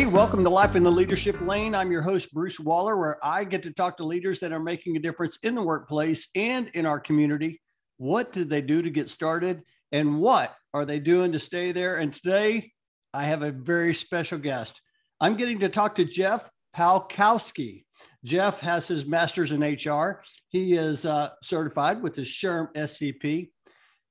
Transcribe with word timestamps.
Hey, 0.00 0.06
welcome 0.06 0.42
to 0.44 0.48
Life 0.48 0.76
in 0.76 0.82
the 0.82 0.90
Leadership 0.90 1.38
Lane. 1.42 1.74
I'm 1.74 1.92
your 1.92 2.00
host, 2.00 2.32
Bruce 2.32 2.58
Waller, 2.58 2.96
where 2.96 3.18
I 3.22 3.44
get 3.44 3.62
to 3.64 3.70
talk 3.70 3.98
to 3.98 4.04
leaders 4.06 4.40
that 4.40 4.50
are 4.50 4.58
making 4.58 4.96
a 4.96 4.98
difference 4.98 5.36
in 5.42 5.54
the 5.54 5.62
workplace 5.62 6.30
and 6.34 6.68
in 6.68 6.86
our 6.86 6.98
community. 6.98 7.60
What 7.98 8.32
did 8.32 8.48
they 8.48 8.62
do 8.62 8.80
to 8.80 8.88
get 8.88 9.10
started? 9.10 9.62
And 9.92 10.18
what 10.18 10.56
are 10.72 10.86
they 10.86 11.00
doing 11.00 11.32
to 11.32 11.38
stay 11.38 11.72
there? 11.72 11.98
And 11.98 12.14
today, 12.14 12.72
I 13.12 13.24
have 13.24 13.42
a 13.42 13.50
very 13.50 13.92
special 13.92 14.38
guest. 14.38 14.80
I'm 15.20 15.34
getting 15.34 15.58
to 15.58 15.68
talk 15.68 15.96
to 15.96 16.06
Jeff 16.06 16.48
Palkowski. 16.74 17.84
Jeff 18.24 18.60
has 18.60 18.88
his 18.88 19.04
master's 19.04 19.52
in 19.52 19.60
HR. 19.60 20.22
He 20.48 20.78
is 20.78 21.04
uh, 21.04 21.28
certified 21.42 22.02
with 22.02 22.14
the 22.14 22.22
SHRM 22.22 22.72
SCP. 22.72 23.50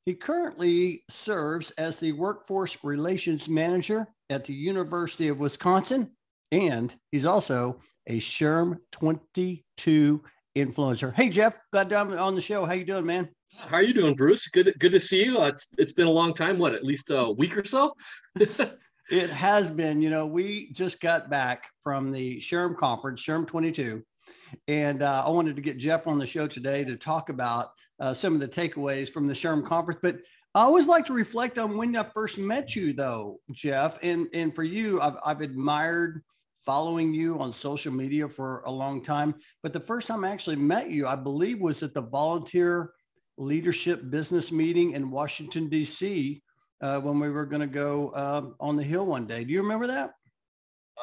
He 0.10 0.16
currently 0.16 1.04
serves 1.08 1.70
as 1.78 2.00
the 2.00 2.14
Workforce 2.14 2.84
Relations 2.84 3.48
Manager 3.48 4.08
at 4.32 4.44
the 4.44 4.56
University 4.56 5.28
of 5.28 5.40
Wisconsin, 5.40 6.10
and 6.52 6.96
he's 7.12 7.26
also 7.26 7.80
a 8.08 8.20
SHRM 8.20 8.80
22 8.92 10.24
influencer. 10.58 11.14
Hey, 11.14 11.30
Jeff, 11.30 11.54
glad 11.72 11.92
to 11.92 11.98
have 11.98 12.12
on 12.12 12.34
the 12.34 12.42
show. 12.42 12.66
How 12.66 12.74
you 12.74 12.86
doing, 12.86 13.06
man? 13.06 13.30
How 13.56 13.76
are 13.76 13.84
you 13.84 13.94
doing, 13.94 14.16
Bruce? 14.16 14.48
Good, 14.48 14.74
good 14.80 14.94
to 14.94 15.00
see 15.00 15.26
you. 15.26 15.38
Uh, 15.38 15.50
it's 15.50 15.68
it's 15.78 15.92
been 15.92 16.08
a 16.08 16.12
long 16.12 16.34
time. 16.34 16.58
What, 16.58 16.74
at 16.74 16.84
least 16.84 17.12
a 17.12 17.32
week 17.32 17.56
or 17.56 17.64
so? 17.64 17.94
it 19.12 19.30
has 19.30 19.70
been. 19.70 20.02
You 20.02 20.10
know, 20.10 20.26
we 20.26 20.72
just 20.72 21.02
got 21.02 21.30
back 21.30 21.70
from 21.84 22.12
the 22.12 22.40
SHRM 22.40 22.78
conference, 22.78 23.24
SHRM 23.24 23.46
22, 23.46 24.04
and 24.68 25.04
uh, 25.04 25.24
I 25.28 25.30
wanted 25.30 25.56
to 25.56 25.62
get 25.62 25.78
Jeff 25.78 26.08
on 26.08 26.18
the 26.18 26.26
show 26.26 26.48
today 26.48 26.84
to 26.84 26.96
talk 26.96 27.30
about 27.30 27.74
uh, 28.00 28.14
some 28.14 28.34
of 28.34 28.40
the 28.40 28.48
takeaways 28.48 29.10
from 29.10 29.28
the 29.28 29.34
SHRM 29.34 29.66
conference. 29.66 30.00
But 30.02 30.18
I 30.56 30.62
always 30.62 30.88
like 30.88 31.06
to 31.08 31.14
reflect 31.14 31.58
on 31.58 31.78
when 31.78 31.96
I 31.96 32.04
first 32.14 32.38
met 32.38 32.76
you, 32.76 32.94
though, 32.94 33.40
Jeff. 33.52 34.00
And 34.02 34.28
and 34.34 34.54
for 34.56 34.64
you, 34.64 35.00
I've, 35.02 35.18
I've 35.24 35.42
admired 35.42 36.24
following 36.66 37.14
you 37.14 37.40
on 37.40 37.54
social 37.54 37.94
media 37.94 38.28
for 38.28 38.62
a 38.66 38.72
long 38.72 39.04
time. 39.04 39.36
But 39.64 39.74
the 39.74 39.80
first 39.80 40.08
time 40.08 40.24
I 40.24 40.32
actually 40.32 40.56
met 40.58 40.90
you, 40.90 41.08
I 41.08 41.16
believe, 41.16 41.60
was 41.60 41.84
at 41.84 41.94
the 41.94 42.02
volunteer 42.02 42.94
leadership 43.38 44.10
business 44.10 44.52
meeting 44.52 44.92
in 44.92 45.12
Washington 45.12 45.70
D.C. 45.70 46.42
Uh, 46.82 47.00
when 47.00 47.20
we 47.20 47.30
were 47.30 47.46
going 47.46 47.62
to 47.62 47.68
go 47.68 48.10
uh, 48.10 48.42
on 48.60 48.76
the 48.76 48.84
hill 48.84 49.06
one 49.06 49.28
day. 49.28 49.44
Do 49.44 49.54
you 49.54 49.62
remember 49.62 49.88
that? 49.88 50.12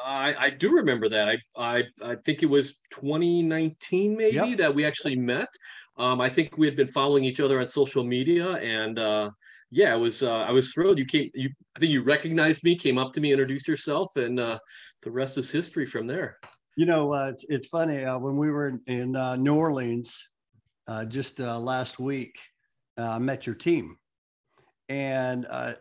I, 0.03 0.35
I 0.37 0.49
do 0.51 0.71
remember 0.73 1.09
that. 1.09 1.27
I, 1.27 1.37
I 1.55 1.83
I 2.03 2.15
think 2.15 2.43
it 2.43 2.49
was 2.49 2.75
2019 2.91 4.15
maybe 4.15 4.35
yep. 4.35 4.57
that 4.57 4.75
we 4.75 4.85
actually 4.85 5.15
met. 5.15 5.49
Um, 5.97 6.21
I 6.21 6.29
think 6.29 6.57
we 6.57 6.67
had 6.67 6.75
been 6.75 6.87
following 6.87 7.23
each 7.23 7.39
other 7.39 7.59
on 7.59 7.67
social 7.67 8.03
media, 8.03 8.53
and 8.57 8.99
uh, 8.99 9.31
yeah, 9.71 9.93
I 9.93 9.95
was 9.95 10.21
uh, 10.21 10.41
I 10.41 10.51
was 10.51 10.71
thrilled. 10.71 10.99
You 10.99 11.05
came, 11.05 11.31
you 11.33 11.49
I 11.75 11.79
think 11.79 11.91
you 11.91 12.03
recognized 12.03 12.63
me, 12.63 12.75
came 12.75 12.97
up 12.97 13.13
to 13.13 13.21
me, 13.21 13.31
introduced 13.31 13.67
yourself, 13.67 14.15
and 14.15 14.39
uh, 14.39 14.59
the 15.01 15.11
rest 15.11 15.37
is 15.37 15.51
history 15.51 15.85
from 15.85 16.05
there. 16.05 16.37
You 16.75 16.85
know, 16.85 17.13
uh, 17.13 17.29
it's 17.29 17.45
it's 17.49 17.67
funny 17.67 18.05
uh, 18.05 18.17
when 18.19 18.37
we 18.37 18.51
were 18.51 18.79
in, 18.85 19.15
uh, 19.15 19.35
New 19.35 19.55
Orleans 19.55 20.29
just 21.07 21.39
last 21.39 21.99
week. 21.99 22.37
I 22.97 23.19
met 23.19 23.45
your 23.45 23.55
team, 23.55 23.97
and 24.89 25.47
I 25.49 25.75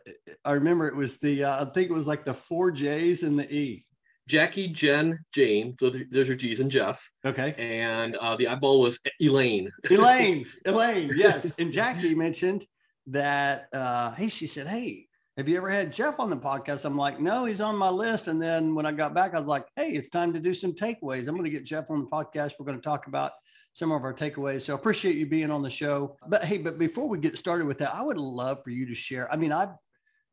remember 0.46 0.88
it 0.88 0.96
was 0.96 1.18
the 1.18 1.44
I 1.44 1.66
think 1.74 1.90
it 1.90 1.94
was 1.94 2.06
like 2.06 2.24
the 2.24 2.34
four 2.34 2.70
J's 2.70 3.22
and 3.22 3.38
the 3.38 3.54
E. 3.54 3.84
Jackie, 4.28 4.68
Jen, 4.68 5.18
Jane. 5.32 5.76
So 5.78 5.90
there's 6.10 6.28
your 6.28 6.36
G's 6.36 6.60
and 6.60 6.70
Jeff. 6.70 7.08
Okay. 7.24 7.54
And 7.58 8.16
uh, 8.16 8.36
the 8.36 8.48
eyeball 8.48 8.80
was 8.80 8.98
Elaine. 9.20 9.70
Elaine, 9.90 10.46
Elaine, 10.64 11.12
yes. 11.14 11.52
And 11.58 11.72
Jackie 11.72 12.14
mentioned 12.14 12.64
that, 13.08 13.68
uh, 13.72 14.12
hey, 14.12 14.28
she 14.28 14.46
said, 14.46 14.66
hey, 14.66 15.06
have 15.36 15.48
you 15.48 15.56
ever 15.58 15.68
had 15.68 15.92
Jeff 15.92 16.18
on 16.18 16.30
the 16.30 16.36
podcast? 16.36 16.84
I'm 16.84 16.96
like, 16.96 17.20
no, 17.20 17.44
he's 17.44 17.60
on 17.60 17.76
my 17.76 17.90
list. 17.90 18.26
And 18.26 18.40
then 18.40 18.74
when 18.74 18.86
I 18.86 18.92
got 18.92 19.14
back, 19.14 19.34
I 19.34 19.38
was 19.38 19.48
like, 19.48 19.66
hey, 19.76 19.90
it's 19.90 20.08
time 20.08 20.32
to 20.32 20.40
do 20.40 20.54
some 20.54 20.72
takeaways. 20.72 21.28
I'm 21.28 21.36
going 21.36 21.44
to 21.44 21.50
get 21.50 21.64
Jeff 21.64 21.90
on 21.90 22.00
the 22.00 22.10
podcast. 22.10 22.54
We're 22.58 22.66
going 22.66 22.80
to 22.80 22.84
talk 22.84 23.06
about 23.06 23.32
some 23.74 23.92
of 23.92 24.02
our 24.02 24.14
takeaways. 24.14 24.62
So 24.62 24.72
I 24.72 24.76
appreciate 24.76 25.16
you 25.16 25.26
being 25.26 25.50
on 25.50 25.60
the 25.60 25.68
show. 25.68 26.16
But 26.26 26.42
hey, 26.44 26.56
but 26.56 26.78
before 26.78 27.08
we 27.08 27.18
get 27.18 27.36
started 27.36 27.66
with 27.66 27.76
that, 27.78 27.94
I 27.94 28.00
would 28.00 28.16
love 28.16 28.64
for 28.64 28.70
you 28.70 28.86
to 28.86 28.94
share. 28.94 29.30
I 29.30 29.36
mean, 29.36 29.52
I've 29.52 29.74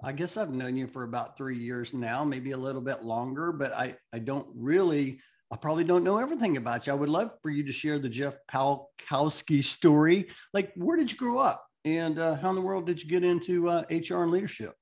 I 0.05 0.11
guess 0.11 0.35
I've 0.35 0.53
known 0.53 0.75
you 0.75 0.85
for 0.85 1.03
about 1.03 1.37
three 1.37 1.57
years 1.57 1.93
now, 1.93 2.25
maybe 2.25 2.51
a 2.51 2.57
little 2.57 2.81
bit 2.81 3.05
longer, 3.05 3.53
but 3.53 3.73
I, 3.73 3.95
I 4.11 4.19
don't 4.19 4.45
really, 4.53 5.21
I 5.49 5.55
probably 5.55 5.85
don't 5.85 6.03
know 6.03 6.17
everything 6.17 6.57
about 6.57 6.85
you. 6.85 6.91
I 6.91 6.95
would 6.97 7.07
love 7.07 7.31
for 7.41 7.49
you 7.49 7.63
to 7.63 7.71
share 7.71 7.99
the 7.99 8.09
Jeff 8.09 8.35
Palkowski 8.51 9.63
story. 9.63 10.27
Like, 10.53 10.73
where 10.75 10.97
did 10.97 11.09
you 11.09 11.17
grow 11.17 11.39
up? 11.39 11.65
And 11.85 12.19
uh, 12.19 12.35
how 12.35 12.49
in 12.49 12.55
the 12.55 12.61
world 12.61 12.85
did 12.85 13.01
you 13.01 13.09
get 13.09 13.23
into 13.23 13.69
uh, 13.69 13.83
HR 13.89 14.23
and 14.23 14.31
leadership? 14.31 14.73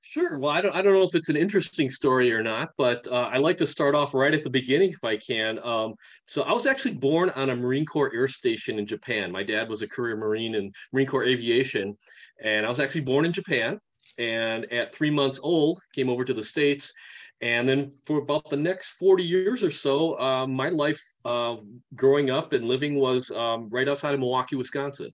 Sure. 0.00 0.38
Well, 0.38 0.50
I 0.50 0.60
don't, 0.60 0.74
I 0.74 0.82
don't 0.82 0.94
know 0.94 1.04
if 1.04 1.14
it's 1.14 1.28
an 1.28 1.36
interesting 1.36 1.88
story 1.88 2.32
or 2.32 2.42
not, 2.42 2.70
but 2.76 3.06
uh, 3.06 3.30
I 3.32 3.38
like 3.38 3.56
to 3.58 3.68
start 3.68 3.94
off 3.94 4.12
right 4.12 4.34
at 4.34 4.42
the 4.42 4.50
beginning 4.50 4.90
if 4.90 5.04
I 5.04 5.16
can. 5.16 5.60
Um, 5.64 5.94
so 6.26 6.42
I 6.42 6.52
was 6.52 6.66
actually 6.66 6.94
born 6.94 7.30
on 7.30 7.50
a 7.50 7.56
Marine 7.56 7.86
Corps 7.86 8.12
Air 8.12 8.28
Station 8.28 8.80
in 8.80 8.86
Japan. 8.86 9.30
My 9.30 9.44
dad 9.44 9.68
was 9.68 9.82
a 9.82 9.88
career 9.88 10.16
Marine 10.16 10.56
in 10.56 10.72
Marine 10.92 11.06
Corps 11.06 11.24
Aviation, 11.24 11.96
and 12.42 12.66
I 12.66 12.68
was 12.68 12.80
actually 12.80 13.02
born 13.02 13.24
in 13.24 13.32
Japan 13.32 13.78
and 14.18 14.70
at 14.72 14.94
three 14.94 15.10
months 15.10 15.40
old 15.42 15.80
came 15.94 16.08
over 16.08 16.24
to 16.24 16.34
the 16.34 16.44
states. 16.44 16.92
And 17.40 17.68
then 17.68 17.92
for 18.04 18.18
about 18.18 18.48
the 18.48 18.56
next 18.56 18.90
40 18.92 19.22
years 19.22 19.62
or 19.62 19.70
so 19.70 20.18
uh, 20.18 20.46
my 20.46 20.68
life 20.68 21.00
uh, 21.24 21.56
growing 21.94 22.30
up 22.30 22.52
and 22.52 22.66
living 22.66 22.94
was 22.94 23.30
um, 23.32 23.68
right 23.70 23.88
outside 23.88 24.14
of 24.14 24.20
milwaukee 24.20 24.56
wisconsin. 24.56 25.10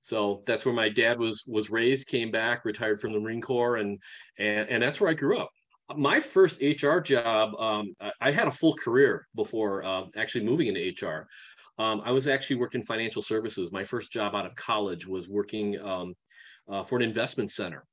So 0.00 0.42
that's 0.46 0.64
where 0.64 0.74
my 0.74 0.88
dad 0.88 1.18
was 1.18 1.42
was 1.46 1.70
raised 1.70 2.06
came 2.06 2.30
back 2.30 2.64
retired 2.64 3.00
from 3.00 3.12
the 3.12 3.20
marine 3.20 3.42
corps 3.42 3.76
and 3.76 3.98
and, 4.38 4.68
and 4.68 4.82
that's 4.82 5.00
where 5.00 5.10
i 5.10 5.14
grew 5.14 5.38
up. 5.38 5.50
My 5.96 6.20
first 6.20 6.62
hr 6.62 7.00
job 7.00 7.54
um, 7.58 7.94
I, 8.20 8.30
had 8.30 8.46
a 8.46 8.52
full 8.52 8.74
career 8.74 9.26
before 9.34 9.82
uh, 9.84 10.04
actually 10.16 10.44
moving 10.44 10.68
into 10.68 11.06
hr 11.06 11.26
um, 11.82 12.02
i 12.04 12.12
was 12.12 12.28
actually 12.28 12.56
working 12.56 12.82
financial 12.82 13.22
services. 13.22 13.72
My 13.72 13.84
first 13.84 14.12
job 14.12 14.34
out 14.36 14.46
of 14.46 14.54
college 14.54 15.06
was 15.06 15.28
working 15.28 15.80
um, 15.80 16.14
uh, 16.68 16.84
for 16.84 16.96
an 16.96 17.02
investment 17.02 17.50
center 17.50 17.84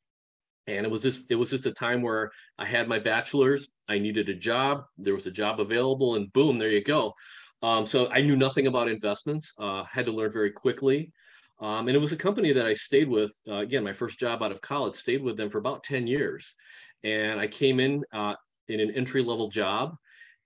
and 0.68 0.86
it 0.86 0.92
was 0.92 1.02
just 1.02 1.24
it 1.30 1.36
was 1.36 1.50
just 1.50 1.66
a 1.66 1.72
time 1.72 2.02
where 2.02 2.32
i 2.58 2.66
had 2.66 2.88
my 2.88 3.00
bachelor's 3.00 3.70
i 3.88 3.98
needed 3.98 4.30
a 4.30 4.34
job 4.34 4.84
there 4.98 5.14
was 5.14 5.26
a 5.26 5.32
job 5.32 5.60
available 5.60 6.16
and 6.16 6.32
boom 6.34 6.58
there 6.58 6.70
you 6.70 6.84
go. 6.84 7.14
Um, 7.62 7.86
so 7.86 8.10
i 8.12 8.22
knew 8.22 8.36
nothing 8.36 8.68
about 8.68 8.88
investments 8.88 9.54
uh, 9.60 9.84
had 9.84 10.06
to 10.06 10.12
learn 10.12 10.32
very 10.32 10.52
quickly. 10.52 11.12
Um, 11.62 11.88
and 11.88 11.96
it 11.96 12.02
was 12.02 12.12
a 12.12 12.18
company 12.18 12.52
that 12.52 12.66
i 12.66 12.74
stayed 12.74 13.10
with 13.10 13.34
uh, 13.48 13.56
again 13.56 13.84
my 13.84 13.94
first 13.94 14.20
job 14.20 14.44
out 14.44 14.52
of 14.52 14.62
college 14.62 14.96
stayed 14.96 15.24
with 15.24 15.38
them 15.38 15.50
for 15.50 15.60
about 15.60 15.84
10 15.84 16.08
years. 16.08 16.56
And 17.04 17.40
i 17.40 17.48
came 17.48 17.80
in 17.80 18.04
uh, 18.14 18.36
in 18.68 18.80
an 18.80 18.92
entry 18.92 19.24
level 19.24 19.50
job 19.50 19.96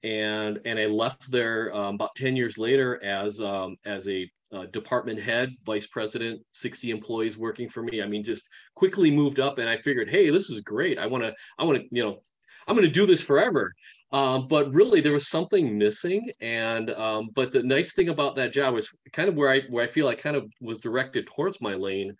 and 0.04 0.60
and 0.66 0.80
i 0.80 0.86
left 0.86 1.30
there 1.32 1.74
um, 1.76 1.96
about 1.96 2.16
10 2.16 2.36
years 2.36 2.58
later 2.58 3.04
as 3.04 3.42
um, 3.42 3.76
as 3.86 4.08
a 4.08 4.30
uh, 4.52 4.66
department 4.68 5.20
head, 5.20 5.54
vice 5.66 5.88
president, 5.88 6.42
60 6.54 6.92
employees 6.92 7.38
working 7.38 7.70
for 7.70 7.84
me. 7.84 8.02
I 8.02 8.08
mean, 8.08 8.24
just 8.24 8.48
quickly 8.76 9.12
moved 9.12 9.40
up 9.40 9.60
and 9.60 9.70
I 9.70 9.76
figured, 9.76 10.10
hey, 10.10 10.30
this 10.30 10.50
is 10.50 10.62
great. 10.62 10.98
I 10.98 11.08
want 11.08 11.24
to, 11.24 11.34
I 11.58 11.64
want 11.64 11.78
to, 11.78 11.84
you 11.92 12.04
know, 12.04 12.22
I'm 12.68 12.76
going 12.76 12.88
to 12.88 12.94
do 12.94 13.06
this 13.06 13.22
forever. 13.22 13.72
Um, 14.12 14.48
but 14.48 14.74
really, 14.74 15.02
there 15.02 15.14
was 15.14 15.28
something 15.28 15.78
missing. 15.78 16.32
And 16.42 16.90
um, 16.92 17.30
but 17.36 17.54
the 17.54 17.62
nice 17.62 17.94
thing 17.94 18.10
about 18.10 18.36
that 18.38 18.54
job 18.54 18.74
was 18.74 18.90
kind 19.14 19.30
of 19.30 19.36
where 19.36 19.52
I 19.52 19.62
where 19.70 19.84
I 19.84 19.88
feel 19.88 20.08
I 20.08 20.16
kind 20.16 20.36
of 20.36 20.52
was 20.62 20.80
directed 20.80 21.28
towards 21.28 21.62
my 21.62 21.76
lane. 21.76 22.16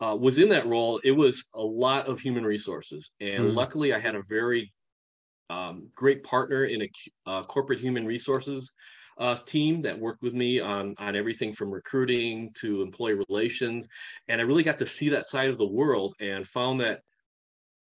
Uh, 0.00 0.14
was 0.14 0.38
in 0.38 0.48
that 0.48 0.66
role. 0.66 1.00
It 1.02 1.10
was 1.10 1.44
a 1.54 1.62
lot 1.62 2.06
of 2.06 2.20
human 2.20 2.44
resources, 2.44 3.10
and 3.20 3.44
mm. 3.44 3.54
luckily, 3.54 3.92
I 3.92 3.98
had 3.98 4.14
a 4.14 4.22
very 4.28 4.72
um, 5.50 5.88
great 5.94 6.22
partner 6.22 6.64
in 6.64 6.82
a 6.82 6.90
uh, 7.26 7.42
corporate 7.44 7.80
human 7.80 8.06
resources 8.06 8.74
uh, 9.18 9.36
team 9.46 9.82
that 9.82 9.98
worked 9.98 10.22
with 10.22 10.34
me 10.34 10.60
on 10.60 10.94
on 10.98 11.16
everything 11.16 11.52
from 11.52 11.70
recruiting 11.70 12.50
to 12.60 12.82
employee 12.82 13.20
relations, 13.28 13.88
and 14.28 14.40
I 14.40 14.44
really 14.44 14.62
got 14.62 14.78
to 14.78 14.86
see 14.86 15.08
that 15.10 15.28
side 15.28 15.50
of 15.50 15.58
the 15.58 15.66
world 15.66 16.14
and 16.20 16.46
found 16.46 16.80
that 16.80 17.00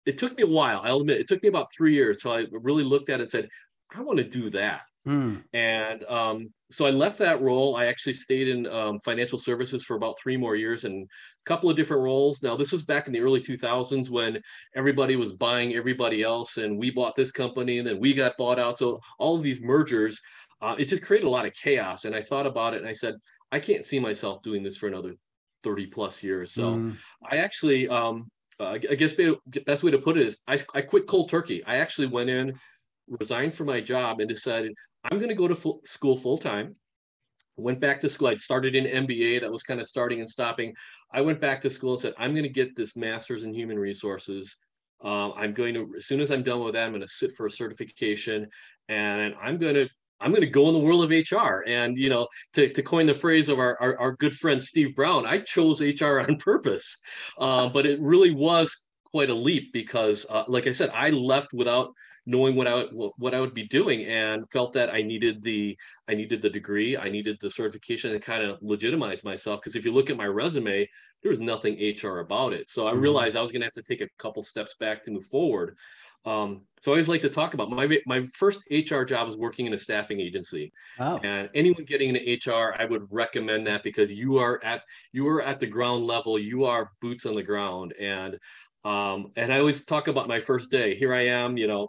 it 0.07 0.19
took 0.19 0.37
me 0.37 0.43
a 0.43 0.47
while. 0.47 0.81
I'll 0.85 1.01
admit 1.01 1.21
it 1.21 1.29
took 1.29 1.43
me 1.43 1.49
about 1.49 1.73
three 1.75 1.95
years. 1.95 2.23
So 2.23 2.33
I 2.33 2.47
really 2.51 2.85
looked 2.85 3.09
at 3.09 3.21
it 3.21 3.25
and 3.25 3.31
said, 3.31 3.49
I 3.95 4.03
want 4.03 4.19
to 4.19 4.25
do 4.25 4.51
that. 4.51 4.83
Mm. 5.07 5.43
And 5.53 6.05
um, 6.05 6.49
so 6.71 6.87
I 6.87 6.91
left 6.91 7.19
that 7.19 7.43
role. 7.43 7.77
I 7.77 7.87
actually 7.87 8.15
stayed 8.15 8.49
in 8.49 8.67
um, 8.67 8.99
financial 9.01 9.39
services 9.39 9.85
for 9.85 9.97
about 9.97 10.19
three 10.19 10.37
more 10.37 10.57
years 10.57 10.85
and 10.85 11.05
a 11.05 11.45
couple 11.45 11.69
of 11.69 11.77
different 11.77 12.03
roles. 12.03 12.43
Now, 12.43 12.57
this 12.57 12.73
was 12.73 12.83
back 12.83 13.07
in 13.07 13.13
the 13.13 13.21
early 13.21 13.41
2000s 13.41 14.09
when 14.09 14.41
everybody 14.75 15.17
was 15.17 15.35
buying 15.35 15.75
everybody 15.75 16.23
else, 16.23 16.57
and 16.57 16.79
we 16.79 16.91
bought 16.91 17.17
this 17.17 17.31
company 17.31 17.79
and 17.79 17.87
then 17.87 18.01
we 18.01 18.15
got 18.15 18.39
bought 18.39 18.59
out. 18.59 18.79
So 18.79 18.99
all 19.19 19.37
of 19.37 19.43
these 19.43 19.61
mergers, 19.61 20.19
uh, 20.65 20.75
it 20.79 20.87
just 20.87 21.03
created 21.03 21.27
a 21.27 21.31
lot 21.31 21.45
of 21.45 21.53
chaos. 21.53 22.07
And 22.07 22.15
I 22.15 22.23
thought 22.23 22.47
about 22.47 22.73
it 22.73 22.81
and 22.81 22.89
I 22.89 22.95
said, 22.95 23.17
I 23.53 23.61
can't 23.61 23.85
see 23.85 24.01
myself 24.01 24.43
doing 24.43 24.63
this 24.63 24.79
for 24.79 24.87
another 24.87 25.15
30 25.63 25.87
plus 25.87 26.23
years. 26.23 26.53
So 26.53 26.77
mm. 26.77 26.97
I 27.31 27.37
actually, 27.37 27.87
um, 27.89 28.29
uh, 28.59 28.71
I 28.71 28.79
guess 28.79 29.13
best 29.67 29.83
way 29.83 29.91
to 29.91 29.99
put 29.99 30.17
it 30.17 30.27
is 30.27 30.39
I, 30.49 30.59
I 30.75 30.81
quit 30.81 31.07
cold 31.07 31.29
turkey. 31.29 31.63
I 31.67 31.77
actually 31.77 32.07
went 32.07 32.31
in, 32.31 32.55
resigned 33.09 33.53
from 33.53 33.67
my 33.67 33.81
job, 33.81 34.21
and 34.21 34.29
decided 34.29 34.73
I'm 35.05 35.19
going 35.19 35.29
to 35.29 35.35
go 35.35 35.49
to 35.49 35.55
full, 35.55 35.83
school 35.85 36.17
full 36.17 36.39
time. 36.39 36.77
Went 37.57 37.79
back 37.79 38.01
to 38.01 38.09
school. 38.09 38.29
I'd 38.29 38.41
started 38.41 38.75
an 38.75 39.07
MBA 39.07 39.43
that 39.43 39.53
was 39.53 39.63
kind 39.63 39.81
of 39.81 39.87
starting 39.87 40.21
and 40.21 40.29
stopping. 40.29 40.73
I 41.13 41.21
went 41.21 41.41
back 41.41 41.61
to 41.61 41.71
school 41.71 41.93
and 41.93 42.01
said, 42.01 42.15
I'm 42.17 42.33
going 42.33 42.45
to 42.45 42.49
get 42.49 42.75
this 42.75 42.97
master's 42.97 43.45
in 43.45 43.53
human 43.53 43.79
resources 43.79 44.57
Um, 45.05 45.35
I'm 45.37 45.53
going 45.53 45.75
to, 45.75 45.93
as 45.97 46.07
soon 46.07 46.21
as 46.21 46.31
I'm 46.31 46.43
done 46.43 46.65
with 46.65 46.75
that, 46.75 46.87
I'm 46.87 46.93
going 46.93 47.03
to 47.03 47.09
sit 47.09 47.33
for 47.33 47.47
a 47.47 47.51
certification 47.51 48.49
and 48.89 49.35
I'm 49.41 49.59
going 49.59 49.75
to 49.75 49.89
I'm 50.25 50.31
going 50.31 50.41
to 50.41 50.47
go 50.47 50.69
in 50.69 50.75
the 50.75 50.81
world 50.81 51.05
of 51.05 51.11
HR. 51.11 51.63
And, 51.67 51.99
you 51.99 52.09
know, 52.09 52.27
to, 52.55 52.73
to 52.73 52.83
coin 52.83 53.05
the 53.05 53.15
phrase 53.15 53.51
of 53.51 53.59
our, 53.59 53.77
our, 53.81 53.99
our 53.99 54.13
good 54.17 54.33
friend 54.33 54.63
Steve 54.63 54.97
Browne, 54.97 55.27
I 55.27 55.41
chose 55.41 55.83
HR 55.83 56.21
on 56.21 56.37
purpose. 56.39 56.97
Uh, 57.39 57.69
but 57.69 57.85
it 57.85 58.01
really 58.01 58.31
was 58.31 58.75
quite 59.05 59.29
a 59.29 59.35
leap 59.35 59.73
because, 59.75 60.25
uh, 60.31 60.45
like 60.49 60.67
I 60.67 60.73
said, 60.73 60.91
I 60.95 61.11
left 61.11 61.53
without 61.53 61.93
knowing 62.27 62.57
what 62.57 62.67
I 62.67 62.85
would, 62.91 63.13
what 63.19 63.35
I 63.35 63.41
would 63.41 63.53
be 63.53 63.69
doing 63.69 64.07
and 64.07 64.51
felt 64.51 64.73
that 64.73 64.93
I 64.93 65.03
needed 65.03 65.43
the 65.43 65.77
I 66.09 66.15
needed 66.15 66.41
the 66.41 66.49
degree, 66.49 66.97
I 66.97 67.11
needed 67.11 67.37
the 67.41 67.51
certification 67.51 68.13
and 68.13 68.23
kind 68.23 68.43
of 68.43 68.59
legitimize 68.63 69.25
myself. 69.25 69.61
Because 69.61 69.77
if 69.77 69.85
you 69.85 69.93
look 69.93 70.09
at 70.09 70.17
my 70.17 70.27
resume, 70.27 70.89
there 71.23 71.31
was 71.31 71.41
nothing 71.41 71.75
HR 71.75 72.21
about 72.21 72.53
it. 72.55 72.71
So 72.71 72.87
I 72.87 72.93
mm-hmm. 72.93 73.01
realized 73.01 73.37
I 73.37 73.43
was 73.43 73.53
going 73.53 73.61
to 73.61 73.67
have 73.67 73.73
to 73.75 73.83
take 73.83 74.01
a 74.01 74.09
couple 74.19 74.43
steps 74.43 74.75
back 74.81 75.03
to 75.05 75.11
move 75.11 75.27
forward. 75.27 75.77
Um, 76.27 76.63
so 76.81 76.93
I 76.93 76.95
always 76.95 77.09
like 77.09 77.23
to 77.23 77.29
talk 77.29 77.55
about 77.55 77.71
my 77.71 77.99
my 78.07 78.23
first 78.23 78.63
HR 78.71 79.03
job 79.05 79.27
was 79.27 79.37
working 79.37 79.67
in 79.67 79.73
a 79.73 79.79
staffing 79.79 80.21
agency. 80.21 80.73
Oh. 80.99 81.19
And 81.23 81.49
anyone 81.55 81.85
getting 81.85 82.15
into 82.15 82.51
HR, 82.51 82.75
I 82.79 82.85
would 82.85 83.07
recommend 83.11 83.67
that 83.67 83.83
because 83.83 84.13
you 84.13 84.39
are 84.39 84.63
at 84.65 84.83
you 85.13 85.27
are 85.29 85.43
at 85.43 85.61
the 85.61 85.67
ground 85.67 86.07
level, 86.07 86.39
you 86.39 86.65
are 86.65 86.91
boots 87.01 87.27
on 87.27 87.35
the 87.35 87.43
ground. 87.43 87.95
And 87.99 88.39
um, 88.85 89.33
and 89.37 89.53
I 89.53 89.59
always 89.59 89.85
talk 89.85 90.09
about 90.09 90.29
my 90.29 90.41
first 90.41 90.71
day. 90.71 90.95
Here 90.95 91.15
I 91.15 91.27
am, 91.27 91.57
you 91.57 91.67
know, 91.67 91.89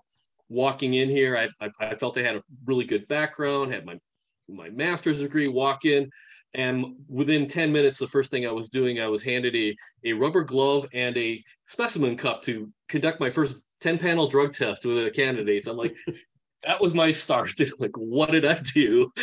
walking 0.50 0.94
in 0.94 1.10
here, 1.10 1.38
I, 1.38 1.50
I, 1.66 1.72
I 1.80 1.96
felt 1.96 2.18
I 2.18 2.22
had 2.22 2.36
a 2.36 2.44
really 2.66 2.86
good 2.86 3.08
background, 3.08 3.74
had 3.74 3.86
my 3.86 4.00
my 4.48 4.70
master's 4.70 5.22
degree, 5.22 5.48
walk 5.48 5.86
in, 5.86 6.10
and 6.54 6.96
within 7.10 7.48
10 7.48 7.72
minutes, 7.72 8.00
the 8.00 8.08
first 8.08 8.32
thing 8.32 8.48
I 8.48 8.52
was 8.52 8.70
doing, 8.70 9.02
I 9.02 9.08
was 9.08 9.22
handed 9.22 9.56
a, 9.56 9.76
a 10.06 10.14
rubber 10.14 10.44
glove 10.44 10.86
and 10.94 11.18
a 11.18 11.44
specimen 11.66 12.16
cup 12.16 12.44
to 12.44 12.72
conduct 12.88 13.20
my 13.20 13.30
first 13.30 13.56
10 13.82 13.98
panel 13.98 14.28
drug 14.28 14.54
test 14.54 14.86
with 14.86 15.04
the 15.04 15.12
candidates. 15.12 15.68
I'm 15.68 15.78
like, 15.78 15.96
that 16.66 16.82
was 16.82 16.94
my 16.94 17.12
start. 17.12 17.54
like, 17.80 17.96
what 17.96 18.32
did 18.32 18.46
I 18.46 18.60
do? 18.74 19.12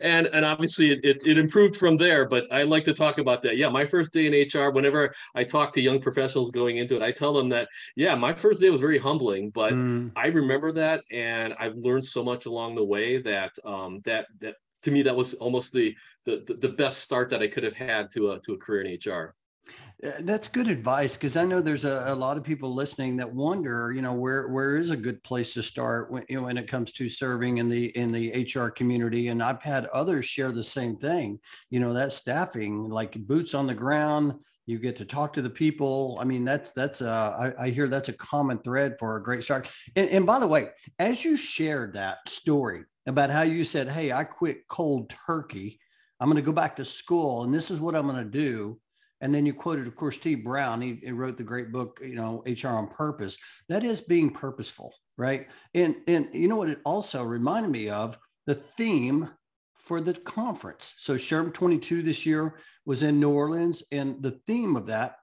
and 0.00 0.26
and 0.26 0.44
obviously 0.44 0.90
it, 0.90 1.00
it, 1.02 1.22
it, 1.26 1.38
improved 1.38 1.74
from 1.74 1.96
there 1.96 2.26
but 2.26 2.44
i 2.52 2.62
like 2.62 2.84
to 2.84 2.92
talk 2.92 3.18
about 3.18 3.40
that 3.40 3.56
yeah 3.56 3.68
my 3.68 3.84
first 3.84 4.12
day 4.12 4.26
in 4.26 4.48
hr 4.52 4.70
whenever 4.70 5.14
i 5.34 5.42
talk 5.42 5.72
to 5.72 5.80
young 5.80 5.98
professionals 6.00 6.50
going 6.50 6.76
into 6.76 6.96
it 6.96 7.02
i 7.02 7.10
tell 7.10 7.32
them 7.32 7.48
that 7.48 7.66
yeah 7.96 8.14
my 8.14 8.32
first 8.32 8.60
day 8.60 8.68
was 8.68 8.80
very 8.80 8.98
humbling 8.98 9.48
but 9.50 9.72
mm. 9.72 10.10
i 10.16 10.26
remember 10.26 10.70
that 10.70 11.02
and 11.10 11.54
i've 11.58 11.76
learned 11.76 12.04
so 12.04 12.22
much 12.22 12.46
along 12.46 12.74
the 12.74 12.84
way 12.84 13.20
that 13.20 13.52
um 13.64 14.00
that 14.04 14.26
that 14.38 14.56
to 14.82 14.90
me 14.90 15.02
that 15.02 15.16
was 15.16 15.34
almost 15.34 15.72
the 15.72 15.94
the, 16.26 16.44
the 16.60 16.68
best 16.68 17.00
start 17.00 17.30
that 17.30 17.42
i 17.42 17.48
could 17.48 17.64
have 17.64 17.74
had 17.74 18.10
to 18.10 18.32
a 18.32 18.40
to 18.40 18.52
a 18.52 18.58
career 18.58 18.82
in 18.82 18.98
hr 19.10 19.34
that's 20.20 20.48
good 20.48 20.66
advice 20.66 21.16
because 21.16 21.36
I 21.36 21.44
know 21.44 21.60
there's 21.60 21.84
a, 21.84 22.04
a, 22.08 22.14
lot 22.14 22.36
of 22.36 22.42
people 22.42 22.74
listening 22.74 23.16
that 23.18 23.32
wonder, 23.32 23.92
you 23.92 24.02
know, 24.02 24.14
where 24.14 24.48
where 24.48 24.76
is 24.76 24.90
a 24.90 24.96
good 24.96 25.22
place 25.22 25.54
to 25.54 25.62
start 25.62 26.10
when 26.10 26.24
you 26.28 26.36
know 26.36 26.46
when 26.46 26.58
it 26.58 26.66
comes 26.66 26.90
to 26.92 27.08
serving 27.08 27.58
in 27.58 27.68
the 27.68 27.86
in 27.96 28.10
the 28.10 28.44
HR 28.52 28.68
community. 28.68 29.28
And 29.28 29.40
I've 29.40 29.62
had 29.62 29.86
others 29.86 30.26
share 30.26 30.50
the 30.50 30.62
same 30.62 30.96
thing. 30.96 31.38
You 31.70 31.78
know, 31.78 31.92
that 31.94 32.12
staffing, 32.12 32.88
like 32.88 33.14
boots 33.26 33.54
on 33.54 33.68
the 33.68 33.74
ground, 33.74 34.34
you 34.66 34.80
get 34.80 34.96
to 34.96 35.04
talk 35.04 35.34
to 35.34 35.42
the 35.42 35.50
people. 35.50 36.18
I 36.20 36.24
mean, 36.24 36.44
that's 36.44 36.72
that's 36.72 37.00
uh, 37.00 37.52
I, 37.58 37.66
I 37.66 37.70
hear 37.70 37.86
that's 37.86 38.08
a 38.08 38.14
common 38.14 38.58
thread 38.58 38.96
for 38.98 39.16
a 39.16 39.22
great 39.22 39.44
start. 39.44 39.70
And, 39.94 40.08
and 40.10 40.26
by 40.26 40.40
the 40.40 40.48
way, 40.48 40.70
as 40.98 41.24
you 41.24 41.36
shared 41.36 41.94
that 41.94 42.28
story 42.28 42.84
about 43.06 43.30
how 43.30 43.42
you 43.42 43.64
said, 43.64 43.88
"Hey, 43.88 44.10
I 44.10 44.24
quit 44.24 44.66
cold 44.66 45.14
turkey. 45.26 45.78
I'm 46.18 46.28
going 46.28 46.36
to 46.36 46.42
go 46.42 46.52
back 46.52 46.76
to 46.76 46.84
school, 46.84 47.44
and 47.44 47.54
this 47.54 47.70
is 47.70 47.78
what 47.78 47.94
I'm 47.94 48.08
going 48.08 48.24
to 48.24 48.24
do." 48.24 48.80
And 49.22 49.32
then 49.32 49.46
you 49.46 49.54
quoted, 49.54 49.86
of 49.86 49.94
course, 49.94 50.18
T. 50.18 50.34
Brown. 50.34 50.80
He, 50.80 51.00
he, 51.02 51.12
wrote 51.12 51.36
the 51.38 51.44
great 51.44 51.70
book, 51.70 52.00
you 52.02 52.16
know, 52.16 52.42
HR 52.44 52.70
on 52.70 52.88
Purpose. 52.88 53.38
That 53.68 53.84
is 53.84 54.00
being 54.00 54.30
purposeful, 54.30 54.92
right? 55.16 55.46
And 55.74 55.94
and 56.08 56.28
you 56.32 56.48
know 56.48 56.56
what? 56.56 56.68
It 56.68 56.80
also 56.84 57.22
reminded 57.22 57.70
me 57.70 57.88
of 57.88 58.18
the 58.46 58.56
theme 58.56 59.30
for 59.76 60.00
the 60.00 60.14
conference. 60.14 60.94
So 60.98 61.14
SHRM 61.14 61.54
22 61.54 62.02
this 62.02 62.26
year 62.26 62.56
was 62.84 63.04
in 63.04 63.20
New 63.20 63.30
Orleans, 63.30 63.84
and 63.92 64.20
the 64.20 64.40
theme 64.46 64.74
of 64.76 64.86
that 64.86 65.16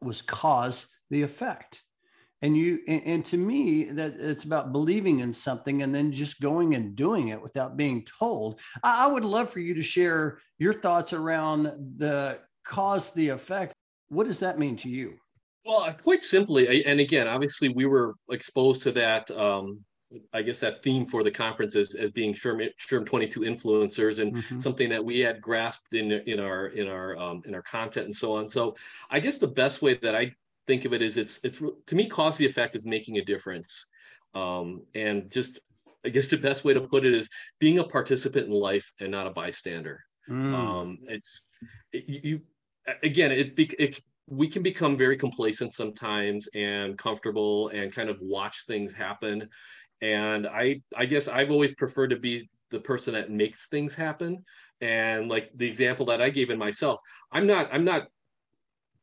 was 0.00 0.22
cause 0.22 0.86
the 1.10 1.22
effect. 1.22 1.82
And 2.40 2.56
you 2.56 2.80
and, 2.88 3.02
and 3.04 3.24
to 3.26 3.36
me, 3.36 3.84
that 3.84 4.14
it's 4.18 4.44
about 4.44 4.72
believing 4.72 5.20
in 5.20 5.34
something 5.34 5.82
and 5.82 5.94
then 5.94 6.12
just 6.12 6.40
going 6.40 6.74
and 6.74 6.96
doing 6.96 7.28
it 7.28 7.42
without 7.42 7.76
being 7.76 8.06
told. 8.18 8.60
I, 8.82 9.04
I 9.04 9.06
would 9.06 9.24
love 9.26 9.50
for 9.50 9.60
you 9.60 9.74
to 9.74 9.82
share 9.82 10.38
your 10.58 10.72
thoughts 10.72 11.12
around 11.12 11.64
the 11.96 12.38
cause 12.64 13.12
the 13.12 13.28
effect. 13.28 13.72
What 14.08 14.26
does 14.26 14.40
that 14.40 14.58
mean 14.58 14.76
to 14.78 14.88
you? 14.88 15.18
Well, 15.64 15.80
uh, 15.80 15.92
quite 15.92 16.22
simply, 16.22 16.84
and 16.84 17.00
again, 17.00 17.26
obviously, 17.26 17.70
we 17.70 17.86
were 17.86 18.14
exposed 18.30 18.82
to 18.82 18.92
that. 18.92 19.30
Um, 19.30 19.84
I 20.32 20.42
guess 20.42 20.58
that 20.60 20.82
theme 20.82 21.06
for 21.06 21.24
the 21.24 21.30
conference 21.30 21.74
is 21.74 21.94
as 21.94 22.10
being 22.10 22.34
SHRM, 22.34 22.68
SHRM 22.78 23.06
22 23.06 23.40
influencers, 23.40 24.20
and 24.20 24.34
mm-hmm. 24.34 24.60
something 24.60 24.88
that 24.90 25.04
we 25.04 25.20
had 25.20 25.40
grasped 25.40 25.94
in 25.94 26.12
in 26.12 26.38
our 26.38 26.66
in 26.68 26.88
our 26.88 27.16
um, 27.16 27.42
in 27.46 27.54
our 27.54 27.62
content 27.62 28.06
and 28.06 28.14
so 28.14 28.36
on. 28.36 28.50
So, 28.50 28.76
I 29.10 29.20
guess 29.20 29.38
the 29.38 29.48
best 29.48 29.80
way 29.80 29.94
that 30.02 30.14
I 30.14 30.34
think 30.66 30.84
of 30.84 30.92
it 30.92 31.02
is 31.02 31.16
it's 31.16 31.40
it's 31.42 31.58
to 31.58 31.94
me, 31.94 32.08
cause 32.08 32.36
the 32.36 32.46
effect 32.46 32.74
is 32.74 32.84
making 32.84 33.18
a 33.18 33.24
difference, 33.24 33.86
um, 34.34 34.82
and 34.94 35.30
just 35.30 35.60
I 36.04 36.10
guess 36.10 36.26
the 36.26 36.36
best 36.36 36.64
way 36.64 36.74
to 36.74 36.80
put 36.82 37.06
it 37.06 37.14
is 37.14 37.28
being 37.58 37.78
a 37.78 37.84
participant 37.84 38.46
in 38.46 38.52
life 38.52 38.92
and 39.00 39.10
not 39.10 39.26
a 39.26 39.30
bystander. 39.30 40.04
Mm. 40.28 40.54
Um, 40.54 40.98
it's 41.08 41.40
it, 41.92 42.24
you 42.24 42.40
again, 43.02 43.32
it, 43.32 43.54
it 43.58 44.00
we 44.26 44.48
can 44.48 44.62
become 44.62 44.96
very 44.96 45.16
complacent 45.16 45.72
sometimes 45.72 46.48
and 46.54 46.96
comfortable 46.96 47.68
and 47.68 47.92
kind 47.92 48.08
of 48.08 48.18
watch 48.20 48.64
things 48.66 48.92
happen. 48.92 49.48
And 50.00 50.46
I 50.46 50.82
I 50.96 51.06
guess 51.06 51.28
I've 51.28 51.50
always 51.50 51.74
preferred 51.74 52.10
to 52.10 52.16
be 52.16 52.48
the 52.70 52.80
person 52.80 53.14
that 53.14 53.30
makes 53.30 53.68
things 53.68 53.94
happen. 53.94 54.44
And 54.80 55.28
like 55.28 55.50
the 55.54 55.66
example 55.66 56.06
that 56.06 56.20
I 56.20 56.30
gave 56.30 56.50
in 56.50 56.58
myself, 56.58 57.00
I'm 57.32 57.46
not 57.46 57.68
I'm 57.72 57.84
not 57.84 58.08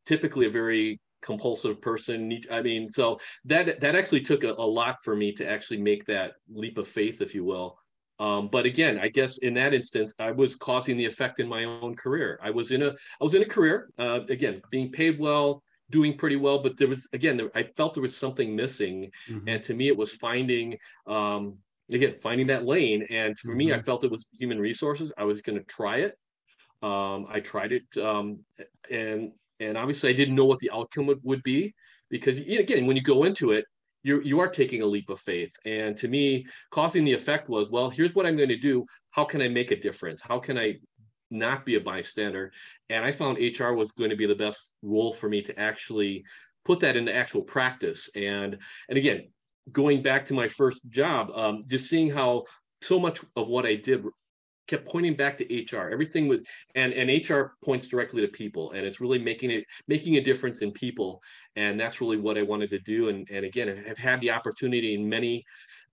typically 0.06 0.48
a 0.48 0.50
very 0.50 1.00
compulsive 1.22 1.80
person 1.80 2.40
i 2.50 2.62
mean 2.62 2.90
so 2.90 3.20
that 3.46 3.80
that 3.80 3.96
actually 3.96 4.22
took 4.22 4.44
a, 4.44 4.54
a, 4.54 4.66
lot 4.66 4.98
for 5.04 5.16
me 5.16 5.32
to 5.32 5.48
actually 5.48 5.80
make 5.80 6.04
that 6.06 6.34
leap 6.52 6.80
of 6.80 6.88
faith 6.88 7.22
if 7.22 7.36
you 7.36 7.46
will 7.46 7.78
um, 8.22 8.50
but 8.50 8.68
again, 8.68 9.00
I 9.02 9.08
guess 9.08 9.40
in 9.40 9.56
that 9.56 9.74
instance, 9.74 10.14
I 10.20 10.32
was 10.32 10.56
causing 10.56 10.96
the 10.96 11.06
effect 11.06 11.40
in 11.40 11.48
my 11.50 11.64
own 11.64 11.96
career. 11.96 12.40
I 12.44 12.52
was 12.52 12.72
in 12.72 12.84
a 12.84 12.90
I 12.92 13.24
was 13.24 13.34
in 13.34 13.42
a 13.42 13.46
career 13.46 13.90
uh, 13.98 14.20
again, 14.30 14.62
being 14.70 14.92
paid 14.92 15.20
well, 15.20 15.64
doing 15.90 16.16
pretty 16.16 16.36
well, 16.36 16.62
but 16.62 16.78
there 16.78 16.88
was 16.88 17.08
again, 17.14 17.36
there, 17.36 17.50
I 17.56 17.64
felt 17.64 17.96
there 17.96 18.04
was 18.04 18.16
something 18.16 18.56
missing, 18.56 19.10
mm-hmm. 19.28 19.48
and 19.48 19.64
to 19.64 19.74
me, 19.74 19.88
it 19.88 19.98
was 19.98 20.12
finding 20.12 20.78
um, 21.08 21.58
again 21.92 22.14
finding 22.22 22.46
that 22.48 22.64
lane. 22.64 23.08
And 23.10 23.38
for 23.40 23.48
mm-hmm. 23.50 23.58
me, 23.58 23.72
I 23.72 23.78
mm-hmm. 23.78 23.86
felt 23.86 24.04
it 24.04 24.12
was 24.12 24.28
human 24.32 24.60
resources. 24.60 25.12
I 25.18 25.24
was 25.24 25.42
going 25.42 25.58
to 25.58 25.66
try 25.66 26.02
it. 26.02 26.16
Um, 26.84 27.26
I 27.28 27.40
tried 27.40 27.72
it, 27.72 27.98
um, 27.98 28.42
and 28.92 29.32
and 29.60 29.80
obviously, 29.80 30.12
I 30.12 30.14
didn't 30.14 30.36
know 30.36 30.46
what 30.46 30.60
the 30.60 30.70
outcome 30.70 31.08
would, 31.08 31.22
would 31.24 31.42
be 31.42 31.74
because 32.12 32.38
again, 32.38 32.86
when 32.86 32.96
you 32.96 33.02
go 33.02 33.24
into 33.24 33.50
it, 33.50 33.66
you 34.04 34.22
you 34.22 34.40
are 34.40 34.48
taking 34.48 34.82
a 34.82 34.86
leap 34.86 35.10
of 35.10 35.20
faith. 35.20 35.54
And 35.66 35.96
to 35.98 36.08
me 36.08 36.46
causing 36.72 37.06
the 37.06 37.14
effect 37.14 37.50
was 37.50 37.70
well 37.70 37.90
here's 37.90 38.16
what 38.16 38.26
i'm 38.26 38.38
going 38.38 38.50
to 38.50 38.58
do. 38.58 38.86
How 39.12 39.26
can 39.26 39.42
i 39.42 39.48
make 39.48 39.72
a 39.72 39.80
difference? 39.80 40.22
How 40.22 40.40
can 40.40 40.58
i 40.58 40.76
not 41.30 41.66
be 41.66 41.76
a 41.76 41.82
bystander? 41.82 42.52
And 42.90 43.06
i 43.06 43.12
found 43.12 43.38
hr 43.38 43.74
was 43.74 43.92
going 43.92 44.10
to 44.10 44.16
be 44.16 44.26
the 44.26 44.36
best 44.36 44.72
role 44.82 45.14
for 45.14 45.30
me 45.30 45.42
to 45.44 45.60
actually 45.60 46.24
put 46.66 46.80
that 46.82 46.96
into 46.96 47.16
actual 47.16 47.42
practice. 47.42 48.10
And 48.16 48.58
and 48.90 48.98
again 48.98 49.30
going 49.72 50.02
back 50.02 50.26
to 50.26 50.34
my 50.34 50.48
first 50.48 50.82
job 50.90 51.30
um, 51.36 51.64
just 51.68 51.90
seeing 51.90 52.10
how 52.10 52.44
so 52.82 53.00
much 53.00 53.22
of 53.36 53.48
what 53.48 53.66
i 53.66 53.76
did 53.76 54.04
kept 54.72 54.88
pointing 54.88 55.16
back 55.16 55.36
to 55.38 55.44
HR. 55.46 55.90
Everything 55.90 56.28
was 56.28 56.42
and 56.76 56.94
and 56.94 57.10
HR 57.10 57.58
points 57.64 57.88
directly 57.90 58.22
to 58.22 58.28
people 58.28 58.72
and 58.72 58.86
it's 58.86 59.02
really 59.02 59.20
making 59.20 59.52
it 59.52 59.66
making 59.88 60.16
a 60.16 60.22
difference 60.22 60.62
in 60.62 60.72
people. 60.72 61.22
And 61.58 61.80
that's 61.80 62.00
really 62.00 62.18
what 62.18 62.38
I 62.38 62.44
wanted 62.44 62.70
to 62.72 62.80
do. 62.80 63.10
And 63.10 63.28
and 63.30 63.46
again, 63.46 63.84
I've 63.90 63.98
had 63.98 64.22
the 64.22 64.32
opportunity 64.32 64.96
in 64.96 65.08
many, 65.08 65.44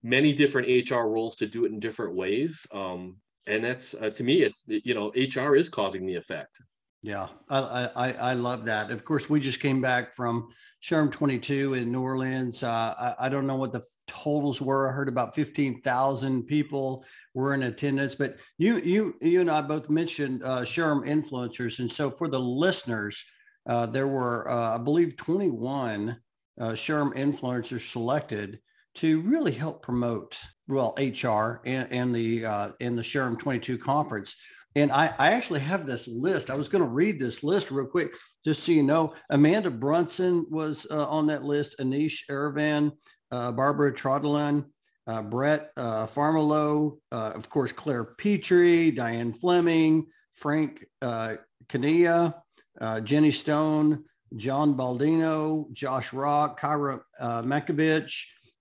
many 0.01 0.31
different 0.31 0.89
HR 0.89 1.07
roles 1.07 1.35
to 1.37 1.47
do 1.47 1.65
it 1.65 1.71
in 1.71 1.79
different 1.79 2.15
ways. 2.15 2.65
Um, 2.73 3.17
and 3.47 3.63
that's 3.63 3.95
uh, 3.95 4.11
to 4.11 4.23
me, 4.23 4.43
it's 4.43 4.63
you 4.67 4.93
know, 4.93 5.11
HR 5.15 5.55
is 5.55 5.67
causing 5.67 6.05
the 6.05 6.15
effect. 6.15 6.61
Yeah, 7.01 7.27
I, 7.49 7.89
I, 7.95 8.11
I 8.13 8.33
love 8.33 8.65
that. 8.65 8.91
Of 8.91 9.05
course, 9.05 9.29
we 9.29 9.39
just 9.39 9.61
came 9.61 9.79
back 9.79 10.13
from 10.13 10.49
SHRM 10.83 11.11
22 11.11 11.75
in 11.75 11.91
New 11.93 12.01
Orleans. 12.01 12.61
Uh, 12.61 12.93
I, 13.19 13.27
I 13.27 13.29
don't 13.29 13.47
know 13.47 13.55
what 13.55 13.71
the 13.71 13.83
totals 14.07 14.61
were. 14.61 14.89
I 14.89 14.93
heard 14.93 15.07
about 15.07 15.33
15,000 15.33 16.43
people 16.43 17.05
were 17.33 17.53
in 17.53 17.63
attendance, 17.63 18.15
but 18.15 18.37
you, 18.57 18.79
you, 18.79 19.15
you 19.21 19.39
and 19.39 19.49
I 19.49 19.61
both 19.61 19.89
mentioned 19.89 20.43
uh, 20.43 20.61
SHRM 20.61 21.07
influencers. 21.07 21.79
And 21.79 21.89
so 21.89 22.11
for 22.11 22.27
the 22.27 22.39
listeners, 22.39 23.23
uh, 23.65 23.85
there 23.85 24.07
were, 24.07 24.49
uh, 24.49 24.75
I 24.75 24.77
believe, 24.77 25.15
21 25.15 26.17
uh, 26.59 26.63
SHRM 26.63 27.15
influencers 27.15 27.89
selected 27.89 28.59
to 28.95 29.21
really 29.21 29.53
help 29.53 29.81
promote, 29.81 30.37
well, 30.67 30.93
HR 30.97 31.61
and, 31.65 31.89
and 31.91 32.13
the, 32.13 32.45
uh, 32.45 32.71
and 32.81 32.97
the 32.97 33.03
SHRM 33.03 33.39
22 33.39 33.77
conference 33.77 34.35
And 34.75 34.91
I, 34.91 35.13
I 35.17 35.31
actually 35.31 35.61
have 35.61 35.85
this 35.85 36.07
list. 36.07 36.49
I 36.49 36.55
was 36.55 36.69
going 36.69 36.83
to 36.83 36.89
read 36.89 37.19
this 37.19 37.43
list 37.43 37.71
real 37.71 37.87
quick, 37.87 38.15
just 38.43 38.63
so 38.63 38.71
you 38.71 38.83
know. 38.83 39.13
Amanda 39.29 39.71
Brunson 39.71 40.45
was 40.49 40.85
uh, 40.91 41.07
on 41.07 41.27
that 41.27 41.43
list, 41.43 41.75
Anish 41.79 42.29
Aravan, 42.29 42.91
uh, 43.31 43.51
Barbara 43.51 43.91
Trottelin, 43.93 44.65
uh, 45.07 45.23
Brett 45.23 45.71
uh, 45.75 46.05
Farmelo, 46.05 46.99
uh, 47.11 47.31
of 47.33 47.49
course, 47.49 47.71
Claire 47.71 48.03
Petrie, 48.03 48.91
Diane 48.91 49.33
Fleming, 49.33 50.05
Frank 50.33 50.85
uh, 51.01 51.35
Kania, 51.67 52.35
uh, 52.79 53.01
Jenny 53.01 53.31
Stone, 53.31 54.05
John 54.35 54.75
Baldino, 54.75 55.71
Josh 55.73 56.13
Rock, 56.13 56.59
Kyra 56.59 57.01
uh, 57.19 57.41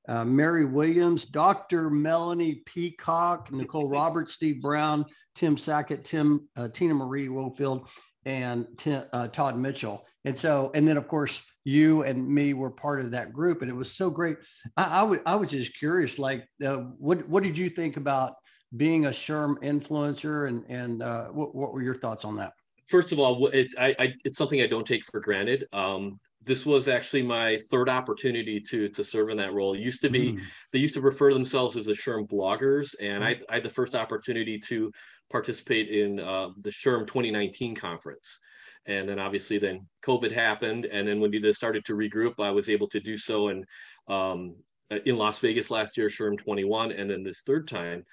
uh, 0.08 0.24
Mary 0.24 0.64
Williams, 0.64 1.24
Dr. 1.24 1.90
Melanie 1.90 2.62
Peacock, 2.66 3.48
Nicole 3.52 3.88
Roberts, 3.88 4.34
Steve 4.34 4.62
Browne, 4.62 5.04
Tim 5.34 5.56
Sackett, 5.56 6.04
Tim, 6.04 6.48
uh, 6.56 6.68
Tina 6.68 6.94
Marie 6.94 7.28
Wohlfield, 7.28 7.88
and 8.24 8.66
Tim, 8.76 9.04
uh, 9.12 9.28
Todd 9.28 9.58
Mitchell. 9.58 10.06
And 10.24 10.36
so, 10.36 10.70
and 10.74 10.86
then 10.86 10.96
of 10.96 11.08
course, 11.08 11.42
you 11.64 12.02
and 12.02 12.26
me 12.26 12.54
were 12.54 12.70
part 12.70 13.04
of 13.04 13.10
that 13.10 13.32
group, 13.32 13.62
and 13.62 13.70
it 13.70 13.74
was 13.74 13.94
so 13.94 14.10
great. 14.10 14.38
I, 14.76 14.84
I, 14.84 15.00
w- 15.00 15.22
I 15.26 15.34
was 15.36 15.50
just 15.50 15.78
curious, 15.78 16.18
like, 16.18 16.48
uh, 16.64 16.78
what 16.98 17.28
what 17.28 17.42
did 17.42 17.58
you 17.58 17.68
think 17.68 17.96
about 17.96 18.34
being 18.76 19.06
a 19.06 19.10
SHRM 19.10 19.58
influencer, 19.62 20.48
and 20.48 20.64
and 20.68 21.02
uh, 21.02 21.26
what, 21.26 21.54
what 21.54 21.72
were 21.72 21.82
your 21.82 21.98
thoughts 21.98 22.24
on 22.24 22.36
that? 22.36 22.52
First 22.88 23.12
of 23.12 23.18
all, 23.18 23.48
it's 23.48 23.74
I, 23.78 23.94
I, 23.98 24.14
it's 24.24 24.38
something 24.38 24.62
I 24.62 24.66
don't 24.66 24.86
take 24.86 25.04
for 25.04 25.20
granted. 25.20 25.66
Um, 25.72 26.18
this 26.48 26.66
was 26.66 26.88
actually 26.88 27.22
my 27.22 27.58
third 27.70 27.88
opportunity 27.88 28.58
to 28.58 28.88
to 28.88 29.04
serve 29.04 29.28
in 29.28 29.36
that 29.36 29.52
role. 29.52 29.74
It 29.74 29.80
used 29.80 30.00
to 30.00 30.10
be 30.10 30.32
mm. 30.32 30.40
they 30.72 30.80
used 30.80 30.94
to 30.94 31.00
refer 31.00 31.32
themselves 31.32 31.76
as 31.76 31.86
the 31.86 31.92
SHRM 31.92 32.28
bloggers, 32.28 32.96
and. 33.00 33.22
I, 33.22 33.38
I, 33.48 33.54
had 33.54 33.62
the 33.62 33.70
first 33.70 33.94
opportunity 33.94 34.58
to 34.60 34.90
participate 35.30 35.90
in 35.90 36.20
uh, 36.20 36.50
the 36.62 36.70
SHRM 36.70 37.06
2019 37.06 37.74
conference. 37.74 38.40
And 38.86 39.08
then 39.08 39.18
obviously 39.18 39.58
then 39.58 39.86
COVID 40.02 40.32
happened, 40.32 40.86
and 40.86 41.06
then 41.06 41.20
when 41.20 41.30
we 41.30 41.52
started 41.52 41.84
to 41.84 41.94
regroup, 41.94 42.34
I 42.38 42.50
was 42.50 42.68
able 42.70 42.88
to 42.88 43.00
do 43.00 43.16
so 43.18 43.48
in 43.48 43.64
um, 44.08 44.56
in 45.04 45.16
Las 45.18 45.38
Vegas 45.40 45.70
last 45.70 45.98
year, 45.98 46.08
SHRM 46.08 46.38
21, 46.38 46.92
and 46.92 47.10
then 47.10 47.22
this 47.22 47.42
third 47.42 47.68
time. 47.68 48.04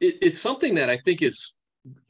It, 0.00 0.18
it's 0.22 0.40
something 0.40 0.76
that 0.76 0.88
I 0.88 0.98
think 0.98 1.22
is 1.22 1.54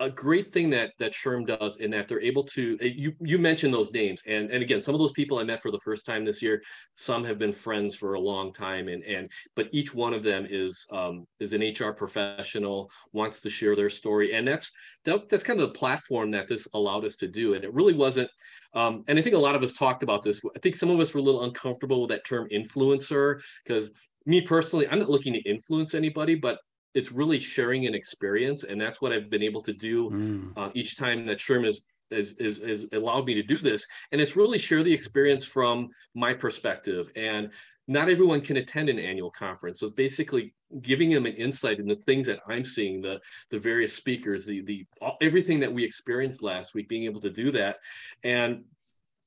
a 0.01 0.11
great 0.11 0.53
thing 0.53 0.71
that 0.71 0.93
that 0.99 1.13
SHRM 1.13 1.47
does 1.47 1.77
in 1.77 1.91
that 1.91 2.09
they're 2.09 2.21
able 2.21 2.45
to 2.45 2.79
eh, 2.81 2.93
you 2.95 3.13
you 3.21 3.39
mentioned 3.39 3.73
those 3.73 3.91
names 3.93 4.23
and 4.27 4.51
and 4.51 4.63
again 4.63 4.81
some 4.81 4.95
of 4.95 5.01
those 5.01 5.13
people 5.13 5.39
I 5.39 5.45
met 5.45 5.63
for 5.63 5.71
the 5.71 5.79
first 5.79 6.07
time 6.07 6.25
this 6.25 6.43
year 6.43 6.63
some 6.95 7.25
have 7.25 7.39
been 7.39 7.53
friends 7.53 7.95
for 7.95 8.15
a 8.15 8.21
long 8.21 8.53
time 8.53 8.89
and 8.89 9.03
and 9.05 9.31
but 9.57 9.69
each 9.73 9.95
one 9.95 10.15
of 10.15 10.23
them 10.23 10.47
is 10.49 10.87
um, 10.93 11.27
is 11.41 11.53
an 11.53 11.63
HR 11.63 11.93
professional 11.93 12.91
wants 13.13 13.41
to 13.41 13.51
share 13.51 13.77
their 13.77 13.91
story 13.91 14.35
and 14.35 14.47
that's 14.47 14.71
that, 15.05 15.29
that's 15.29 15.45
kind 15.45 15.61
of 15.61 15.69
the 15.69 15.79
platform 15.79 16.31
that 16.31 16.49
this 16.49 16.69
allowed 16.75 17.05
us 17.05 17.17
to 17.17 17.29
do 17.29 17.55
and 17.55 17.65
it 17.65 17.73
really 17.75 17.95
wasn't 17.95 18.31
um, 18.75 19.05
and 19.09 19.19
I 19.19 19.23
think 19.23 19.35
a 19.35 19.39
lot 19.39 19.55
of 19.55 19.63
us 19.63 19.73
talked 19.73 20.03
about 20.03 20.23
this 20.23 20.41
I 20.57 20.59
think 20.61 20.77
some 20.77 20.91
of 20.91 21.01
us 21.01 21.15
were 21.15 21.21
a 21.21 21.25
little 21.25 21.45
uncomfortable 21.45 22.03
with 22.03 22.11
that 22.11 22.25
term 22.25 22.49
influencer 22.53 23.41
because 23.65 23.91
me 24.27 24.41
personally 24.41 24.89
I'm 24.89 24.99
not 24.99 25.11
looking 25.11 25.33
to 25.33 25.41
influence 25.41 25.95
anybody 25.95 26.35
but 26.35 26.59
it's 26.99 27.13
really 27.13 27.39
sharing 27.39 27.87
an 27.87 27.95
experience, 27.95 28.65
and 28.65 28.81
that's 28.81 29.01
what 29.01 29.13
I've 29.13 29.31
been 29.31 29.43
able 29.43 29.63
to 29.63 29.73
do 29.73 30.11
mm. 30.11 30.53
uh, 30.57 30.71
each 30.75 30.97
time 30.97 31.25
that 31.27 31.39
SHRM 31.39 31.67
is 31.67 31.83
is, 32.11 32.33
is, 32.39 32.59
is 32.59 32.87
allowed 32.93 33.27
me 33.27 33.35
to 33.35 33.43
do 33.43 33.59
this. 33.59 33.87
And 34.13 34.21
it's 34.21 34.35
really 34.35 34.59
share 34.59 34.83
the 34.83 34.93
experience 34.93 35.45
from 35.45 35.91
my 36.15 36.33
perspective. 36.33 37.11
And 37.17 37.51
not 37.87 38.09
everyone 38.09 38.41
can 38.41 38.57
attend 38.59 38.89
an 38.89 38.99
annual 38.99 39.31
conference. 39.31 39.81
So 39.81 39.91
basically 39.91 40.55
giving 40.83 41.11
them 41.11 41.27
an 41.27 41.35
insight 41.35 41.81
in 41.81 41.87
the 41.87 41.97
things 41.97 42.27
that 42.27 42.41
I'm 42.49 42.65
seeing, 42.65 43.01
the 43.01 43.19
the 43.51 43.59
various 43.59 43.95
speakers, 43.95 44.45
the 44.45 44.63
the 44.63 44.87
everything 45.21 45.59
that 45.61 45.73
we 45.73 45.85
experienced 45.85 46.43
last 46.43 46.75
week, 46.75 46.89
being 46.89 47.05
able 47.05 47.21
to 47.23 47.31
do 47.31 47.51
that. 47.53 47.77
And 48.25 48.65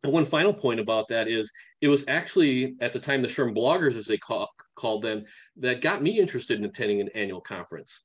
and 0.03 0.12
one 0.12 0.25
final 0.25 0.53
point 0.53 0.79
about 0.79 1.08
that 1.10 1.27
is 1.27 1.51
it 1.81 1.88
was 1.88 2.03
actually 2.08 2.75
at 2.81 2.91
the 2.91 3.00
time 3.00 3.22
the 3.22 3.27
SHRM 3.27 3.55
bloggers, 3.55 3.96
as 3.96 4.08
they 4.08 4.17
call, 4.17 4.50
called 4.75 5.03
them, 5.03 5.24
that 5.58 5.81
got 5.81 6.01
me 6.01 6.20
interested 6.20 6.58
in 6.58 6.65
attending 6.65 7.01
an 7.01 7.10
annual 7.13 7.41
conference. 7.41 8.01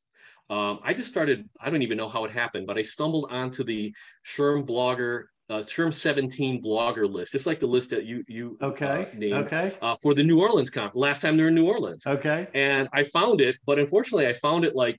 Um, 0.49 0.79
I 0.85 0.95
just 0.95 1.09
started, 1.09 1.49
I 1.61 1.71
don't 1.71 1.83
even 1.83 1.97
know 1.97 2.09
how 2.09 2.25
it 2.25 2.31
happened, 2.31 2.67
but 2.67 2.79
I 2.79 2.83
stumbled 2.83 3.29
onto 3.31 3.65
the 3.65 3.93
SHRM 4.27 4.67
blogger, 4.67 5.25
uh, 5.49 5.59
SHRM 5.59 5.93
17 5.93 6.63
blogger 6.63 7.11
list, 7.11 7.33
just 7.33 7.47
like 7.47 7.61
the 7.61 7.67
list 7.67 7.91
that 7.91 8.05
you 8.05 8.25
you 8.29 8.59
uh, 8.61 8.67
okay 8.67 9.09
uh, 9.13 9.19
named, 9.19 9.35
okay 9.35 9.73
uh, 9.81 9.97
for 10.03 10.13
the 10.13 10.23
New 10.23 10.41
Orleans 10.41 10.71
conference. 10.71 10.97
Last 10.97 11.23
time 11.23 11.37
they're 11.37 11.49
in 11.49 11.55
New 11.55 11.67
Orleans. 11.67 12.07
Okay. 12.07 12.49
And 12.55 12.89
I 12.93 13.05
found 13.05 13.41
it, 13.41 13.57
but 13.65 13.79
unfortunately, 13.79 14.27
I 14.27 14.33
found 14.35 14.65
it 14.65 14.75
like 14.75 14.99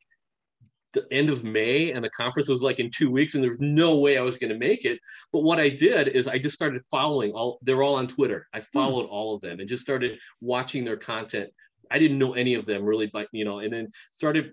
the 0.97 1.15
end 1.15 1.29
of 1.29 1.43
May 1.43 1.91
and 1.91 2.03
the 2.03 2.09
conference 2.09 2.47
was 2.47 2.61
like 2.61 2.79
in 2.79 2.89
two 2.89 3.11
weeks 3.11 3.35
and 3.35 3.43
there's 3.43 3.59
no 3.59 3.97
way 3.97 4.17
I 4.17 4.21
was 4.21 4.37
going 4.37 4.51
to 4.51 4.57
make 4.57 4.85
it. 4.85 4.99
But 5.31 5.43
what 5.43 5.59
I 5.59 5.69
did 5.69 6.09
is 6.09 6.27
I 6.27 6.37
just 6.37 6.55
started 6.55 6.81
following 6.89 7.31
all, 7.31 7.59
they're 7.61 7.83
all 7.83 7.95
on 7.95 8.07
Twitter. 8.07 8.47
I 8.53 8.59
hmm. 8.59 8.65
followed 8.73 9.05
all 9.05 9.35
of 9.35 9.41
them 9.41 9.59
and 9.59 9.69
just 9.69 9.83
started 9.83 10.19
watching 10.41 10.85
their 10.85 10.97
content. 10.97 11.49
I 11.89 11.99
didn't 11.99 12.17
know 12.17 12.33
any 12.33 12.55
of 12.55 12.65
them 12.65 12.83
really, 12.83 13.07
but 13.07 13.27
you 13.31 13.45
know, 13.45 13.59
and 13.59 13.71
then 13.71 13.91
started 14.11 14.51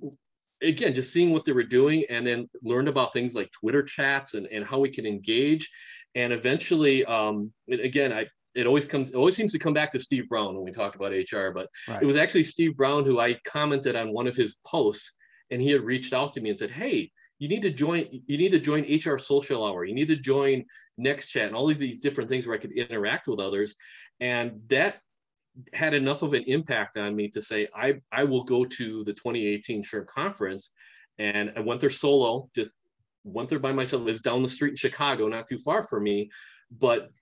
again, 0.63 0.95
just 0.95 1.13
seeing 1.13 1.31
what 1.31 1.45
they 1.45 1.53
were 1.53 1.63
doing 1.63 2.05
and 2.11 2.27
then 2.27 2.49
learned 2.63 2.89
about 2.89 3.13
things 3.13 3.35
like 3.35 3.51
Twitter 3.53 3.83
chats 3.83 4.35
and, 4.35 4.47
and 4.47 4.65
how 4.65 4.79
we 4.79 4.89
can 4.89 5.07
engage. 5.07 5.71
And 6.15 6.33
eventually, 6.33 7.05
um, 7.05 7.53
again, 7.71 8.13
I, 8.13 8.27
it 8.55 8.67
always 8.67 8.87
comes, 8.87 9.11
it 9.11 9.17
always 9.17 9.35
seems 9.35 9.53
to 9.53 9.59
come 9.59 9.75
back 9.75 9.91
to 9.93 9.99
Steve 9.99 10.29
Browne 10.29 10.55
when 10.55 10.65
we 10.65 10.71
talk 10.71 10.95
about 10.95 11.13
HR, 11.13 11.51
but 11.51 11.69
right. 11.89 12.01
it 12.01 12.07
was 12.07 12.17
actually 12.17 12.45
Steve 12.45 12.77
Browne 12.77 13.05
who 13.05 13.19
I 13.19 13.39
commented 13.45 13.97
on 13.97 14.13
one 14.13 14.27
of 14.27 14.37
his 14.37 14.57
posts 14.65 15.13
and 15.55 15.63
he 15.63 15.71
had 15.71 15.83
reached 15.83 16.13
out 16.13 16.33
to 16.35 16.41
me 16.41 16.51
and 16.51 16.59
said, 16.59 16.73
"Hey, 16.73 17.13
you 17.39 17.49
need 17.49 17.63
to 17.63 17.71
join. 17.71 18.09
You 18.27 18.37
need 18.37 18.51
to 18.51 18.59
join 18.59 18.83
HR 18.83 19.19
Social 19.19 19.65
Hour. 19.65 19.85
You 19.85 19.95
need 19.95 20.09
to 20.09 20.17
join 20.17 20.65
Next 20.99 21.29
Chat 21.29 21.47
and 21.47 21.55
all 21.55 21.71
of 21.71 21.79
these 21.79 22.03
different 22.03 22.29
things 22.29 22.45
where 22.45 22.57
I 22.57 22.61
could 22.61 22.73
interact 22.73 23.29
with 23.29 23.39
others." 23.39 23.77
And 24.19 24.61
that 24.67 25.01
had 25.73 25.95
enough 25.95 26.23
of 26.23 26.35
an 26.35 26.43
impact 26.49 26.97
on 26.97 27.15
me 27.15 27.29
to 27.29 27.41
say, 27.41 27.69
"I 27.73 28.01
I 28.11 28.25
will 28.25 28.43
go 28.43 28.65
to 28.65 29.05
the 29.05 29.13
2018 29.13 29.85
SHRM 29.85 30.09
conference," 30.09 30.73
and 31.19 31.53
I 31.57 31.61
went 31.61 31.81
there 31.81 31.89
solo. 31.89 32.51
Just 32.53 32.71
went 33.23 33.49
there 33.49 33.61
by 33.61 33.73
myself. 33.73 34.09
It's 34.09 34.21
down 34.21 34.43
the 34.43 34.49
street 34.49 34.71
in 34.71 34.77
Chicago, 34.77 35.29
not 35.29 35.47
too 35.47 35.59
far 35.59 35.85
from 35.85 36.03
me, 36.03 36.31
but 36.73 37.13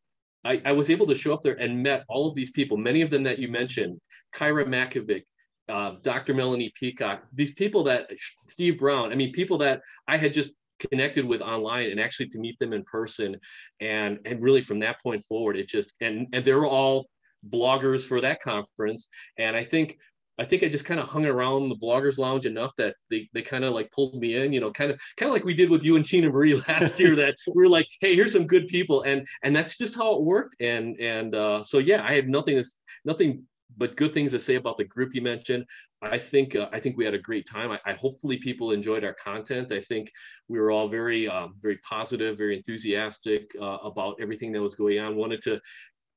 I, 0.42 0.60
I, 0.64 0.72
was 0.72 0.90
able 0.90 1.06
to 1.06 1.14
show 1.14 1.32
up 1.32 1.42
there 1.44 1.60
and 1.60 1.82
met 1.82 2.04
all 2.08 2.28
of 2.28 2.34
these 2.34 2.50
people, 2.50 2.76
many 2.76 3.00
of 3.02 3.10
them 3.10 3.22
that 3.22 3.38
you 3.38 3.46
mentioned, 3.46 4.00
Kyra 4.34 4.66
Matkovich, 4.66 5.22
uh, 5.69 5.95
Dr. 6.02 6.35
Melanie 6.35 6.73
Peacock, 6.75 7.25
these 7.33 7.54
people 7.54 7.85
that 7.85 8.11
Steve 8.49 8.78
Browne, 8.78 9.12
I 9.12 9.14
mean, 9.14 9.33
people 9.33 9.59
that 9.59 9.81
I 10.09 10.16
had 10.16 10.33
just 10.33 10.50
connected 10.90 11.25
with 11.25 11.40
online 11.40 11.90
and 11.90 12.00
actually 12.00 12.28
to 12.28 12.38
meet 12.38 12.59
them 12.59 12.73
in 12.73 12.85
person. 12.85 13.37
And, 13.81 14.19
and 14.25 14.42
really 14.42 14.62
from 14.62 14.81
that 14.81 15.02
point 15.02 15.25
forward, 15.25 15.57
it 15.57 15.69
just, 15.69 15.92
and, 16.00 16.26
and 16.33 16.45
they 16.45 16.52
were 16.52 16.66
all 16.66 17.07
bloggers 17.49 18.07
for 18.07 18.21
that 18.21 18.40
conference. 18.40 19.09
And 19.38 19.57
I 19.57 19.64
think, 19.64 19.99
I 20.38 20.45
think 20.45 20.62
I 20.62 20.69
just 20.69 20.87
kind 20.87 20.99
of 20.99 21.09
hung 21.09 21.26
around 21.26 21.69
the 21.69 21.76
bloggers 21.76 22.19
lounge 22.19 22.47
enough 22.47 22.73
that 22.78 22.97
they, 23.11 23.28
they 23.33 23.42
kind 23.42 23.64
of 23.64 23.75
like 23.75 23.92
pulled 23.92 24.19
me 24.19 24.37
in, 24.37 24.52
you 24.52 24.61
know, 24.61 24.73
kind 24.73 24.90
of, 24.90 24.99
kind 25.16 25.28
of 25.28 25.35
like 25.35 25.45
we 25.45 25.54
did 25.54 25.71
with 25.71 25.85
you 25.85 25.97
and 25.97 26.04
Tina 26.04 26.31
Marie 26.31 26.54
last 26.69 26.99
year 26.99 27.14
that 27.16 27.37
we 27.47 27.62
were 27.62 27.69
like, 27.69 27.87
Hey, 28.00 28.14
here's 28.14 28.33
some 28.33 28.47
good 28.47 28.66
people. 28.66 29.02
And, 29.02 29.26
and 29.42 29.54
that's 29.54 29.76
just 29.76 29.95
how 29.95 30.14
it 30.14 30.23
worked. 30.23 30.57
And, 30.61 30.99
and, 30.99 31.35
uh, 31.35 31.64
so 31.64 31.78
yeah, 31.78 32.02
I 32.02 32.14
had 32.14 32.28
nothing, 32.28 32.57
that's 32.57 32.78
nothing 33.04 33.45
but 33.76 33.96
good 33.96 34.12
things 34.12 34.32
to 34.32 34.38
say 34.38 34.56
about 34.56 34.76
the 34.76 34.84
group 34.84 35.14
you 35.14 35.22
mentioned. 35.22 35.64
I 36.02 36.18
think 36.18 36.56
uh, 36.56 36.68
I 36.72 36.80
think 36.80 36.96
we 36.96 37.04
had 37.04 37.14
a 37.14 37.18
great 37.18 37.46
time. 37.48 37.70
I, 37.70 37.80
I, 37.86 37.92
hopefully 37.92 38.36
people 38.38 38.72
enjoyed 38.72 39.04
our 39.04 39.14
content. 39.14 39.70
I 39.70 39.80
think 39.80 40.10
we 40.48 40.58
were 40.58 40.70
all 40.70 40.88
very 40.88 41.28
um, 41.28 41.54
very 41.62 41.78
positive, 41.78 42.36
very 42.36 42.56
enthusiastic 42.56 43.50
uh, 43.60 43.78
about 43.84 44.16
everything 44.20 44.50
that 44.52 44.60
was 44.60 44.74
going 44.74 44.98
on. 44.98 45.14
Wanted 45.14 45.42
to 45.42 45.60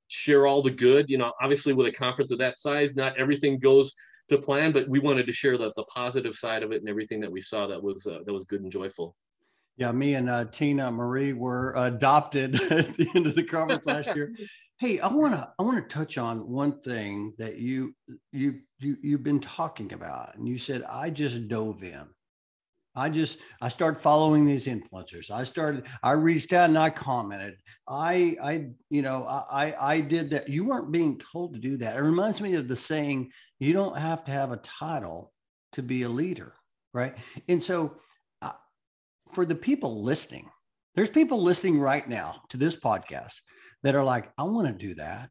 share 0.07 0.47
all 0.47 0.61
the 0.61 0.71
good. 0.71 1.07
You 1.09 1.19
know, 1.19 1.33
obviously 1.41 1.73
with 1.73 1.87
a 1.87 1.91
conference 1.91 2.31
of 2.31 2.39
that 2.39 2.57
size, 2.57 2.95
not 2.95 3.17
everything 3.17 3.59
goes 3.59 3.93
to 4.29 4.39
plan, 4.39 4.71
but 4.71 4.89
we 4.89 4.99
wanted 4.99 5.27
to 5.27 5.33
share 5.33 5.57
the, 5.57 5.71
the 5.75 5.83
positive 5.83 6.33
side 6.33 6.63
of 6.63 6.71
it 6.71 6.81
and 6.81 6.89
everything 6.89 7.19
that 7.21 7.31
we 7.31 7.41
saw 7.41 7.67
that 7.67 7.81
was 7.81 8.07
uh, 8.07 8.19
that 8.25 8.33
was 8.33 8.43
good 8.45 8.61
and 8.61 8.71
joyful. 8.71 9.15
Yeah, 9.77 9.91
me 9.91 10.15
and 10.15 10.29
uh, 10.29 10.45
Tina 10.45 10.89
Marie 10.91 11.33
were 11.33 11.73
adopted 11.75 12.55
at 12.71 12.95
the 12.95 13.09
end 13.13 13.27
of 13.27 13.35
the 13.35 13.43
conference 13.43 13.85
last 13.85 14.15
year. 14.15 14.33
Hey, 14.77 14.99
I 14.99 15.07
want 15.07 15.33
to 15.33 15.49
I 15.57 15.63
want 15.63 15.77
to 15.77 15.95
touch 15.95 16.17
on 16.17 16.49
one 16.49 16.81
thing 16.81 17.33
that 17.37 17.57
you 17.57 17.95
you 18.33 18.59
you 18.79 18.97
you've 19.01 19.23
been 19.23 19.39
talking 19.39 19.93
about, 19.93 20.35
and 20.35 20.47
you 20.47 20.57
said 20.57 20.83
I 20.83 21.09
just 21.11 21.47
dove 21.47 21.81
in. 21.81 22.03
I 22.93 23.09
just 23.09 23.39
I 23.61 23.69
started 23.69 24.01
following 24.01 24.45
these 24.45 24.67
influencers. 24.67 25.31
I 25.31 25.45
started 25.45 25.87
I 26.03 26.11
reached 26.11 26.51
out 26.51 26.67
and 26.69 26.77
I 26.77 26.89
commented. 26.89 27.55
I 27.87 28.35
I 28.43 28.67
you 28.89 29.01
know 29.01 29.25
I 29.25 29.75
I 29.79 30.01
did 30.01 30.31
that. 30.31 30.49
You 30.49 30.65
weren't 30.65 30.91
being 30.91 31.19
told 31.19 31.53
to 31.53 31.59
do 31.59 31.77
that. 31.77 31.95
It 31.95 32.01
reminds 32.01 32.41
me 32.41 32.55
of 32.55 32.67
the 32.67 32.75
saying, 32.75 33.31
you 33.59 33.71
don't 33.71 33.97
have 33.97 34.25
to 34.25 34.31
have 34.31 34.51
a 34.51 34.57
title 34.57 35.31
to 35.73 35.83
be 35.83 36.03
a 36.03 36.09
leader, 36.09 36.53
right? 36.93 37.17
And 37.47 37.63
so 37.63 37.95
uh, 38.41 38.51
for 39.33 39.45
the 39.45 39.55
people 39.55 40.03
listening, 40.03 40.49
there's 40.95 41.09
people 41.09 41.41
listening 41.41 41.79
right 41.79 42.07
now 42.07 42.41
to 42.49 42.57
this 42.57 42.75
podcast 42.75 43.39
that 43.85 43.93
are 43.93 44.03
like, 44.03 44.31
I 44.35 44.43
want 44.43 44.67
to 44.67 44.73
do 44.73 44.95
that. 44.95 45.29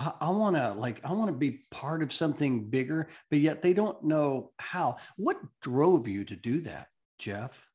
I, 0.00 0.12
I 0.22 0.30
want 0.30 0.56
to 0.56 0.72
like, 0.72 1.00
I 1.04 1.12
want 1.12 1.30
to 1.30 1.36
be 1.36 1.60
part 1.70 2.02
of 2.02 2.12
something 2.12 2.68
bigger, 2.68 3.06
but 3.30 3.38
yet 3.38 3.62
they 3.62 3.72
don't 3.72 4.02
know 4.02 4.50
how. 4.58 4.96
What 5.16 5.36
drove 5.62 6.08
you 6.08 6.24
to 6.24 6.34
do 6.34 6.60
that, 6.62 6.88
Jeff? 7.20 7.68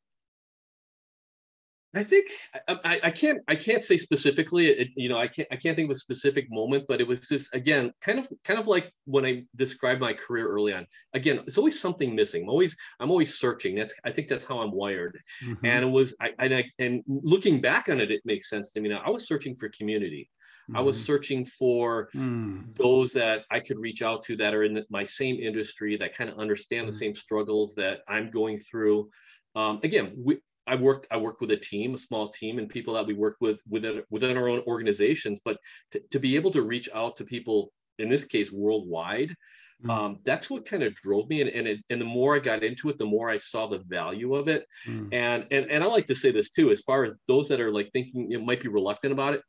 I 1.95 2.03
think 2.03 2.29
I, 2.67 2.99
I, 3.03 3.11
can't 3.11 3.39
I 3.47 3.55
can't 3.55 3.83
say 3.83 3.97
specifically. 3.97 4.67
It, 4.67 4.89
you 4.95 5.09
know, 5.09 5.17
I 5.17 5.27
can't 5.27 5.47
I 5.51 5.55
can't 5.55 5.75
think 5.75 5.89
of 5.89 5.95
a 5.95 5.99
specific 5.99 6.45
moment, 6.51 6.85
but 6.87 7.01
it 7.01 7.07
was 7.07 7.19
just 7.21 7.53
again 7.55 7.91
kind 7.99 8.19
of 8.19 8.29
kind 8.43 8.59
of 8.59 8.67
like 8.67 8.93
when 9.05 9.25
I 9.25 9.45
described 9.55 9.99
my 9.99 10.13
career 10.13 10.47
early 10.47 10.71
on. 10.71 10.85
Again, 11.15 11.39
it's 11.47 11.57
always 11.57 11.79
something 11.79 12.13
missing. 12.13 12.43
I'm 12.43 12.49
always 12.49 12.75
I'm 12.99 13.09
always 13.09 13.39
searching. 13.39 13.73
That's 13.73 13.93
I 14.05 14.11
think 14.11 14.27
that's 14.27 14.45
how 14.45 14.59
I'm 14.59 14.71
wired. 14.71 15.19
Mm-hmm. 15.43 15.65
And 15.65 15.85
it 15.85 15.87
was 15.87 16.15
I 16.21 16.33
and, 16.37 16.53
I 16.53 16.65
and 16.77 17.03
looking 17.07 17.59
back 17.59 17.89
on 17.89 17.99
it, 17.99 18.11
it 18.11 18.21
makes 18.23 18.51
sense 18.51 18.71
to 18.73 18.81
me 18.81 18.89
now. 18.89 19.01
I 19.03 19.09
was 19.09 19.27
searching 19.27 19.55
for 19.55 19.67
community. 19.69 20.29
Mm-hmm. 20.69 20.77
I 20.77 20.81
was 20.81 20.97
mm-hmm. 20.97 21.05
searching 21.05 21.45
for 21.45 22.09
mm. 22.13 22.71
those 22.75 23.13
that 23.13 23.45
I 23.49 23.59
could 23.59 23.79
reach 23.79 24.03
out 24.03 24.21
to 24.25 24.35
that 24.35 24.53
are 24.53 24.63
in 24.63 24.85
my 24.91 25.03
same 25.03 25.37
industry 25.37 25.95
that 25.97 26.13
kind 26.13 26.29
of 26.29 26.37
understand 26.37 26.83
mm. 26.83 26.91
the 26.91 26.97
same 26.97 27.15
struggles 27.15 27.73
that 27.75 28.01
I'm 28.07 28.29
going 28.29 28.59
through. 28.59 29.09
Um, 29.55 29.79
again, 29.81 30.13
we, 30.15 30.37
I 30.69 30.75
worked 30.75 31.07
I 31.09 31.17
worked 31.17 31.41
with 31.41 31.51
a 31.51 31.57
team, 31.57 31.95
a 31.95 31.97
small 31.97 32.29
team, 32.29 32.59
and 32.59 32.69
people 32.69 32.93
that 32.93 33.07
we 33.07 33.13
worked 33.13 33.41
with 33.41 33.59
within 33.67 34.03
within 34.09 34.37
our 34.37 34.47
own 34.47 34.61
organizations. 34.67 35.41
But 35.43 35.57
to, 35.91 35.99
to 36.11 36.19
be 36.19 36.35
able 36.35 36.51
to 36.51 36.61
reach 36.61 36.87
out 36.93 37.17
to 37.17 37.23
people 37.23 37.71
in 37.97 38.07
this 38.07 38.23
case 38.23 38.51
worldwide, 38.51 39.35
mm. 39.83 39.89
um, 39.89 40.19
that's 40.23 40.49
what 40.49 40.65
kind 40.65 40.83
of 40.83 40.93
drove 40.93 41.27
me. 41.27 41.41
And 41.41 41.49
and, 41.49 41.67
it, 41.67 41.79
and 41.89 41.99
the 41.99 42.05
more 42.05 42.35
I 42.35 42.39
got 42.39 42.63
into 42.63 42.89
it, 42.89 42.97
the 42.97 43.05
more 43.05 43.29
I 43.29 43.39
saw 43.39 43.67
the 43.67 43.79
value 43.79 44.35
of 44.35 44.47
it. 44.47 44.65
Mm. 44.87 45.09
And 45.11 45.45
and 45.51 45.65
and 45.71 45.83
I 45.83 45.87
like 45.87 46.05
to 46.07 46.15
say 46.15 46.31
this 46.31 46.51
too, 46.51 46.69
as 46.69 46.81
far 46.81 47.03
as 47.03 47.13
those 47.27 47.47
that 47.47 47.59
are 47.59 47.71
like 47.71 47.89
thinking 47.91 48.31
it 48.31 48.43
might 48.43 48.61
be 48.61 48.69
reluctant 48.69 49.11
about 49.11 49.33
it 49.33 49.41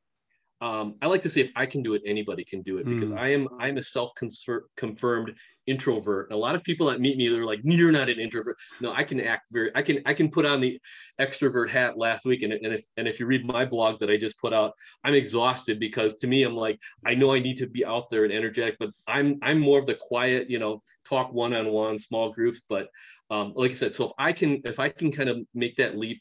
um, 0.60 0.96
I 1.00 1.06
like 1.06 1.22
to 1.22 1.28
say 1.28 1.40
if 1.40 1.50
I 1.56 1.64
can 1.64 1.82
do 1.82 1.94
it, 1.94 2.02
anybody 2.04 2.44
can 2.44 2.60
do 2.62 2.78
it 2.78 2.84
because 2.84 3.12
mm. 3.12 3.18
I 3.18 3.32
am 3.32 3.48
I'm 3.58 3.78
a 3.78 3.82
self-confirmed 3.82 5.34
introvert. 5.66 6.28
And 6.28 6.36
a 6.36 6.38
lot 6.38 6.54
of 6.54 6.62
people 6.62 6.88
that 6.88 7.00
meet 7.00 7.16
me, 7.16 7.28
they're 7.28 7.46
like, 7.46 7.60
"You're 7.62 7.92
not 7.92 8.10
an 8.10 8.18
introvert." 8.18 8.56
No, 8.80 8.92
I 8.92 9.02
can 9.02 9.20
act 9.20 9.46
very. 9.52 9.70
I 9.74 9.80
can 9.80 10.00
I 10.04 10.12
can 10.12 10.30
put 10.30 10.44
on 10.44 10.60
the 10.60 10.78
extrovert 11.18 11.70
hat 11.70 11.96
last 11.96 12.26
week, 12.26 12.42
and, 12.42 12.52
and 12.52 12.74
if 12.74 12.84
and 12.98 13.08
if 13.08 13.18
you 13.18 13.26
read 13.26 13.46
my 13.46 13.64
blog 13.64 14.00
that 14.00 14.10
I 14.10 14.18
just 14.18 14.38
put 14.38 14.52
out, 14.52 14.72
I'm 15.02 15.14
exhausted 15.14 15.80
because 15.80 16.14
to 16.16 16.26
me, 16.26 16.42
I'm 16.42 16.56
like, 16.56 16.78
I 17.06 17.14
know 17.14 17.32
I 17.32 17.38
need 17.38 17.56
to 17.58 17.66
be 17.66 17.84
out 17.84 18.10
there 18.10 18.24
and 18.24 18.32
energetic, 18.32 18.76
but 18.78 18.90
I'm 19.06 19.38
I'm 19.42 19.60
more 19.60 19.78
of 19.78 19.86
the 19.86 19.94
quiet, 19.94 20.50
you 20.50 20.58
know, 20.58 20.82
talk 21.08 21.32
one-on-one, 21.32 21.98
small 21.98 22.32
groups. 22.32 22.60
But 22.68 22.88
um, 23.30 23.52
like 23.56 23.70
I 23.70 23.74
said, 23.74 23.94
so 23.94 24.06
if 24.06 24.12
I 24.18 24.32
can 24.32 24.60
if 24.64 24.78
I 24.78 24.90
can 24.90 25.10
kind 25.10 25.30
of 25.30 25.38
make 25.54 25.76
that 25.76 25.96
leap 25.96 26.20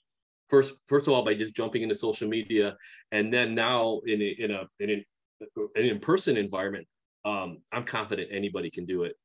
first 0.50 0.74
first 0.88 1.08
of 1.08 1.14
all 1.14 1.24
by 1.24 1.34
just 1.34 1.56
jumping 1.56 1.82
into 1.82 1.96
social 1.96 2.28
media 2.28 2.76
and 3.12 3.34
then 3.34 3.56
now 3.56 4.02
in 4.06 4.22
a 4.22 4.36
in 4.40 4.52
a 4.52 4.68
in 4.80 4.90
an, 4.90 5.06
an 5.76 5.86
in-person 5.86 6.38
environment 6.38 6.88
um, 7.26 7.60
i'm 7.72 7.84
confident 7.84 8.28
anybody 8.32 8.70
can 8.70 8.86
do 8.86 9.04
it 9.04 9.16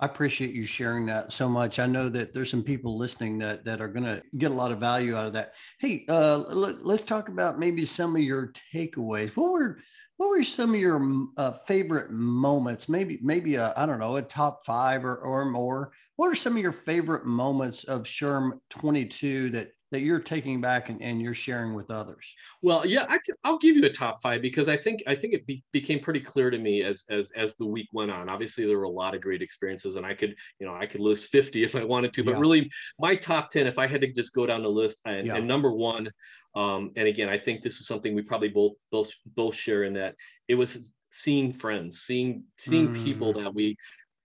I 0.00 0.06
appreciate 0.06 0.54
you 0.54 0.64
sharing 0.64 1.06
that 1.06 1.32
so 1.32 1.48
much. 1.48 1.80
I 1.80 1.86
know 1.86 2.08
that 2.08 2.32
there's 2.32 2.50
some 2.50 2.62
people 2.62 2.96
listening 2.96 3.38
that 3.38 3.64
that 3.64 3.80
are 3.80 3.88
going 3.88 4.04
to 4.04 4.22
get 4.36 4.52
a 4.52 4.54
lot 4.54 4.70
of 4.70 4.78
value 4.78 5.16
out 5.16 5.26
of 5.26 5.32
that. 5.32 5.54
Hey, 5.80 6.04
uh, 6.08 6.36
let, 6.36 6.76
us 6.86 7.02
talk 7.02 7.28
about 7.28 7.58
maybe 7.58 7.84
some 7.84 8.14
of 8.14 8.22
your 8.22 8.52
takeaways. 8.72 9.30
What 9.30 9.50
were 9.50 9.80
what 10.16 10.30
were 10.30 10.44
some 10.44 10.74
of 10.74 10.80
your 10.80 11.26
uh, 11.36 11.52
favorite 11.52 12.12
moments? 12.12 12.88
Maybe 12.88 13.18
maybe 13.22 13.58
I 13.58 13.86
don't 13.86 13.98
know 13.98 14.16
a 14.16 14.22
top 14.22 14.64
five 14.64 15.04
or 15.04 15.16
or 15.16 15.44
more. 15.46 15.90
What 16.14 16.28
are 16.28 16.36
some 16.36 16.56
of 16.56 16.62
your 16.62 16.72
favorite 16.72 17.26
moments 17.26 17.82
of 17.84 18.02
SHRM 18.02 18.58
22 18.70 19.50
that 19.50 19.70
that 19.90 20.00
you're 20.00 20.20
taking 20.20 20.60
back 20.60 20.90
and, 20.90 21.00
and 21.02 21.20
you're 21.20 21.34
sharing 21.34 21.74
with 21.74 21.90
others? 21.90 22.26
Well, 22.62 22.86
yeah, 22.86 23.06
I 23.44 23.50
will 23.50 23.58
give 23.58 23.76
you 23.76 23.84
a 23.84 23.90
top 23.90 24.20
five 24.20 24.42
because 24.42 24.68
I 24.68 24.76
think 24.76 25.02
I 25.06 25.14
think 25.14 25.34
it 25.34 25.46
be, 25.46 25.62
became 25.72 26.00
pretty 26.00 26.20
clear 26.20 26.50
to 26.50 26.58
me 26.58 26.82
as 26.82 27.04
as 27.10 27.30
as 27.32 27.54
the 27.56 27.66
week 27.66 27.88
went 27.92 28.10
on. 28.10 28.28
Obviously, 28.28 28.66
there 28.66 28.78
were 28.78 28.84
a 28.84 28.90
lot 28.90 29.14
of 29.14 29.20
great 29.20 29.42
experiences, 29.42 29.96
and 29.96 30.04
I 30.04 30.14
could 30.14 30.34
you 30.58 30.66
know 30.66 30.74
I 30.74 30.86
could 30.86 31.00
list 31.00 31.26
50 31.26 31.62
if 31.62 31.74
I 31.74 31.84
wanted 31.84 32.12
to, 32.14 32.24
but 32.24 32.34
yeah. 32.34 32.40
really 32.40 32.70
my 32.98 33.14
top 33.14 33.50
10, 33.50 33.66
if 33.66 33.78
I 33.78 33.86
had 33.86 34.00
to 34.02 34.12
just 34.12 34.34
go 34.34 34.46
down 34.46 34.62
the 34.62 34.68
list, 34.68 35.00
and, 35.04 35.26
yeah. 35.26 35.36
and 35.36 35.46
number 35.46 35.72
one, 35.72 36.08
um, 36.54 36.92
and 36.96 37.08
again, 37.08 37.28
I 37.28 37.38
think 37.38 37.62
this 37.62 37.80
is 37.80 37.86
something 37.86 38.14
we 38.14 38.22
probably 38.22 38.48
both 38.48 38.72
both 38.90 39.12
both 39.36 39.54
share 39.54 39.84
in 39.84 39.94
that 39.94 40.14
it 40.48 40.54
was 40.54 40.90
seeing 41.10 41.52
friends, 41.52 42.00
seeing 42.00 42.44
seeing 42.58 42.88
mm. 42.88 43.04
people 43.04 43.32
that 43.34 43.54
we, 43.54 43.76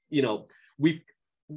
you 0.10 0.21
know, 0.21 0.47
we 0.78 1.04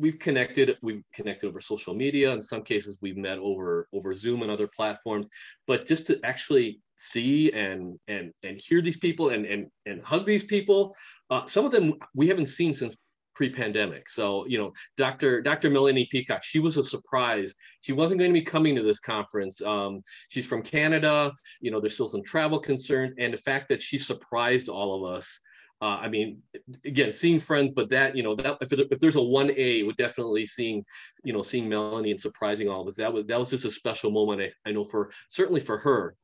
we've 0.01 0.19
connected 0.19 0.77
we've 0.83 1.03
connected 1.13 1.47
over 1.49 1.61
social 1.61 1.95
media. 1.95 2.33
In 2.33 2.41
some 2.41 2.63
cases 2.63 2.99
we've 3.01 3.17
met 3.17 3.39
over 3.39 3.89
over 3.93 4.13
zoom 4.13 4.43
and 4.43 4.51
other 4.51 4.69
platforms. 4.69 5.29
But 5.67 5.87
just 5.87 6.07
to 6.07 6.21
actually 6.25 6.81
see 6.97 7.53
and 7.53 7.99
and 8.09 8.33
and 8.43 8.61
hear 8.61 8.81
these 8.81 8.97
people 8.99 9.31
and 9.31 9.47
and 9.47 9.67
and 9.87 10.03
hug 10.03 10.27
these 10.27 10.45
people 10.45 10.97
uh, 11.31 11.45
some 11.47 11.65
of 11.65 11.73
them 11.73 11.95
we 12.15 12.29
haven't 12.29 12.47
seen 12.47 12.73
since 12.73 12.97
pre-pandemic. 13.35 14.09
So 14.09 14.47
you 14.47 14.59
know 14.59 14.73
dr 14.97 15.43
dr 15.43 15.71
melanie 15.71 16.09
peacock 16.11 16.43
she 16.43 16.59
was 16.59 16.77
a 16.77 16.83
surprise. 16.83 17.55
She 17.81 17.93
wasn't 17.93 18.19
going 18.19 18.33
to 18.33 18.41
be 18.41 18.45
coming 18.45 18.75
to 18.77 18.83
this 18.83 19.01
conference. 19.01 19.61
Um, 19.61 20.03
she's 20.29 20.47
from 20.47 20.63
canada. 20.63 21.33
You 21.61 21.71
know 21.71 21.81
there's 21.81 21.95
still 21.95 22.09
some 22.09 22.25
travel 22.25 22.59
concerns. 22.59 23.13
And 23.19 23.35
the 23.35 23.39
fact 23.39 23.69
that 23.69 23.83
she 23.83 23.99
surprised 23.99 24.69
all 24.69 25.05
of 25.05 25.13
us 25.17 25.41
uh, 25.83 25.99
I 26.01 26.09
mean, 26.09 26.43
again, 26.85 27.13
seeing 27.13 27.39
friends, 27.39 27.73
but 27.73 27.91
that 27.91 28.17
you 28.17 28.23
know 28.23 28.35
that 28.37 28.57
if, 28.63 28.73
if 28.73 28.99
there's 28.99 29.17
a 29.17 29.23
one 29.23 29.51
A, 29.57 29.83
would 29.83 29.97
definitely 29.97 30.47
seeing 30.47 30.85
you 31.23 31.33
know 31.33 31.43
seeing 31.43 31.69
Melanie 31.69 32.11
and 32.11 32.21
surprising 32.21 32.69
all 32.69 32.81
of 32.81 32.89
us. 32.89 32.97
That 32.97 33.13
was 33.13 33.27
that 33.27 33.39
was 33.39 33.51
just 33.51 33.67
a 33.67 33.71
special 33.71 34.11
moment. 34.11 34.41
I, 34.41 34.71
I 34.71 34.73
know 34.73 34.85
for 34.85 35.11
certainly 35.29 35.61
for 35.61 35.77
her, 35.79 36.17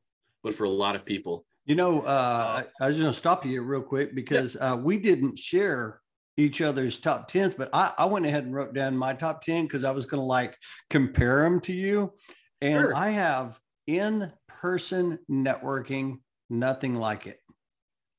but 0.43 0.55
for 0.55 0.63
a 0.63 0.69
lot 0.69 0.95
of 0.95 1.05
people. 1.05 1.45
You 1.65 1.75
know, 1.75 2.01
uh, 2.01 2.63
I, 2.81 2.83
I 2.83 2.87
was 2.87 2.99
going 2.99 3.11
to 3.11 3.17
stop 3.17 3.45
you 3.45 3.61
real 3.61 3.81
quick 3.81 4.15
because 4.15 4.55
yeah. 4.55 4.73
uh, 4.73 4.75
we 4.75 4.97
didn't 4.99 5.37
share 5.37 6.01
each 6.35 6.61
other's 6.61 6.97
top 6.97 7.27
tens, 7.27 7.53
but 7.53 7.69
I, 7.71 7.93
I 7.97 8.05
went 8.05 8.25
ahead 8.25 8.43
and 8.43 8.53
wrote 8.53 8.73
down 8.73 8.97
my 8.97 9.13
top 9.13 9.43
ten 9.43 9.65
because 9.65 9.83
I 9.83 9.91
was 9.91 10.07
going 10.07 10.19
to 10.19 10.25
like 10.25 10.57
compare 10.89 11.43
them 11.43 11.59
to 11.61 11.73
you, 11.73 12.13
and 12.59 12.81
sure. 12.81 12.95
I 12.95 13.09
have 13.09 13.59
in 13.85 14.31
person 14.47 15.19
networking, 15.29 16.21
nothing 16.49 16.95
like 16.95 17.27
it. 17.27 17.39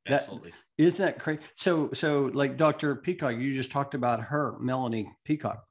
Absolutely. 0.08 0.50
That, 0.50 0.84
isn't 0.84 1.04
that 1.04 1.18
crazy? 1.18 1.40
So, 1.54 1.92
so 1.92 2.30
like 2.34 2.56
Dr. 2.56 2.96
Peacock, 2.96 3.36
you 3.36 3.54
just 3.54 3.70
talked 3.70 3.94
about 3.94 4.20
her, 4.20 4.56
Melanie 4.60 5.10
Peacock. 5.24 5.64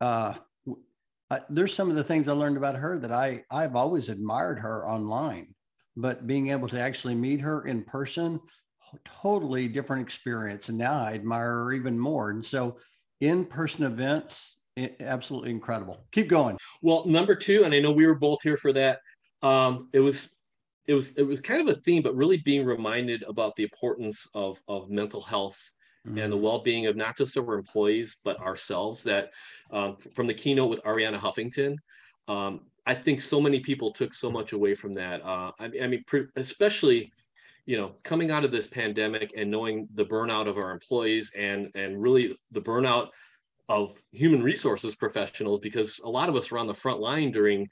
Uh, 0.00 0.34
I, 1.30 1.40
there's 1.48 1.74
some 1.74 1.90
of 1.90 1.96
the 1.96 2.04
things 2.04 2.28
I 2.28 2.32
learned 2.32 2.56
about 2.56 2.76
her 2.76 2.98
that 2.98 3.12
I 3.12 3.44
I've 3.50 3.76
always 3.76 4.08
admired 4.08 4.58
her 4.60 4.86
online, 4.86 5.54
but 5.96 6.26
being 6.26 6.50
able 6.50 6.68
to 6.68 6.80
actually 6.80 7.14
meet 7.14 7.40
her 7.40 7.66
in 7.66 7.82
person, 7.82 8.40
totally 9.04 9.68
different 9.68 10.02
experience. 10.02 10.68
And 10.68 10.78
now 10.78 10.92
I 10.94 11.14
admire 11.14 11.64
her 11.64 11.72
even 11.72 11.98
more. 11.98 12.30
And 12.30 12.44
so, 12.44 12.78
in-person 13.20 13.84
events, 13.84 14.58
absolutely 15.00 15.50
incredible. 15.50 16.04
Keep 16.12 16.28
going. 16.28 16.58
Well, 16.82 17.06
number 17.06 17.34
two, 17.34 17.64
and 17.64 17.74
I 17.74 17.80
know 17.80 17.92
we 17.92 18.06
were 18.06 18.14
both 18.14 18.42
here 18.42 18.56
for 18.56 18.72
that. 18.72 19.00
Um, 19.42 19.88
it 19.92 20.00
was 20.00 20.30
it 20.86 20.94
was 20.94 21.10
it 21.16 21.22
was 21.22 21.40
kind 21.40 21.60
of 21.60 21.68
a 21.68 21.78
theme, 21.78 22.02
but 22.02 22.14
really 22.14 22.38
being 22.38 22.64
reminded 22.64 23.22
about 23.26 23.56
the 23.56 23.62
importance 23.62 24.26
of 24.34 24.60
of 24.68 24.90
mental 24.90 25.22
health 25.22 25.70
mm-hmm. 26.06 26.18
and 26.18 26.32
the 26.32 26.36
mm-hmm. 26.36 26.44
well-being 26.44 26.86
of 26.86 26.96
not 26.96 27.16
just 27.16 27.36
our 27.36 27.54
employees 27.54 28.16
but 28.24 28.38
ourselves. 28.40 29.02
That 29.02 29.30
um, 29.70 29.96
from 30.14 30.26
the 30.26 30.34
keynote 30.34 30.70
with 30.70 30.82
Arianna 30.82 31.18
Huffington, 31.18 31.76
um, 32.28 32.60
I 32.86 32.94
think 32.94 33.20
so 33.20 33.40
many 33.40 33.60
people 33.60 33.92
took 33.92 34.12
so 34.12 34.30
much 34.30 34.52
away 34.52 34.74
from 34.74 34.92
that. 34.94 35.24
Uh, 35.24 35.52
I, 35.58 35.70
I 35.82 35.86
mean, 35.86 36.04
pre- 36.06 36.26
especially 36.36 37.12
you 37.66 37.76
know 37.76 37.92
coming 38.04 38.30
out 38.30 38.44
of 38.44 38.52
this 38.52 38.66
pandemic 38.66 39.32
and 39.36 39.50
knowing 39.50 39.88
the 39.94 40.04
burnout 40.04 40.46
of 40.46 40.58
our 40.58 40.70
employees 40.70 41.30
and 41.36 41.70
and 41.74 42.00
really 42.00 42.36
the 42.52 42.60
burnout 42.60 43.08
of 43.70 43.94
human 44.12 44.42
resources 44.42 44.94
professionals 44.94 45.58
because 45.60 45.98
a 46.04 46.08
lot 46.08 46.28
of 46.28 46.36
us 46.36 46.50
were 46.50 46.58
on 46.58 46.66
the 46.66 46.74
front 46.74 47.00
line 47.00 47.30
during 47.30 47.66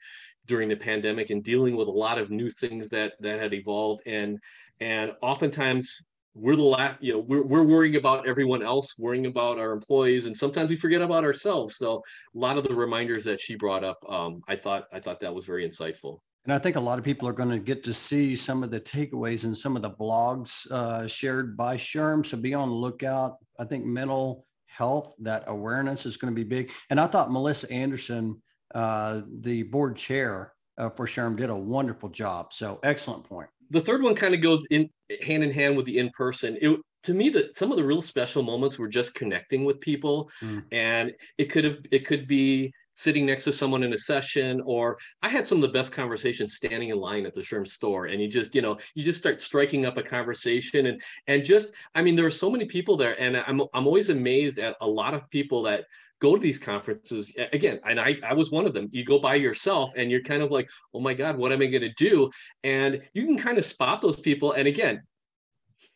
during 0.45 0.69
the 0.69 0.75
pandemic 0.75 1.29
and 1.29 1.43
dealing 1.43 1.75
with 1.75 1.87
a 1.87 1.91
lot 1.91 2.17
of 2.17 2.29
new 2.29 2.49
things 2.49 2.89
that 2.89 3.13
that 3.19 3.39
had 3.39 3.53
evolved 3.53 4.01
and 4.05 4.39
and 4.79 5.13
oftentimes 5.21 6.01
we're 6.35 6.55
the 6.55 6.61
last 6.61 7.01
you 7.01 7.13
know 7.13 7.19
we're, 7.19 7.43
we're 7.43 7.63
worrying 7.63 7.95
about 7.95 8.27
everyone 8.27 8.63
else 8.63 8.97
worrying 8.97 9.27
about 9.27 9.59
our 9.59 9.71
employees 9.71 10.25
and 10.25 10.35
sometimes 10.35 10.69
we 10.69 10.75
forget 10.75 11.01
about 11.01 11.23
ourselves 11.23 11.77
so 11.77 11.97
a 12.35 12.37
lot 12.37 12.57
of 12.57 12.63
the 12.63 12.73
reminders 12.73 13.23
that 13.23 13.39
she 13.39 13.55
brought 13.55 13.83
up 13.83 13.99
um, 14.09 14.41
i 14.47 14.55
thought 14.55 14.85
i 14.91 14.99
thought 14.99 15.19
that 15.19 15.33
was 15.33 15.45
very 15.45 15.67
insightful 15.67 16.19
and 16.45 16.51
I 16.51 16.59
think 16.59 16.75
a 16.75 16.81
lot 16.81 16.97
of 16.97 17.05
people 17.05 17.27
are 17.27 17.33
going 17.33 17.51
to 17.51 17.59
get 17.59 17.85
to 17.85 17.93
see 17.93 18.35
some 18.35 18.63
of 18.63 18.71
the 18.71 18.81
takeaways 18.81 19.45
and 19.45 19.55
some 19.55 19.77
of 19.77 19.81
the 19.81 19.91
blogs 19.91 20.69
uh, 20.71 21.07
shared 21.07 21.55
by 21.55 21.77
SHRM. 21.77 22.25
So 22.25 22.35
be 22.35 22.53
on 22.53 22.67
the 22.67 22.75
lookout. 22.75 23.37
I 23.57 23.63
think 23.63 23.85
mental 23.85 24.45
health, 24.65 25.13
that 25.19 25.45
awareness 25.47 26.05
is 26.05 26.17
going 26.17 26.33
to 26.33 26.35
be 26.35 26.43
big. 26.43 26.69
And 26.89 26.99
I 26.99 27.07
thought 27.07 27.31
Melissa 27.31 27.71
Anderson 27.71 28.41
uh, 28.73 29.21
the 29.41 29.63
board 29.63 29.95
chair 29.95 30.53
uh, 30.77 30.89
for 30.89 31.05
SHRM 31.05 31.37
did 31.37 31.49
a 31.49 31.55
wonderful 31.55 32.09
job. 32.09 32.53
So 32.53 32.79
excellent 32.83 33.23
point. 33.23 33.49
The 33.69 33.81
third 33.81 34.03
one 34.03 34.15
kind 34.15 34.33
of 34.33 34.41
goes 34.41 34.65
in 34.71 34.89
hand 35.21 35.43
in 35.43 35.51
hand 35.51 35.77
with 35.77 35.85
the 35.85 35.97
in 35.97 36.09
person. 36.11 36.57
It 36.61 36.79
to 37.03 37.13
me 37.13 37.29
that 37.29 37.57
some 37.57 37.71
of 37.71 37.77
the 37.77 37.83
real 37.83 38.01
special 38.01 38.43
moments 38.43 38.79
were 38.79 38.87
just 38.87 39.13
connecting 39.13 39.65
with 39.65 39.79
people, 39.81 40.29
mm. 40.41 40.63
and 40.71 41.11
it 41.37 41.45
could 41.45 41.63
have 41.63 41.77
it 41.91 42.05
could 42.05 42.27
be 42.27 42.73
sitting 42.95 43.25
next 43.25 43.43
to 43.43 43.51
someone 43.51 43.83
in 43.83 43.93
a 43.93 43.97
session 43.97 44.61
or 44.65 44.97
i 45.23 45.29
had 45.29 45.47
some 45.47 45.57
of 45.57 45.61
the 45.63 45.67
best 45.67 45.91
conversations 45.91 46.53
standing 46.53 46.89
in 46.89 46.97
line 46.97 47.25
at 47.25 47.33
the 47.33 47.41
SHRM 47.41 47.67
store 47.67 48.05
and 48.05 48.21
you 48.21 48.27
just 48.27 48.53
you 48.53 48.61
know 48.61 48.77
you 48.93 49.03
just 49.03 49.19
start 49.19 49.41
striking 49.41 49.85
up 49.85 49.97
a 49.97 50.03
conversation 50.03 50.85
and 50.85 51.01
and 51.27 51.43
just 51.43 51.71
i 51.95 52.01
mean 52.01 52.15
there 52.15 52.25
were 52.25 52.29
so 52.29 52.51
many 52.51 52.65
people 52.65 52.95
there 52.95 53.19
and 53.19 53.37
i'm, 53.47 53.61
I'm 53.73 53.87
always 53.87 54.09
amazed 54.09 54.59
at 54.59 54.75
a 54.81 54.87
lot 54.87 55.13
of 55.13 55.29
people 55.31 55.63
that 55.63 55.85
go 56.23 56.37
to 56.37 56.41
these 56.41 56.57
conferences 56.57 57.33
again 57.51 57.81
and 57.83 57.99
I, 57.99 58.15
I 58.23 58.33
was 58.33 58.49
one 58.49 58.65
of 58.65 58.73
them. 58.73 58.87
You 58.91 59.03
go 59.03 59.19
by 59.19 59.35
yourself 59.35 59.91
and 59.97 60.09
you're 60.09 60.23
kind 60.23 60.41
of 60.41 60.51
like 60.51 60.69
oh 60.93 61.01
my 61.01 61.13
god 61.13 61.37
what 61.37 61.51
am 61.51 61.61
i 61.61 61.65
going 61.65 61.81
to 61.81 61.93
do? 61.97 62.31
And 62.63 63.01
you 63.13 63.25
can 63.25 63.37
kind 63.37 63.57
of 63.57 63.65
spot 63.65 63.99
those 63.99 64.21
people. 64.21 64.53
And 64.53 64.65
again 64.65 65.01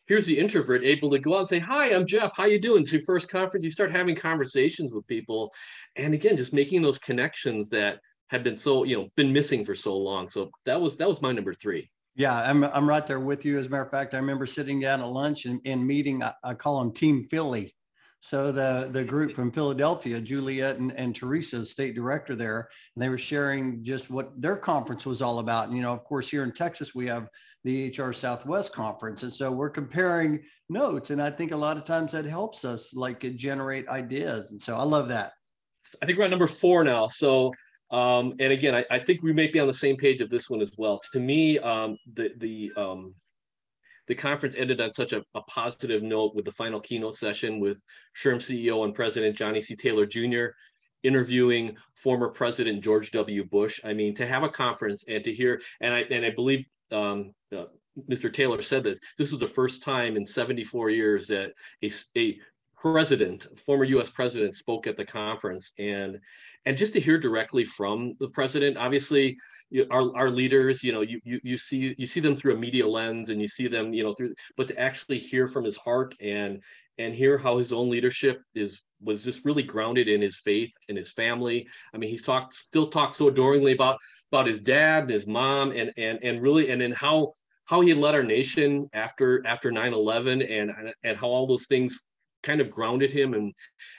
here's 0.06 0.26
the 0.26 0.38
introvert 0.38 0.84
able 0.84 1.10
to 1.10 1.18
go 1.18 1.34
out 1.34 1.40
and 1.40 1.48
say 1.48 1.58
hi 1.58 1.94
i'm 1.94 2.06
jeff. 2.06 2.36
How 2.36 2.44
you 2.44 2.60
doing? 2.60 2.82
It's 2.82 2.92
your 2.92 3.00
first 3.06 3.30
conference. 3.30 3.64
You 3.64 3.70
start 3.70 3.90
having 3.90 4.14
conversations 4.14 4.92
with 4.92 5.06
people. 5.06 5.50
And 5.96 6.12
again 6.12 6.36
just 6.36 6.52
making 6.52 6.82
those 6.82 6.98
connections 6.98 7.70
that 7.70 7.98
have 8.28 8.44
been 8.44 8.58
so 8.58 8.84
you 8.84 8.98
know 8.98 9.08
been 9.16 9.32
missing 9.32 9.64
for 9.64 9.74
so 9.74 9.96
long. 9.96 10.28
So 10.28 10.50
that 10.66 10.78
was 10.78 10.98
that 10.98 11.08
was 11.08 11.22
my 11.22 11.32
number 11.32 11.54
three. 11.54 11.90
Yeah 12.16 12.36
i'm, 12.50 12.64
I'm 12.64 12.86
right 12.86 13.06
there 13.06 13.20
with 13.20 13.46
you. 13.46 13.58
As 13.58 13.66
a 13.66 13.70
matter 13.70 13.84
of 13.84 13.90
fact 13.90 14.12
i 14.12 14.18
remember 14.18 14.44
sitting 14.44 14.78
down 14.78 15.00
at 15.00 15.08
lunch 15.08 15.46
and, 15.46 15.58
and 15.64 15.86
meeting 15.86 16.22
I, 16.22 16.34
I 16.44 16.52
call 16.52 16.80
them 16.80 16.92
team 16.92 17.26
philly 17.30 17.74
so 18.20 18.50
the 18.50 18.88
the 18.90 19.04
group 19.04 19.34
from 19.34 19.52
Philadelphia, 19.52 20.20
Juliet 20.20 20.78
and, 20.78 20.92
and 20.92 21.14
Teresa, 21.14 21.64
state 21.64 21.94
director 21.94 22.34
there, 22.34 22.68
and 22.94 23.02
they 23.02 23.08
were 23.08 23.18
sharing 23.18 23.82
just 23.82 24.10
what 24.10 24.40
their 24.40 24.56
conference 24.56 25.06
was 25.06 25.22
all 25.22 25.38
about. 25.38 25.68
And 25.68 25.76
you 25.76 25.82
know, 25.82 25.92
of 25.92 26.04
course, 26.04 26.28
here 26.28 26.42
in 26.42 26.52
Texas, 26.52 26.94
we 26.94 27.06
have 27.06 27.28
the 27.64 27.88
HR 27.96 28.12
Southwest 28.12 28.72
conference. 28.72 29.22
And 29.22 29.32
so 29.32 29.52
we're 29.52 29.70
comparing 29.70 30.42
notes. 30.68 31.10
And 31.10 31.20
I 31.20 31.30
think 31.30 31.52
a 31.52 31.56
lot 31.56 31.76
of 31.76 31.84
times 31.84 32.12
that 32.12 32.24
helps 32.24 32.64
us 32.64 32.94
like 32.94 33.20
generate 33.36 33.88
ideas. 33.88 34.52
And 34.52 34.60
so 34.60 34.76
I 34.76 34.84
love 34.84 35.08
that. 35.08 35.32
I 36.00 36.06
think 36.06 36.18
we're 36.18 36.24
at 36.24 36.30
number 36.30 36.46
four 36.46 36.84
now. 36.84 37.08
So 37.08 37.52
um, 37.90 38.34
and 38.38 38.52
again, 38.52 38.74
I, 38.74 38.84
I, 38.90 38.98
think 38.98 39.22
we 39.22 39.32
may 39.32 39.46
be 39.46 39.58
on 39.60 39.66
the 39.66 39.72
same 39.72 39.96
page 39.96 40.20
of 40.20 40.28
this 40.28 40.50
one 40.50 40.60
as 40.60 40.72
well. 40.76 41.00
To 41.12 41.20
me, 41.20 41.58
um, 41.60 41.96
the 42.12 42.32
the 42.36 42.70
um, 42.76 43.14
the 44.08 44.14
conference 44.14 44.54
ended 44.56 44.80
on 44.80 44.92
such 44.92 45.12
a, 45.12 45.22
a, 45.34 45.42
positive 45.42 46.02
note 46.02 46.34
with 46.34 46.44
the 46.44 46.50
final 46.50 46.80
keynote 46.80 47.14
session 47.14 47.60
with 47.60 47.80
SHRM 48.20 48.36
CEO 48.36 48.84
and 48.84 48.94
President 48.94 49.36
Johnny 49.36 49.60
C. 49.60 49.76
Taylor 49.76 50.06
Jr. 50.06 50.46
interviewing 51.02 51.76
former 51.94 52.28
President 52.28 52.82
George 52.82 53.10
W. 53.12 53.44
Bush. 53.44 53.80
I 53.84 53.92
mean, 53.92 54.14
to 54.16 54.26
have 54.26 54.42
a 54.42 54.48
conference 54.48 55.04
and 55.08 55.22
to 55.24 55.32
hear, 55.32 55.60
and 55.80 55.94
I 55.94 56.00
and 56.10 56.24
I 56.24 56.30
believe 56.30 56.64
um, 56.90 57.34
uh, 57.56 57.66
Mr. 58.08 58.32
Taylor 58.32 58.62
said 58.62 58.84
that 58.84 58.98
this 59.18 59.32
is 59.32 59.38
the 59.38 59.46
first 59.46 59.82
time 59.82 60.16
in 60.16 60.24
74 60.24 60.90
years 60.90 61.26
that 61.28 61.52
a, 61.82 61.90
a 62.16 62.38
president, 62.80 63.46
former 63.64 63.84
U.S. 63.84 64.10
president, 64.10 64.54
spoke 64.54 64.86
at 64.86 64.96
the 64.96 65.04
conference, 65.04 65.72
and 65.78 66.18
and 66.64 66.76
just 66.76 66.92
to 66.94 67.00
hear 67.00 67.18
directly 67.18 67.64
from 67.64 68.14
the 68.20 68.28
president, 68.28 68.76
obviously. 68.76 69.36
You, 69.70 69.86
our, 69.90 70.16
our 70.16 70.30
leaders, 70.30 70.82
you 70.82 70.92
know, 70.92 71.02
you, 71.02 71.20
you 71.24 71.40
you 71.42 71.58
see 71.58 71.94
you 71.98 72.06
see 72.06 72.20
them 72.20 72.34
through 72.34 72.54
a 72.54 72.58
media 72.58 72.88
lens, 72.88 73.28
and 73.28 73.38
you 73.38 73.48
see 73.48 73.68
them, 73.68 73.92
you 73.92 74.02
know, 74.02 74.14
through. 74.14 74.34
But 74.56 74.68
to 74.68 74.78
actually 74.78 75.18
hear 75.18 75.46
from 75.46 75.62
his 75.62 75.76
heart 75.76 76.14
and 76.22 76.62
and 76.96 77.14
hear 77.14 77.36
how 77.36 77.58
his 77.58 77.70
own 77.70 77.90
leadership 77.90 78.40
is 78.54 78.80
was 79.00 79.22
just 79.22 79.44
really 79.44 79.62
grounded 79.62 80.08
in 80.08 80.20
his 80.20 80.40
faith 80.40 80.72
and 80.88 80.98
his 80.98 81.12
family. 81.12 81.66
I 81.94 81.98
mean, 81.98 82.10
he's 82.10 82.22
talked 82.22 82.54
still 82.54 82.86
talks 82.86 83.16
so 83.16 83.28
adoringly 83.28 83.72
about 83.72 83.98
about 84.32 84.46
his 84.46 84.58
dad 84.58 85.02
and 85.04 85.10
his 85.10 85.26
mom 85.26 85.72
and 85.72 85.92
and 85.96 86.18
and 86.22 86.42
really 86.42 86.70
and 86.70 86.80
then 86.80 86.92
how 86.92 87.34
how 87.66 87.80
he 87.82 87.92
led 87.94 88.14
our 88.14 88.22
nation 88.22 88.88
after 88.94 89.46
after 89.46 89.70
9-11 89.70 90.50
and 90.50 90.72
and 91.04 91.16
how 91.16 91.28
all 91.28 91.46
those 91.46 91.66
things 91.66 91.98
kind 92.48 92.60
of 92.60 92.70
grounded 92.70 93.12
him 93.12 93.34
and 93.34 93.52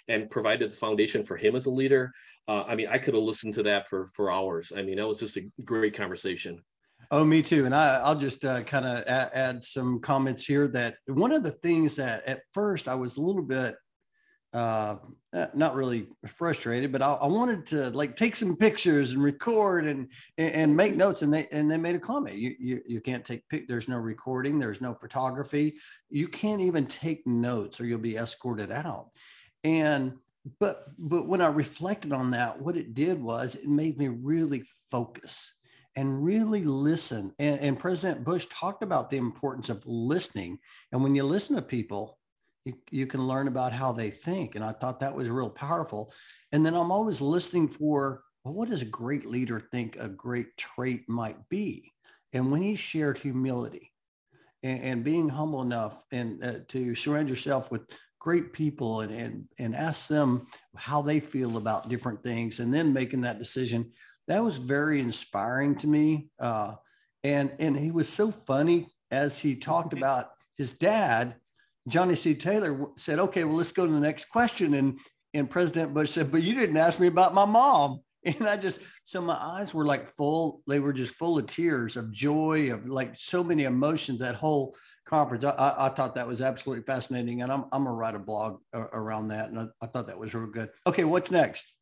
and 0.08 0.30
provided 0.30 0.72
the 0.72 0.76
foundation 0.76 1.24
for 1.24 1.38
him 1.38 1.56
as 1.56 1.68
a 1.68 1.72
leader. 1.72 2.12
Uh, 2.48 2.64
i 2.68 2.74
mean 2.74 2.88
i 2.90 2.98
could 2.98 3.14
have 3.14 3.30
listened 3.32 3.54
to 3.54 3.64
that 3.64 3.88
for 3.88 4.08
for 4.08 4.32
hours. 4.32 4.72
I 4.76 4.82
mean 4.82 4.98
that 4.98 5.08
was 5.08 5.20
just 5.20 5.38
a 5.38 5.48
great 5.64 5.94
conversation. 5.94 6.62
Oh, 7.12 7.26
me 7.26 7.42
too. 7.42 7.66
And 7.66 7.74
I, 7.74 8.08
will 8.08 8.20
just 8.20 8.46
uh, 8.46 8.62
kind 8.64 8.86
of 8.86 9.04
add, 9.08 9.32
add, 9.34 9.64
some 9.64 10.00
comments 10.00 10.46
here 10.46 10.68
that 10.70 10.98
one 11.08 11.32
of 11.32 11.44
the 11.44 11.58
things 11.64 11.96
that 11.96 12.24
at 12.28 12.42
first 12.54 12.88
I 12.88 12.96
was 12.96 13.18
a 13.18 13.22
little 13.22 13.42
bit 13.42 13.76
uh, 14.54 14.96
uh, 15.32 15.48
not 15.54 15.76
really 15.76 16.08
frustrated, 16.28 16.92
but 16.92 17.04
I, 17.04 17.14
I, 17.14 17.28
wanted 17.28 17.68
to 17.68 17.92
like 17.92 18.16
take 18.16 18.36
some 18.36 18.56
pictures 18.56 19.12
and 19.12 19.22
record 19.22 19.86
and, 19.86 20.08
and 20.40 20.76
make 20.76 20.96
notes. 20.96 21.22
And 21.22 21.32
they 21.32 21.48
and 21.52 21.70
they 21.70 21.78
made 21.78 21.96
a 21.96 22.00
comment. 22.00 22.38
You 22.38 22.56
you, 22.60 22.82
you 22.88 23.02
can't 23.02 23.24
take 23.24 23.48
pic. 23.48 23.68
There's 23.68 23.88
no 23.88 23.98
recording. 23.98 24.58
There's 24.58 24.82
no 24.82 24.96
photography. 24.96 25.76
You 26.10 26.28
can't 26.28 26.62
even 26.62 26.88
take 26.88 27.28
notes, 27.28 27.80
or 27.80 27.86
you'll 27.86 28.00
be 28.00 28.18
escorted 28.18 28.72
out. 28.72 29.10
And 29.64 30.14
but 30.60 30.86
but 30.98 31.28
when 31.28 31.42
I 31.42 31.48
reflected 31.48 32.12
on 32.12 32.32
that, 32.32 32.60
what 32.60 32.76
it 32.76 32.96
did 32.96 33.22
was 33.22 33.54
it 33.54 33.68
made 33.68 34.00
me 34.00 34.08
really 34.08 34.64
focus 34.90 35.60
and 35.96 36.24
really 36.24 36.64
listen. 36.64 37.34
And, 37.40 37.60
and 37.60 37.80
President 37.80 38.24
Bush 38.24 38.48
talked 38.50 38.84
about 38.84 39.10
the 39.10 39.18
importance 39.18 39.70
of 39.70 39.86
listening. 39.86 40.60
And 40.92 41.04
when 41.04 41.14
you 41.14 41.24
listen 41.24 41.56
to 41.56 41.62
people, 41.62 42.19
you, 42.66 42.74
you 42.92 43.08
can 43.08 43.28
learn 43.28 43.48
about 43.48 43.74
how 43.74 43.92
they 43.92 44.10
think. 44.10 44.56
And 44.56 44.64
I 44.64 44.72
thought 44.72 45.00
that 45.00 45.16
was 45.16 45.30
real 45.30 45.50
powerful. 45.50 46.14
And 46.52 46.66
then 46.66 46.76
I'm 46.76 46.92
always 46.92 47.22
listening 47.22 47.68
for 47.68 48.24
well, 48.44 48.54
what 48.54 48.70
does 48.70 48.82
a 48.82 48.86
great 48.86 49.26
leader 49.26 49.60
think 49.60 49.98
a 49.98 50.08
great 50.08 50.56
trait 50.58 51.10
might 51.10 51.50
be? 51.50 51.92
And 52.32 52.52
when 52.52 52.62
he 52.62 52.76
shared 52.76 53.18
humility 53.18 53.92
and, 54.64 54.82
and 54.82 55.04
being 55.04 55.30
humble 55.30 55.62
enough 55.62 56.04
and 56.12 56.44
uh, 56.44 56.54
to 56.70 56.96
surround 56.96 57.30
yourself 57.30 57.72
with 57.72 57.90
great 58.20 58.54
people 58.54 59.02
and, 59.02 59.12
and, 59.12 59.46
and 59.58 59.76
ask 59.76 60.08
them 60.08 60.48
how 60.76 61.02
they 61.02 61.20
feel 61.20 61.58
about 61.58 61.90
different 61.90 62.22
things 62.24 62.60
and 62.60 62.74
then 62.74 62.94
making 62.94 63.22
that 63.22 63.40
decision, 63.40 63.92
that 64.28 64.44
was 64.44 64.58
very 64.58 65.00
inspiring 65.00 65.76
to 65.76 65.88
me. 65.88 66.30
Uh, 66.40 66.74
and, 67.24 67.54
and 67.60 67.78
he 67.78 67.92
was 67.92 68.08
so 68.08 68.32
funny 68.32 68.88
as 69.12 69.40
he 69.40 69.56
talked 69.56 69.94
about 69.94 70.32
his 70.58 70.78
dad 70.78 71.36
Johnny 71.90 72.16
C. 72.16 72.34
Taylor 72.34 72.88
said, 72.98 73.20
okay, 73.20 73.44
well, 73.44 73.58
let's 73.58 73.72
go 73.72 73.86
to 73.86 73.92
the 73.92 74.00
next 74.00 74.26
question. 74.30 74.74
And, 74.74 75.00
and 75.34 75.50
President 75.50 75.94
Bush 75.94 76.12
said, 76.12 76.32
but 76.32 76.44
you 76.44 76.54
didn't 76.54 76.78
ask 76.78 77.00
me 77.00 77.08
about 77.08 77.34
my 77.34 77.46
mom. 77.46 78.02
And 78.26 78.50
I 78.50 78.58
just, 78.58 78.82
so 79.06 79.22
my 79.22 79.38
eyes 79.40 79.74
were 79.74 79.86
like 79.86 80.06
full, 80.06 80.62
they 80.68 80.82
were 80.82 80.92
just 80.92 81.16
full 81.16 81.38
of 81.38 81.48
tears 81.48 81.96
of 81.96 82.12
joy, 82.12 82.74
of 82.74 82.86
like 82.86 83.14
so 83.16 83.46
many 83.46 83.64
emotions, 83.64 84.20
that 84.20 84.36
whole 84.36 84.76
conference. 85.06 85.46
I, 85.46 85.52
I, 85.52 85.86
I 85.86 85.90
thought 85.90 86.16
that 86.16 86.28
was 86.28 86.42
absolutely 86.42 86.84
fascinating. 86.84 87.44
And 87.44 87.50
I'm, 87.50 87.64
I'm 87.72 87.86
going 87.86 87.86
to 87.86 87.92
write 87.92 88.16
a 88.16 88.20
blog 88.20 88.60
around 88.74 89.30
that. 89.30 89.48
And 89.48 89.58
I, 89.58 89.68
I 89.82 89.88
thought 89.88 90.08
that 90.08 90.20
was 90.20 90.34
real 90.34 90.48
good. 90.48 90.68
Okay, 90.86 91.06
what's 91.06 91.32
next? 91.32 91.74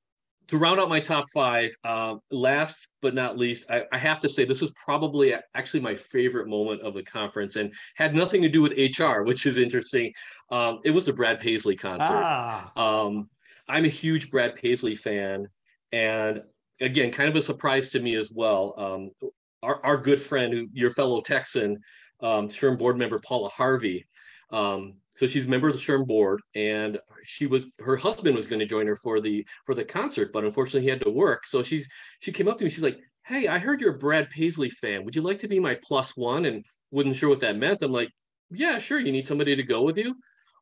To 0.47 0.57
round 0.57 0.79
out 0.79 0.89
my 0.89 0.99
top 0.99 1.25
five, 1.33 1.75
uh, 1.83 2.15
last 2.31 2.87
but 3.01 3.13
not 3.13 3.37
least, 3.37 3.65
I, 3.69 3.83
I, 3.91 3.97
have 3.97 4.19
to 4.21 4.29
say 4.29 4.45
this 4.45 4.61
is 4.61 4.71
probably 4.71 5.35
actually 5.55 5.81
my 5.81 5.93
favorite 5.93 6.47
moment 6.47 6.81
of 6.81 6.93
the 6.93 7.03
conference 7.03 7.57
and 7.57 7.73
had 7.95 8.15
nothing 8.15 8.41
to 8.41 8.49
do 8.49 8.61
with 8.61 8.73
HR, 8.73 9.23
which 9.23 9.45
is 9.45 9.57
interesting. 9.57 10.13
Um, 10.51 10.79
it 10.85 10.91
was 10.91 11.05
the 11.05 11.13
Brad 11.13 11.39
Paisley 11.39 11.75
concert. 11.75 12.05
Ah. 12.09 12.71
Um, 12.75 13.29
I'm 13.67 13.85
a 13.85 13.89
huge 13.89 14.31
Brad 14.31 14.55
Paisley 14.55 14.95
fan. 14.95 15.47
And 15.91 16.41
again, 16.79 17.11
kind 17.11 17.29
of 17.29 17.35
a 17.35 17.41
surprise 17.41 17.89
to 17.91 17.99
me 17.99 18.15
as 18.15 18.31
well. 18.31 18.73
Um, 18.77 19.29
our, 19.63 19.85
our 19.85 19.97
good 19.97 20.21
friend, 20.21 20.69
your 20.73 20.91
fellow 20.91 21.21
Texan, 21.21 21.77
um, 22.21 22.47
SHRM 22.47 22.77
board 22.77 22.97
member 22.97 23.19
Paula 23.19 23.49
Harvey, 23.49 24.07
um, 24.51 24.95
so 25.17 25.25
she's 25.25 25.45
a 25.45 25.47
member 25.47 25.67
of 25.67 25.73
the 25.73 25.79
SHRM 25.79 26.05
board, 26.05 26.41
and 26.55 26.99
she 27.23 27.47
was 27.47 27.67
her 27.79 27.97
husband 27.97 28.35
was 28.35 28.47
going 28.47 28.59
to 28.59 28.65
join 28.65 28.87
her 28.87 28.95
for 28.95 29.19
the 29.19 29.45
for 29.65 29.73
the 29.73 29.83
concert, 29.83 30.31
but 30.31 30.45
unfortunately 30.45 30.81
he 30.81 30.89
had 30.89 31.01
to 31.01 31.09
work. 31.09 31.47
So 31.47 31.63
she's 31.63 31.89
she 32.19 32.31
came 32.31 32.47
up 32.47 32.57
to 32.57 32.63
me. 32.63 32.69
She's 32.69 32.83
like, 32.83 32.99
"Hey, 33.25 33.47
I 33.47 33.57
heard 33.57 33.81
you're 33.81 33.95
a 33.95 33.97
Brad 33.97 34.29
Paisley 34.29 34.69
fan. 34.69 35.03
Would 35.03 35.15
you 35.15 35.21
like 35.21 35.39
to 35.39 35.47
be 35.47 35.59
my 35.59 35.77
plus 35.83 36.15
one?" 36.15 36.45
And 36.45 36.63
wasn't 36.91 37.15
sure 37.15 37.29
what 37.29 37.39
that 37.41 37.57
meant. 37.57 37.81
I'm 37.81 37.91
like, 37.91 38.11
"Yeah, 38.51 38.77
sure. 38.77 38.99
You 38.99 39.11
need 39.11 39.27
somebody 39.27 39.55
to 39.55 39.63
go 39.63 39.81
with 39.81 39.97
you." 39.97 40.15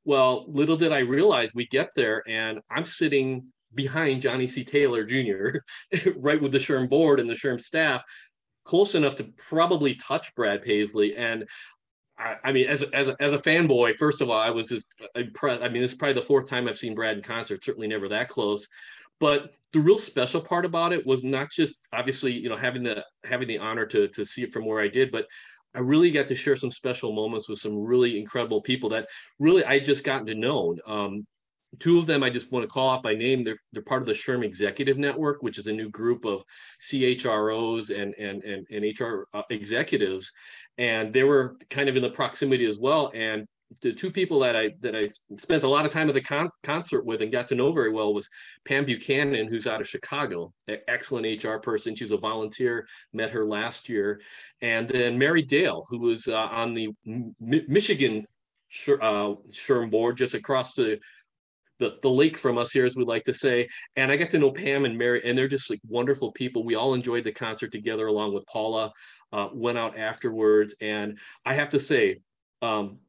Well, 0.06 0.46
little 0.48 0.78
did 0.78 0.94
I 0.94 1.00
realize 1.00 1.54
we 1.54 1.68
get 1.68 1.90
there, 1.96 2.24
and 2.28 2.62
I'm 2.70 2.86
sitting 2.86 3.52
behind 3.74 4.22
Johnny 4.22 4.48
C. 4.48 4.64
Taylor 4.64 5.04
Jr., 5.04 5.58
right 6.16 6.42
with 6.42 6.54
the 6.54 6.60
SHRM 6.60 6.90
board 6.90 7.20
and 7.20 7.30
the 7.30 7.34
SHRM 7.34 7.62
staff, 7.62 8.04
close 8.64 8.96
enough 8.96 9.16
to 9.16 9.26
probably 9.38 9.96
touch 9.96 10.34
Brad 10.36 10.62
Paisley. 10.62 11.16
And 11.16 11.46
I, 12.18 12.36
I, 12.46 12.52
mean, 12.52 12.68
as 12.68 12.82
a, 12.82 12.96
as 12.96 13.10
as 13.20 13.34
a 13.34 13.38
fanboy, 13.38 13.98
first 13.98 14.22
of 14.22 14.30
all, 14.30 14.40
I 14.40 14.50
was 14.50 14.70
just 14.70 14.88
impressed. 15.16 15.62
I 15.62 15.70
mean, 15.70 15.82
this 15.82 15.92
is 15.92 15.98
probably 15.98 16.14
the 16.14 16.22
fourth 16.22 16.50
time 16.50 16.68
I've 16.68 16.78
seen 16.78 16.96
Brad 16.96 17.18
in 17.18 17.24
concert. 17.24 17.64
Certainly 17.64 17.88
never 17.88 18.08
that 18.10 18.30
close. 18.30 18.68
But 19.20 19.52
the 19.74 19.80
real 19.80 19.98
special 19.98 20.42
part 20.42 20.66
about 20.66 20.94
it 20.94 21.06
was 21.06 21.24
not 21.24 21.52
just 21.52 21.76
obviously, 21.94 22.32
you 22.32 22.50
know, 22.50 22.58
having 22.58 22.84
the 22.84 23.04
having 23.24 23.48
the 23.48 23.58
honor 23.58 23.86
to 23.88 24.08
to 24.10 24.26
see 24.26 24.44
it 24.44 24.54
from 24.54 24.66
where 24.66 24.82
I 24.82 24.88
did, 24.88 25.12
but 25.12 25.26
I 25.74 25.80
really 25.80 26.10
got 26.10 26.28
to 26.28 26.36
share 26.36 26.56
some 26.56 26.72
special 26.72 27.14
moments 27.14 27.50
with 27.50 27.60
some 27.60 27.78
really 27.78 28.18
incredible 28.18 28.62
people 28.62 28.90
that 28.90 29.08
really 29.40 29.66
I 29.66 29.80
just 29.80 30.06
gotten 30.06 30.26
to 30.28 30.36
know. 30.36 30.76
Um, 30.88 31.26
two 31.80 32.00
of 32.00 32.08
them 32.08 32.24
I 32.24 32.30
just 32.30 32.52
want 32.52 32.64
to 32.64 32.68
call 32.68 32.92
out 32.92 33.04
by 33.04 33.14
name. 33.14 33.44
They're 33.44 33.58
they're 33.72 33.84
part 33.84 34.02
of 34.02 34.08
the 34.08 34.14
SHRM 34.14 34.44
Executive 34.44 34.98
Network, 34.98 35.42
which 35.42 35.58
is 35.58 35.68
a 35.68 35.74
new 35.74 35.90
group 35.90 36.26
of 36.26 36.44
CHROs 36.82 37.90
and 37.90 38.14
and 38.16 38.44
and, 38.44 38.66
and 38.70 39.00
HR 39.00 39.28
uh, 39.34 39.44
executives, 39.50 40.32
and 40.78 41.14
they 41.14 41.24
were 41.24 41.58
kind 41.70 41.90
of 41.90 41.96
in 41.96 42.02
the 42.02 42.10
proximity 42.10 42.66
as 42.66 42.78
well. 42.80 43.12
And 43.14 43.46
the 43.82 43.94
two 43.94 44.12
people 44.12 44.40
that 44.40 44.56
I 44.56 44.72
that 44.82 44.96
I 44.96 45.08
spent 45.38 45.64
a 45.64 45.68
lot 45.68 45.86
of 45.86 45.92
time 45.92 46.08
at 46.08 46.16
the 46.16 46.22
con- 46.22 46.52
concert 46.64 47.06
with 47.06 47.22
and 47.22 47.32
got 47.32 47.48
to 47.48 47.56
know 47.56 47.72
very 47.72 47.92
well 47.92 48.14
was 48.14 48.30
Pam 48.66 48.86
Buchanan, 48.86 49.48
who's 49.48 49.68
out 49.68 49.82
of 49.82 49.88
Chicago, 49.88 50.54
an 50.68 50.78
excellent 50.88 51.44
HR 51.44 51.58
person. 51.58 51.96
She's 51.96 52.12
a 52.12 52.18
volunteer. 52.18 52.88
Met 53.14 53.32
her 53.32 53.46
last 53.46 53.90
year, 53.90 54.22
and 54.62 54.88
then 54.88 55.18
Mary 55.18 55.42
Dale, 55.42 55.86
who 55.90 56.00
was 56.00 56.28
uh, 56.28 56.48
on 56.52 56.74
the 56.74 56.90
M- 57.08 57.36
Michigan 57.40 58.26
uh, 58.88 59.34
SHRM 59.52 59.92
board, 59.92 60.18
just 60.18 60.34
across 60.34 60.76
the 60.76 61.00
the, 61.80 61.98
the 62.02 62.10
lake 62.10 62.38
from 62.38 62.58
us 62.58 62.72
here, 62.72 62.86
as 62.86 62.96
we 62.96 63.04
like 63.04 63.24
to 63.24 63.34
say. 63.34 63.68
And 63.96 64.12
I 64.12 64.18
got 64.18 64.30
to 64.32 64.40
know 64.40 64.52
Pam 64.52 64.86
and 64.86 64.98
Mary, 64.98 65.22
and 65.26 65.38
they're 65.38 65.48
just 65.48 65.70
like 65.70 65.82
wonderful 65.88 66.32
people. 66.32 66.64
We 66.64 66.76
all 66.76 66.94
enjoyed 66.94 67.24
the 67.24 67.32
concert 67.32 67.72
together, 67.72 68.08
along 68.08 68.34
with 68.34 68.46
Paula. 68.48 68.92
Uh, 69.34 69.50
went 69.54 69.78
out 69.78 69.98
afterwards, 69.98 70.76
and 70.80 71.18
I 71.46 71.56
have 71.56 71.70
to 71.72 71.80
say, 71.80 72.20
um, 72.62 73.00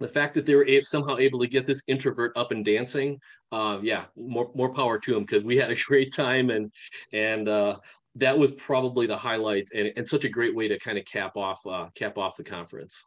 the 0.00 0.08
fact 0.08 0.34
that 0.34 0.46
they 0.46 0.54
were 0.54 0.66
somehow 0.82 1.18
able 1.18 1.40
to 1.40 1.46
get 1.46 1.66
this 1.66 1.82
introvert 1.86 2.32
up 2.36 2.52
and 2.52 2.64
dancing, 2.64 3.20
uh, 3.52 3.78
yeah, 3.82 4.04
more 4.16 4.50
more 4.54 4.72
power 4.72 4.98
to 4.98 5.14
them 5.14 5.24
because 5.24 5.44
we 5.44 5.56
had 5.56 5.70
a 5.70 5.76
great 5.86 6.12
time 6.12 6.50
and 6.50 6.72
and 7.12 7.48
uh, 7.48 7.76
that 8.16 8.36
was 8.36 8.50
probably 8.52 9.06
the 9.06 9.16
highlight 9.16 9.68
and, 9.74 9.92
and 9.96 10.08
such 10.08 10.24
a 10.24 10.28
great 10.28 10.54
way 10.54 10.68
to 10.68 10.78
kind 10.78 10.98
of 10.98 11.04
cap 11.04 11.36
off 11.36 11.64
uh, 11.66 11.88
cap 11.94 12.18
off 12.18 12.36
the 12.36 12.44
conference. 12.44 13.04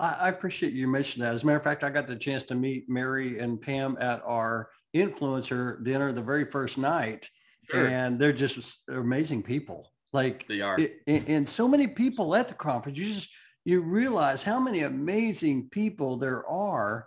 I, 0.00 0.28
appreciate 0.28 0.72
you 0.72 0.88
mentioning 0.88 1.26
that. 1.26 1.34
As 1.34 1.42
a 1.42 1.46
matter 1.46 1.58
of 1.58 1.64
fact, 1.64 1.84
I 1.84 1.90
got 1.90 2.06
the 2.06 2.16
chance 2.16 2.44
to 2.44 2.54
meet 2.54 2.88
Mary 2.88 3.38
and 3.38 3.60
Pam 3.60 3.96
at 4.00 4.22
our 4.24 4.70
influencer 4.96 5.82
dinner 5.84 6.12
the 6.12 6.22
very 6.22 6.44
first 6.46 6.78
night, 6.78 7.28
sure. 7.70 7.86
and 7.86 8.18
they're 8.18 8.32
just 8.32 8.82
they're 8.88 9.00
amazing 9.00 9.42
people. 9.42 9.92
Like 10.12 10.48
they 10.48 10.60
are, 10.60 10.78
and 11.06 11.48
so 11.48 11.68
many 11.68 11.86
people 11.86 12.34
at 12.34 12.48
the 12.48 12.54
conference. 12.54 12.98
You 12.98 13.04
just 13.04 13.30
you 13.64 13.82
realize 13.82 14.42
how 14.42 14.58
many 14.58 14.80
amazing 14.80 15.68
people 15.70 16.16
there 16.16 16.46
are 16.48 17.06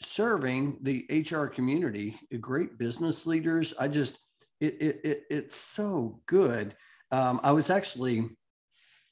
serving 0.00 0.78
the 0.82 1.06
HR 1.10 1.46
community, 1.46 2.18
great 2.40 2.78
business 2.78 3.26
leaders. 3.26 3.74
I 3.78 3.88
just, 3.88 4.18
it, 4.60 4.76
it, 4.80 5.00
it 5.04 5.22
it's 5.30 5.56
so 5.56 6.20
good. 6.26 6.74
Um, 7.10 7.40
I 7.42 7.52
was 7.52 7.70
actually 7.70 8.28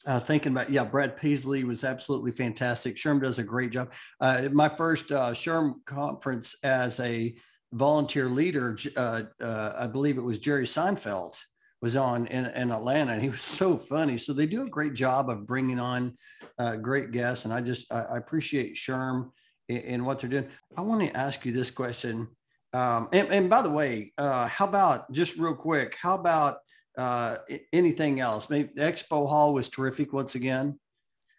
uh, 0.07 0.21
thinking 0.21 0.53
about, 0.53 0.71
yeah, 0.71 0.85
Brad 0.85 1.17
Paisley 1.17 1.65
was 1.65 1.83
absolutely 1.83 2.31
fantastic. 2.31 2.97
SHRM 2.97 3.21
does 3.21 3.39
a 3.39 3.43
great 3.43 3.73
job. 3.73 3.93
Uh, 4.21 4.49
my 4.53 4.69
first 4.69 5.11
uh, 5.11 5.33
SHRM 5.33 5.85
conference 5.85 6.55
as 6.63 7.01
a 7.01 7.35
volunteer 7.73 8.29
leader, 8.29 8.79
uh, 8.97 9.23
uh, 9.41 9.73
I 9.77 9.87
believe 9.89 10.17
it 10.17 10.23
was 10.23 10.39
Jerry 10.39 10.65
Seinfeld 10.65 11.37
was 11.83 11.97
on 11.97 12.27
in, 12.29 12.47
in 12.47 12.71
Atlanta, 12.71 13.13
and 13.13 13.23
he 13.23 13.29
was 13.29 13.41
so 13.61 13.77
funny. 13.77 14.17
So 14.17 14.33
they 14.33 14.47
do 14.47 14.63
a 14.63 14.71
great 14.71 14.95
job 14.95 15.29
of 15.29 15.47
bringing 15.47 15.81
on 15.81 16.17
uh, 16.59 16.77
great 16.77 17.11
guests, 17.11 17.45
and 17.45 17.53
I 17.53 17.61
just 17.61 17.93
I, 17.93 18.03
I 18.03 18.17
appreciate 18.19 18.77
SHRM 18.77 19.31
in, 19.69 20.05
what 20.05 20.21
they're 20.21 20.31
doing. 20.31 20.49
I 20.77 20.83
want 20.83 21.01
to 21.01 21.17
ask 21.17 21.45
you 21.45 21.51
this 21.51 21.73
question, 21.73 22.29
um, 22.73 23.09
and, 23.13 23.29
and, 23.29 23.51
by 23.51 23.63
the 23.63 23.71
way, 23.71 24.13
how 24.17 24.67
about 24.67 25.11
just 25.11 25.37
real 25.37 25.55
quick? 25.55 25.97
How 26.01 26.15
about 26.15 26.59
uh, 26.97 27.39
anything 27.73 28.21
else? 28.21 28.49
Maybe 28.51 28.71
the 28.75 28.83
Expo 28.83 29.29
Hall 29.29 29.53
was 29.53 29.69
terrific 29.69 30.13
once 30.13 30.35
again. 30.35 30.79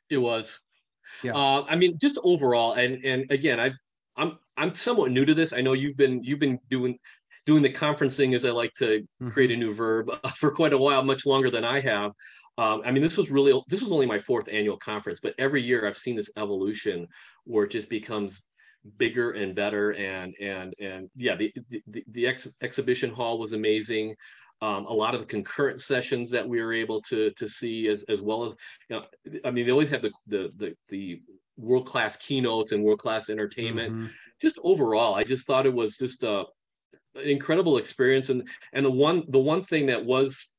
It 0.09 0.17
was. 0.17 0.59
Yeah. 1.23 1.33
Uh, 1.33 1.65
I 1.69 1.75
mean, 1.75 1.97
just 1.99 2.17
overall, 2.23 2.73
and 2.73 3.03
and 3.03 3.29
again, 3.31 3.59
I've 3.59 3.77
I'm 4.15 4.37
I'm 4.57 4.75
somewhat 4.75 5.11
new 5.11 5.25
to 5.25 5.33
this. 5.33 5.53
I 5.53 5.61
know 5.61 5.73
you've 5.73 5.97
been 5.97 6.23
you've 6.23 6.39
been 6.39 6.59
doing 6.69 6.97
doing 7.45 7.63
the 7.63 7.71
conferencing, 7.71 8.35
as 8.35 8.45
I 8.45 8.49
like 8.49 8.73
to 8.73 8.99
mm-hmm. 8.99 9.29
create 9.29 9.51
a 9.51 9.55
new 9.55 9.73
verb, 9.73 10.11
for 10.35 10.51
quite 10.51 10.73
a 10.73 10.77
while, 10.77 11.03
much 11.03 11.25
longer 11.25 11.49
than 11.49 11.63
I 11.63 11.79
have. 11.79 12.11
Um, 12.57 12.81
I 12.85 12.91
mean, 12.91 13.03
this 13.03 13.17
was 13.17 13.29
really 13.29 13.59
this 13.67 13.81
was 13.81 13.91
only 13.91 14.05
my 14.05 14.19
fourth 14.19 14.49
annual 14.49 14.77
conference, 14.77 15.19
but 15.19 15.35
every 15.37 15.61
year 15.61 15.87
I've 15.87 15.97
seen 15.97 16.15
this 16.15 16.31
evolution 16.37 17.07
where 17.45 17.65
it 17.65 17.71
just 17.71 17.89
becomes 17.89 18.41
bigger 18.97 19.31
and 19.31 19.55
better. 19.55 19.93
And 19.93 20.33
and 20.41 20.73
and 20.79 21.09
yeah, 21.15 21.35
the 21.35 21.53
the, 21.69 22.03
the 22.11 22.27
ex- 22.27 22.47
exhibition 22.61 23.11
hall 23.11 23.37
was 23.37 23.53
amazing. 23.53 24.15
Um, 24.61 24.85
a 24.87 24.93
lot 24.93 25.13
of 25.13 25.21
the 25.21 25.27
concurrent 25.27 25.81
sessions 25.81 26.31
that 26.31 26.47
we 26.47 26.61
were 26.61 26.73
able 26.73 27.01
to 27.03 27.31
to 27.31 27.47
see, 27.47 27.87
as 27.87 28.03
as 28.09 28.21
well 28.21 28.43
as 28.43 28.55
you 28.89 28.95
know, 28.95 29.05
I 29.45 29.51
mean, 29.51 29.65
they 29.65 29.71
always 29.71 29.89
have 29.89 30.01
the 30.01 30.11
the 30.25 30.51
the, 30.57 30.75
the 30.89 31.21
world 31.57 31.85
class 31.85 32.15
keynotes 32.17 32.71
and 32.71 32.83
world 32.83 32.99
class 32.99 33.29
entertainment. 33.29 33.93
Mm-hmm. 33.93 34.07
Just 34.41 34.59
overall, 34.63 35.15
I 35.15 35.23
just 35.23 35.45
thought 35.45 35.65
it 35.65 35.73
was 35.73 35.97
just 35.97 36.23
a 36.23 36.45
an 37.15 37.29
incredible 37.29 37.77
experience 37.77 38.29
and 38.29 38.47
and 38.73 38.85
the 38.85 38.91
one 38.91 39.23
the 39.29 39.39
one 39.39 39.61
thing 39.61 39.87
that 39.87 40.03
was 40.03 40.51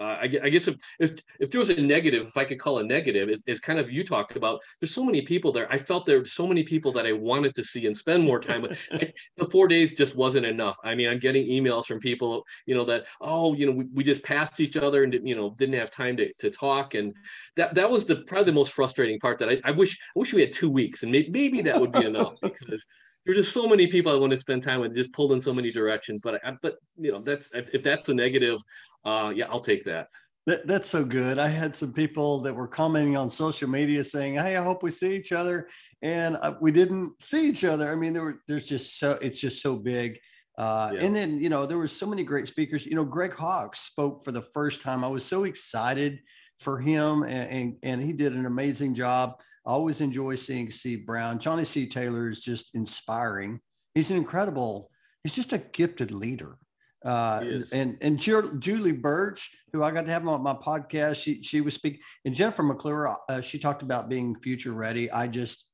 uh, 0.00 0.04
I, 0.04 0.30
I, 0.42 0.48
guess 0.48 0.68
if, 0.68 0.76
if 0.98 1.12
if 1.40 1.50
there 1.50 1.58
was 1.58 1.70
a 1.70 1.80
negative, 1.80 2.26
if 2.26 2.36
I 2.36 2.44
could 2.44 2.60
call 2.60 2.78
a 2.78 2.84
negative, 2.84 3.28
is, 3.28 3.42
is 3.46 3.60
kind 3.60 3.78
of 3.78 3.90
you 3.90 4.04
talked 4.04 4.36
about. 4.36 4.60
There's 4.80 4.94
so 4.94 5.04
many 5.04 5.22
people 5.22 5.52
there. 5.52 5.70
I 5.72 5.78
felt 5.78 6.06
there 6.06 6.18
were 6.18 6.24
so 6.24 6.46
many 6.46 6.62
people 6.62 6.92
that 6.92 7.06
I 7.06 7.12
wanted 7.12 7.54
to 7.54 7.64
see 7.64 7.86
and 7.86 7.96
spend 7.96 8.22
more 8.22 8.40
time 8.40 8.62
with. 8.62 8.78
the 9.36 9.44
four 9.50 9.68
days 9.68 9.94
just 9.94 10.16
wasn't 10.16 10.46
enough. 10.46 10.76
I 10.84 10.94
mean, 10.94 11.08
I'm 11.08 11.18
getting 11.18 11.46
emails 11.46 11.86
from 11.86 12.00
people, 12.00 12.44
you 12.66 12.74
know, 12.74 12.84
that 12.84 13.04
oh, 13.20 13.54
you 13.54 13.66
know, 13.66 13.72
we, 13.72 13.84
we 13.92 14.04
just 14.04 14.22
passed 14.22 14.60
each 14.60 14.76
other 14.76 15.04
and 15.04 15.14
you 15.26 15.34
know 15.34 15.54
didn't 15.58 15.76
have 15.76 15.90
time 15.90 16.16
to, 16.18 16.32
to 16.34 16.50
talk, 16.50 16.94
and 16.94 17.14
that 17.56 17.74
that 17.74 17.90
was 17.90 18.06
the 18.06 18.16
probably 18.16 18.46
the 18.46 18.52
most 18.52 18.72
frustrating 18.72 19.18
part. 19.18 19.38
That 19.38 19.48
I, 19.48 19.60
I 19.64 19.70
wish 19.70 19.98
I 20.16 20.18
wish 20.18 20.32
we 20.32 20.42
had 20.42 20.52
two 20.52 20.70
weeks, 20.70 21.02
and 21.02 21.12
maybe, 21.12 21.30
maybe 21.30 21.62
that 21.62 21.80
would 21.80 21.92
be 21.92 22.04
enough 22.04 22.34
because 22.42 22.84
there's 23.26 23.38
just 23.38 23.52
so 23.52 23.68
many 23.68 23.88
people 23.88 24.12
I 24.12 24.16
want 24.16 24.30
to 24.32 24.38
spend 24.38 24.62
time 24.62 24.80
with, 24.80 24.94
just 24.94 25.12
pulled 25.12 25.32
in 25.32 25.40
so 25.40 25.52
many 25.52 25.72
directions. 25.72 26.20
But 26.22 26.40
I, 26.44 26.56
but 26.62 26.76
you 26.96 27.10
know, 27.10 27.20
that's 27.20 27.50
if 27.52 27.82
that's 27.82 28.06
the 28.06 28.14
negative, 28.14 28.62
uh, 29.04 29.32
yeah, 29.34 29.46
I'll 29.50 29.60
take 29.60 29.84
that. 29.84 30.08
that. 30.46 30.66
That's 30.66 30.88
so 30.88 31.04
good. 31.04 31.38
I 31.38 31.48
had 31.48 31.74
some 31.74 31.92
people 31.92 32.40
that 32.42 32.54
were 32.54 32.68
commenting 32.68 33.16
on 33.16 33.28
social 33.28 33.68
media 33.68 34.04
saying, 34.04 34.34
"Hey, 34.36 34.56
I 34.56 34.62
hope 34.62 34.84
we 34.84 34.92
see 34.92 35.14
each 35.14 35.32
other," 35.32 35.68
and 36.02 36.36
uh, 36.36 36.54
we 36.60 36.70
didn't 36.70 37.20
see 37.20 37.48
each 37.48 37.64
other. 37.64 37.90
I 37.90 37.96
mean, 37.96 38.12
there 38.12 38.22
were 38.22 38.42
there's 38.46 38.66
just 38.66 38.98
so 39.00 39.18
it's 39.20 39.40
just 39.40 39.60
so 39.60 39.76
big. 39.76 40.20
Uh, 40.56 40.92
yeah. 40.94 41.00
And 41.00 41.14
then 41.14 41.40
you 41.40 41.48
know 41.48 41.66
there 41.66 41.78
were 41.78 41.88
so 41.88 42.06
many 42.06 42.22
great 42.22 42.46
speakers. 42.46 42.86
You 42.86 42.94
know, 42.94 43.04
Greg 43.04 43.34
Hawkes 43.34 43.80
spoke 43.80 44.24
for 44.24 44.30
the 44.30 44.42
first 44.42 44.82
time. 44.82 45.02
I 45.02 45.08
was 45.08 45.24
so 45.24 45.44
excited 45.44 46.20
for 46.60 46.78
him, 46.78 47.22
and, 47.22 47.50
and, 47.50 47.76
and 47.82 48.02
he 48.02 48.12
did 48.12 48.34
an 48.34 48.46
amazing 48.46 48.94
job. 48.94 49.40
I 49.66 49.72
always 49.72 50.00
enjoy 50.00 50.36
seeing 50.36 50.70
Steve 50.70 51.04
Browne. 51.04 51.40
Johnny 51.40 51.64
C. 51.64 51.86
Taylor 51.86 52.28
is 52.28 52.40
just 52.40 52.74
inspiring. 52.74 53.60
He's 53.94 54.10
an 54.10 54.16
incredible, 54.16 54.90
he's 55.24 55.34
just 55.34 55.52
a 55.52 55.58
gifted 55.58 56.12
leader. 56.12 56.58
Uh, 57.04 57.60
and 57.72 57.98
and 58.00 58.18
Julie 58.18 58.92
Birch, 58.92 59.50
who 59.72 59.82
I 59.82 59.90
got 59.90 60.06
to 60.06 60.12
have 60.12 60.26
on 60.26 60.42
my 60.42 60.54
podcast, 60.54 61.22
she 61.22 61.42
she 61.42 61.60
was 61.60 61.74
speaking, 61.74 62.00
and 62.24 62.34
Jennifer 62.34 62.62
McClure, 62.62 63.16
uh, 63.28 63.40
she 63.40 63.58
talked 63.58 63.82
about 63.82 64.08
being 64.08 64.34
future 64.40 64.72
ready. 64.72 65.10
I 65.10 65.28
just, 65.28 65.70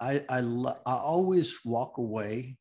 I 0.00 0.24
I, 0.28 0.38
I 0.38 0.94
always 0.94 1.58
walk 1.64 1.98
away, 1.98 2.56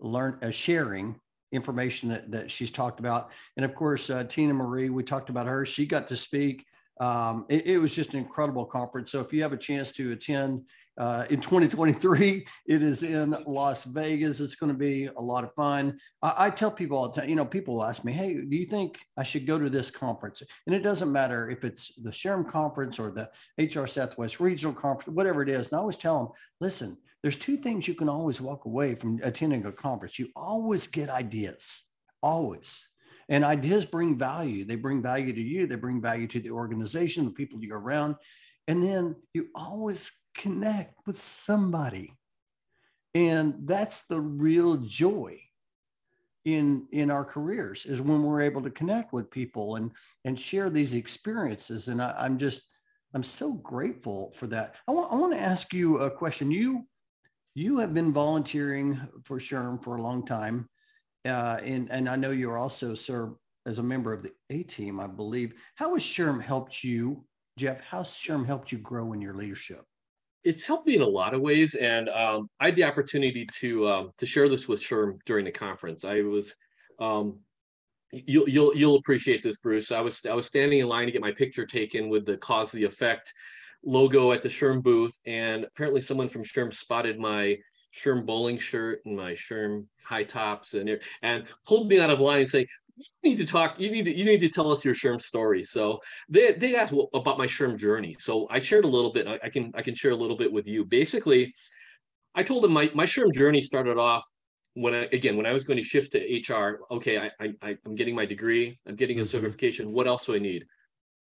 learn 0.00 0.38
uh, 0.42 0.50
sharing 0.50 1.20
information 1.52 2.08
that 2.10 2.30
that 2.30 2.50
she's 2.50 2.70
talked 2.70 2.98
about, 2.98 3.30
and 3.56 3.64
of 3.64 3.74
course 3.74 4.08
uh, 4.08 4.24
Tina 4.24 4.54
Marie, 4.54 4.88
we 4.88 5.02
talked 5.02 5.28
about 5.28 5.46
her. 5.46 5.66
She 5.66 5.86
got 5.86 6.08
to 6.08 6.16
speak 6.16 6.64
um, 7.00 7.46
it, 7.48 7.66
it, 7.66 7.78
was 7.78 7.94
just 7.94 8.14
an 8.14 8.20
incredible 8.20 8.64
conference. 8.64 9.10
So 9.10 9.20
if 9.20 9.32
you 9.32 9.42
have 9.42 9.52
a 9.52 9.56
chance 9.56 9.90
to 9.92 10.12
attend 10.12 10.62
uh, 10.96 11.24
in 11.28 11.40
2023, 11.40 12.46
it 12.66 12.82
is 12.82 13.02
in 13.02 13.36
Las 13.46 13.84
Vegas. 13.84 14.40
It's 14.40 14.54
going 14.54 14.70
to 14.70 14.78
be 14.78 15.06
a 15.06 15.20
lot 15.20 15.42
of 15.42 15.52
fun. 15.54 15.98
I, 16.22 16.34
I, 16.38 16.50
tell 16.50 16.70
people 16.70 16.96
all 16.96 17.08
the 17.08 17.20
time, 17.20 17.28
you 17.28 17.34
know, 17.34 17.44
people 17.44 17.82
ask 17.82 18.04
me, 18.04 18.12
hey, 18.12 18.34
do 18.34 18.56
you 18.56 18.66
think 18.66 19.00
I 19.16 19.24
should 19.24 19.46
go 19.46 19.58
to 19.58 19.68
this 19.68 19.90
conference? 19.90 20.42
And 20.66 20.74
it 20.74 20.82
doesn't 20.82 21.10
matter 21.10 21.50
if 21.50 21.64
it's 21.64 21.94
the 21.96 22.10
SHRM 22.10 22.48
conference 22.48 22.98
or 23.00 23.10
the 23.10 23.30
HR 23.58 23.86
Southwest 23.86 24.38
Regional 24.38 24.74
Conference, 24.74 25.14
whatever 25.14 25.42
it 25.42 25.48
is. 25.48 25.68
And 25.68 25.78
I 25.78 25.80
always 25.80 25.96
tell 25.96 26.18
them, 26.18 26.28
listen, 26.60 26.96
there's 27.22 27.36
two 27.36 27.56
things 27.56 27.88
you 27.88 27.94
can 27.94 28.08
always 28.08 28.40
walk 28.40 28.66
away 28.66 28.94
from 28.94 29.18
attending 29.22 29.64
a 29.66 29.72
conference. 29.72 30.18
You 30.18 30.28
always 30.36 30.86
get 30.86 31.08
ideas, 31.08 31.90
always. 32.22 32.86
And 33.28 33.44
ideas 33.44 33.84
bring 33.84 34.18
value. 34.18 34.64
They 34.64 34.76
bring 34.76 35.02
value 35.02 35.32
to 35.32 35.42
you, 35.42 35.66
they 35.66 35.76
bring 35.76 36.00
value 36.00 36.26
to 36.28 36.40
the 36.40 36.50
organization, 36.50 37.24
the 37.24 37.30
people 37.30 37.62
you're 37.62 37.80
around. 37.80 38.16
And 38.68 38.82
then 38.82 39.16
you 39.32 39.48
always 39.54 40.10
connect 40.34 41.06
with 41.06 41.16
somebody. 41.16 42.14
And 43.14 43.54
that's 43.66 44.06
the 44.06 44.20
real 44.20 44.76
joy 44.76 45.40
in 46.44 46.86
in 46.92 47.10
our 47.10 47.24
careers 47.24 47.86
is 47.86 48.00
when 48.00 48.22
we're 48.22 48.42
able 48.42 48.62
to 48.62 48.70
connect 48.70 49.12
with 49.12 49.30
people 49.30 49.76
and 49.76 49.90
and 50.24 50.38
share 50.38 50.68
these 50.68 50.94
experiences 50.94 51.88
and 51.88 52.02
I, 52.02 52.14
i'm 52.18 52.36
just 52.36 52.68
i'm 53.14 53.22
so 53.22 53.54
grateful 53.54 54.30
for 54.32 54.46
that 54.48 54.74
i 54.86 54.92
want, 54.92 55.10
I 55.10 55.16
want 55.16 55.32
to 55.32 55.40
ask 55.40 55.72
you 55.72 55.98
a 56.00 56.10
question 56.10 56.50
you 56.50 56.86
you 57.54 57.78
have 57.78 57.94
been 57.94 58.12
volunteering 58.12 59.00
for 59.22 59.38
SHRM 59.38 59.82
for 59.82 59.96
a 59.96 60.02
long 60.02 60.26
time 60.26 60.68
uh, 61.24 61.58
and, 61.62 61.90
and 61.90 62.08
I 62.08 62.16
know 62.16 62.30
you're 62.30 62.58
also 62.58 62.94
served 62.94 63.36
as 63.66 63.78
a 63.78 63.82
member 63.82 64.12
of 64.12 64.22
the 64.22 64.32
A 64.50 64.62
team, 64.62 65.00
I 65.00 65.06
believe. 65.06 65.54
How 65.74 65.94
has 65.94 66.02
SHRM 66.02 66.42
helped 66.42 66.84
you, 66.84 67.24
Jeff? 67.58 67.80
How's 67.80 68.10
SHRM 68.10 68.46
helped 68.46 68.72
you 68.72 68.78
grow 68.78 69.12
in 69.12 69.20
your 69.20 69.34
leadership? 69.34 69.82
It's 70.44 70.66
helped 70.66 70.86
me 70.86 70.96
in 70.96 71.00
a 71.00 71.06
lot 71.06 71.32
of 71.32 71.40
ways, 71.40 71.74
and 71.74 72.10
um, 72.10 72.50
I 72.60 72.66
had 72.66 72.76
the 72.76 72.84
opportunity 72.84 73.46
to 73.60 73.88
um, 73.88 74.10
to 74.18 74.26
share 74.26 74.48
this 74.50 74.68
with 74.68 74.82
SHRM 74.82 75.18
during 75.24 75.46
the 75.46 75.50
conference. 75.50 76.04
I 76.04 76.20
was, 76.20 76.54
um, 77.00 77.38
you'll 78.12 78.46
you'll 78.46 78.76
you'll 78.76 78.96
appreciate 78.96 79.42
this, 79.42 79.56
Bruce. 79.56 79.90
I 79.90 80.00
was 80.02 80.26
I 80.26 80.34
was 80.34 80.46
standing 80.46 80.80
in 80.80 80.86
line 80.86 81.06
to 81.06 81.12
get 81.12 81.22
my 81.22 81.32
picture 81.32 81.64
taken 81.64 82.10
with 82.10 82.26
the 82.26 82.36
cause 82.36 82.70
the 82.70 82.84
effect 82.84 83.32
logo 83.86 84.32
at 84.32 84.42
the 84.42 84.50
SHRM 84.50 84.82
booth, 84.82 85.18
and 85.24 85.64
apparently 85.64 86.02
someone 86.02 86.28
from 86.28 86.44
SHRM 86.44 86.74
spotted 86.74 87.18
my 87.18 87.56
SHRM 87.94 88.26
bowling 88.26 88.58
shirt 88.58 89.00
and 89.04 89.16
my 89.16 89.32
SHRM 89.32 89.86
high 90.04 90.24
tops 90.24 90.74
and 90.74 90.98
and 91.22 91.44
pulled 91.66 91.88
me 91.88 92.00
out 92.00 92.10
of 92.10 92.20
line 92.20 92.46
saying, 92.46 92.66
you 92.96 93.04
need 93.22 93.36
to 93.38 93.44
talk 93.44 93.78
you 93.80 93.90
need 93.90 94.04
to 94.04 94.16
you 94.16 94.24
need 94.24 94.40
to 94.40 94.48
tell 94.48 94.70
us 94.70 94.84
your 94.84 94.94
SHRM 94.94 95.20
story. 95.20 95.64
So 95.64 96.00
they 96.28 96.52
they 96.52 96.76
asked 96.76 96.94
about 97.12 97.38
my 97.38 97.46
SHRM 97.46 97.78
journey. 97.78 98.16
So 98.18 98.46
i 98.50 98.60
shared 98.60 98.84
a 98.84 98.88
little 98.88 99.12
bit 99.12 99.26
I, 99.26 99.38
I, 99.44 99.48
can 99.48 99.72
i 99.74 99.82
can 99.82 99.94
share 99.94 100.12
a 100.12 100.16
little 100.16 100.36
bit 100.36 100.52
with 100.52 100.66
you. 100.66 100.84
Basically 100.84 101.54
i 102.34 102.42
told 102.42 102.64
them 102.64 102.72
my, 102.72 102.90
my 102.94 103.04
SHRM 103.04 103.32
journey 103.32 103.60
started 103.60 103.98
off 103.98 104.24
when 104.74 104.92
i 104.92 105.08
again 105.12 105.36
when 105.36 105.46
i 105.46 105.52
was 105.52 105.64
going 105.64 105.76
to 105.76 105.82
shift 105.82 106.12
to 106.12 106.18
hr 106.48 106.80
okay 106.90 107.16
i, 107.18 107.30
I 107.62 107.76
i'm 107.86 107.94
getting 107.94 108.14
my 108.14 108.26
degree 108.26 108.78
i'm 108.86 108.96
getting 108.96 109.18
a 109.18 109.22
mm-hmm. 109.22 109.28
certification 109.28 109.92
what 109.92 110.08
else 110.08 110.26
do 110.26 110.34
i 110.34 110.38
need 110.38 110.66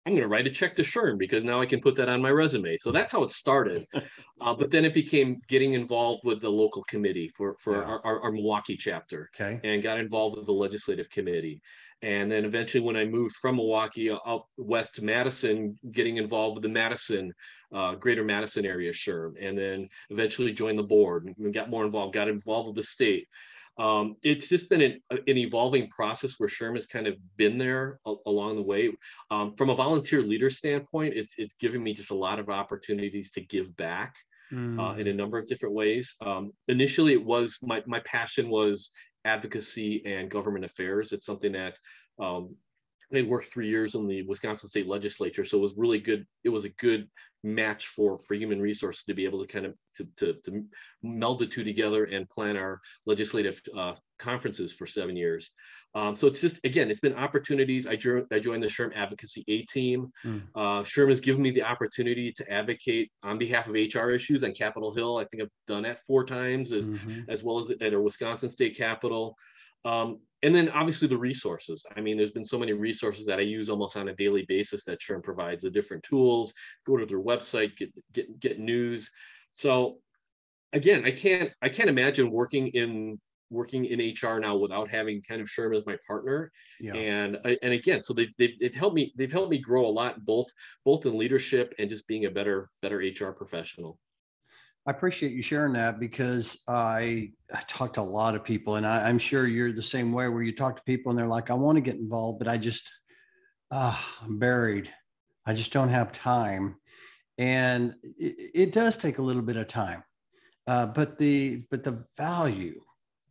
I'm 0.06 0.14
going 0.14 0.22
to 0.22 0.28
write 0.28 0.46
a 0.46 0.52
check 0.52 0.76
to 0.76 0.84
SHRM 0.84 1.18
because 1.18 1.44
now 1.44 1.60
I 1.60 1.66
can 1.66 1.82
put 1.82 1.96
that 1.96 2.10
on 2.10 2.22
my 2.22 2.30
resume. 2.30 2.78
So 2.78 2.92
that's 2.92 3.12
how 3.12 3.24
it 3.24 3.32
started. 3.32 3.88
Uh, 4.42 4.54
but 4.54 4.70
then 4.70 4.84
it 4.84 4.94
became 4.94 5.40
getting 5.48 5.74
involved 5.74 6.26
with 6.26 6.42
the 6.42 6.50
local 6.50 6.84
committee 6.84 7.32
for, 7.38 7.56
for 7.58 7.78
yeah. 7.78 7.84
our, 7.84 8.06
our, 8.06 8.22
our, 8.22 8.32
Milwaukee 8.34 8.76
chapter 8.76 9.30
okay. 9.34 9.62
and 9.64 9.82
got 9.82 9.98
involved 9.98 10.36
with 10.36 10.46
the 10.46 10.52
legislative 10.52 11.10
committee. 11.10 11.62
And 12.02 12.30
then 12.30 12.44
eventually, 12.44 12.84
when 12.84 12.98
I 12.98 13.06
moved 13.06 13.38
from 13.38 13.56
Milwaukee 13.56 14.12
up 14.12 14.50
west 14.58 14.96
to 14.96 15.06
Madison, 15.06 15.78
getting 15.94 16.18
involved 16.18 16.56
with 16.56 16.64
the 16.64 16.70
Madison, 16.70 17.34
uh, 17.72 17.96
greater 17.96 18.26
Madison 18.26 18.66
area 18.66 18.92
SHRM, 18.92 19.36
and 19.40 19.58
then 19.58 19.88
eventually 20.10 20.52
joined 20.52 20.78
the 20.78 20.84
board 20.84 21.34
and 21.38 21.54
got 21.54 21.70
more 21.70 21.86
involved, 21.86 22.14
got 22.14 22.28
involved 22.28 22.68
with 22.68 22.76
the 22.76 22.84
state 22.84 23.30
um, 23.78 24.16
it's 24.24 24.48
just 24.48 24.70
been 24.70 24.82
an, 24.82 25.02
an, 25.12 25.38
evolving 25.38 25.90
process 25.90 26.36
where 26.38 26.48
SHRM 26.48 26.76
has 26.76 26.86
kind 26.86 27.08
of 27.08 27.18
been 27.36 27.58
there 27.58 28.00
a, 28.06 28.14
along 28.26 28.56
the 28.56 28.62
way. 28.62 28.92
Um, 29.32 29.54
from 29.56 29.70
a 29.70 29.76
volunteer 29.76 30.22
leader 30.22 30.50
standpoint, 30.50 31.14
it's 31.14 31.36
it's 31.38 31.56
given 31.56 31.84
me 31.84 31.94
just 31.94 32.12
a 32.12 32.16
lot 32.16 32.40
of 32.40 32.50
opportunities 32.50 33.32
to 33.32 33.42
give 33.42 33.76
back 33.76 34.16
mm. 34.52 34.80
uh, 34.80 34.98
in 34.98 35.08
a 35.08 35.12
mm. 35.12 35.16
number 35.16 35.38
of 35.38 35.46
different 35.46 35.76
ways. 35.76 36.16
Um, 36.22 36.52
initially, 36.70 37.14
it 37.14 37.24
was 37.24 37.60
my 37.62 37.84
my 37.86 38.00
passion 38.02 38.50
was 38.50 38.92
advocacy 39.26 40.04
and 40.06 40.32
government 40.32 40.64
affairs. 40.64 41.12
It's 41.12 41.26
something 41.26 41.52
that 41.52 41.78
um, 42.18 42.56
I 43.14 43.18
had 43.18 43.28
worked 43.28 43.52
three 43.52 43.68
years 43.68 43.96
in 43.96 44.08
the 44.08 44.22
Wisconsin 44.24 44.70
State 44.70 44.88
Legislature, 44.88 45.44
so 45.44 45.58
it 45.58 45.62
was 45.62 45.76
really 45.76 46.00
good. 46.00 46.26
It 46.46 46.50
was 46.50 46.64
a 46.64 46.70
good 46.70 47.10
match 47.46 47.88
for 47.88 48.18
for 48.18 48.34
human 48.34 48.60
resources 48.60 49.04
to 49.04 49.14
be 49.14 49.24
able 49.24 49.40
to 49.40 49.48
kind 49.48 49.66
of 49.68 49.76
to, 49.96 50.08
to, 50.18 50.34
to 50.44 50.66
meld 51.04 51.40
the 51.40 51.46
two 51.46 51.64
together 51.64 52.06
and 52.06 52.30
plan 52.30 52.58
our 52.58 52.82
legislative 53.06 53.62
uh, 53.78 53.94
conferences 54.18 54.74
for 54.74 54.86
seven 54.86 55.16
years. 55.16 55.52
Um, 55.94 56.16
so 56.16 56.28
it's 56.28 56.42
just 56.42 56.60
again, 56.64 56.90
it's 56.90 57.00
been 57.00 57.16
opportunities. 57.16 57.88
I, 57.88 57.96
joined, 57.96 58.26
I 58.32 58.40
joined 58.40 58.64
the 58.64 58.68
SHRM 58.68 58.96
Advocacy 58.96 59.46
A 59.48 59.62
team. 59.64 60.12
Mm. 60.26 60.42
Uh, 60.56 60.82
SHRM 60.82 61.10
has 61.10 61.22
given 61.22 61.42
me 61.42 61.52
the 61.52 61.64
opportunity 61.64 62.32
to 62.34 62.52
advocate 62.52 63.12
on 63.24 63.38
behalf 63.38 63.68
of 63.68 63.74
HR 63.76 64.10
issues 64.10 64.44
on 64.44 64.52
Capitol 64.52 64.94
Hill. 64.94 65.18
I 65.18 65.26
think 65.26 65.44
I've 65.44 65.50
done 65.68 65.84
that 65.84 66.04
four 66.06 66.26
times, 66.26 66.72
as 66.72 66.90
mm-hmm. 66.90 67.22
as 67.30 67.44
well 67.44 67.60
as 67.60 67.70
at 67.70 67.94
our 67.94 68.02
Wisconsin 68.02 68.50
State 68.50 68.76
Capitol. 68.76 69.38
Um, 69.86 70.20
and 70.44 70.54
then 70.54 70.70
obviously 70.70 71.08
the 71.08 71.18
resources. 71.18 71.86
I 71.96 72.02
mean, 72.02 72.18
there's 72.18 72.32
been 72.32 72.46
so 72.46 72.60
many 72.60 72.74
resources 72.74 73.26
that 73.26 73.40
I 73.40 73.44
use 73.44 73.70
almost 73.70 73.96
on 73.98 74.10
a 74.10 74.16
daily 74.16 74.46
basis 74.48 74.84
that 74.86 75.00
SHRM 75.00 75.24
provides 75.24 75.62
the 75.62 75.72
different 75.72 76.04
tools, 76.04 76.54
go 76.86 76.98
to 76.98 77.06
their 77.06 77.22
website, 77.22 77.78
get, 77.78 77.92
get, 78.14 78.40
get 78.40 78.60
news. 78.60 79.10
So 79.52 79.98
again, 80.74 81.06
I 81.06 81.12
can't, 81.12 81.52
I 81.62 81.70
can't 81.70 81.90
imagine 81.90 82.30
working 82.30 82.68
in, 82.68 83.20
working 83.50 83.86
in 83.86 84.00
HR 84.00 84.40
now 84.40 84.56
without 84.58 84.90
having 84.90 85.22
kind 85.22 85.42
of 85.42 85.48
SHRM 85.48 85.78
as 85.78 85.86
my 85.86 85.98
partner. 86.06 86.52
Yeah. 86.80 86.94
And, 86.96 87.38
and 87.64 87.74
again, 87.74 88.02
so 88.02 88.14
they've, 88.14 88.34
they've, 88.38 88.60
they've 88.60 88.76
helped 88.76 88.96
me, 88.96 89.14
they've 89.16 89.32
helped 89.32 89.52
me 89.52 89.58
grow 89.58 89.86
a 89.86 89.88
lot, 89.88 90.26
both, 90.26 90.52
both 90.84 91.06
in 91.06 91.18
leadership 91.18 91.74
and 91.80 91.90
just 91.90 92.08
being 92.08 92.26
a 92.26 92.32
better, 92.32 92.70
better 92.82 92.98
HR 92.98 93.32
professional. 93.32 93.98
I 94.88 94.92
appreciate 94.92 95.32
you 95.32 95.42
sharing 95.42 95.74
that 95.74 96.00
because 96.00 96.64
I, 96.68 97.32
I 97.52 97.62
talk 97.68 97.94
to 97.94 98.02
a 98.02 98.04
lot 98.04 98.36
of 98.36 98.44
people, 98.44 98.76
and 98.76 98.86
I, 98.86 99.10
am 99.10 99.18
sure 99.18 99.48
you're 99.48 99.72
the 99.72 99.82
same 99.82 100.12
way 100.12 100.28
where 100.28 100.44
you 100.44 100.54
talk 100.54 100.76
to 100.76 100.84
people 100.84 101.10
and 101.10 101.18
they're 101.18 101.26
like, 101.26 101.50
I 101.50 101.56
want 101.56 101.78
to 101.78 101.82
get 101.82 101.96
involved, 101.96 102.38
but 102.38 102.48
I 102.48 102.58
just, 102.58 102.92
uh, 103.72 104.00
I'm 104.22 104.38
buried. 104.38 104.94
I 105.44 105.56
just 105.56 105.74
don't 105.74 105.90
have 105.90 106.12
time. 106.12 106.76
And 107.40 107.96
it, 108.04 108.52
it 108.54 108.72
does 108.74 108.96
take 108.96 109.18
a 109.18 109.24
little 109.24 109.42
bit 109.42 109.58
of 109.58 109.68
time. 109.68 110.04
Uh, 110.68 110.86
but 110.86 111.18
the 111.20 111.64
but 111.70 111.84
the 111.84 112.06
value 112.18 112.80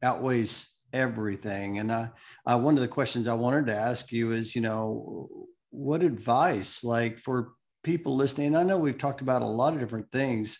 outweighs 0.02 0.72
everything. 0.92 1.78
And 1.78 1.90
I, 1.90 2.10
I, 2.46 2.54
one 2.54 2.74
of 2.74 2.80
the 2.80 2.88
questions 2.88 3.26
I 3.26 3.34
wanted 3.34 3.66
to 3.66 3.74
ask 3.74 4.12
you 4.12 4.32
is, 4.32 4.54
you 4.54 4.60
know, 4.60 5.48
what 5.70 6.04
advice 6.04 6.84
like 6.84 7.18
for 7.18 7.52
people 7.82 8.14
listening? 8.14 8.54
I 8.54 8.62
know 8.62 8.78
we've 8.78 8.98
talked 8.98 9.20
about 9.20 9.42
a 9.42 9.46
lot 9.46 9.74
of 9.74 9.80
different 9.80 10.12
things 10.12 10.58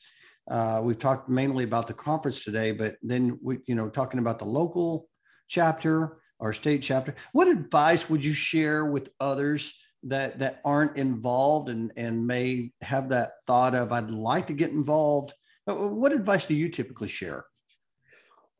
uh, 0.50 0.80
we've 0.82 0.98
talked 0.98 1.28
mainly 1.28 1.64
about 1.64 1.86
the 1.86 1.94
conference 1.94 2.44
today, 2.44 2.72
but 2.72 2.96
then 3.02 3.38
we, 3.42 3.58
you 3.66 3.74
know, 3.74 3.88
talking 3.88 4.20
about 4.20 4.38
the 4.38 4.44
local 4.44 5.08
chapter, 5.48 6.18
our 6.40 6.52
state 6.52 6.82
chapter. 6.82 7.14
What 7.32 7.48
advice 7.48 8.10
would 8.10 8.24
you 8.24 8.34
share 8.34 8.84
with 8.84 9.08
others 9.20 9.74
that 10.02 10.38
that 10.40 10.60
aren't 10.64 10.98
involved 10.98 11.70
and 11.70 11.92
and 11.96 12.26
may 12.26 12.72
have 12.82 13.08
that 13.08 13.32
thought 13.46 13.74
of 13.74 13.92
I'd 13.92 14.10
like 14.10 14.48
to 14.48 14.52
get 14.52 14.70
involved? 14.70 15.32
What 15.66 16.12
advice 16.12 16.44
do 16.44 16.54
you 16.54 16.68
typically 16.68 17.08
share? 17.08 17.44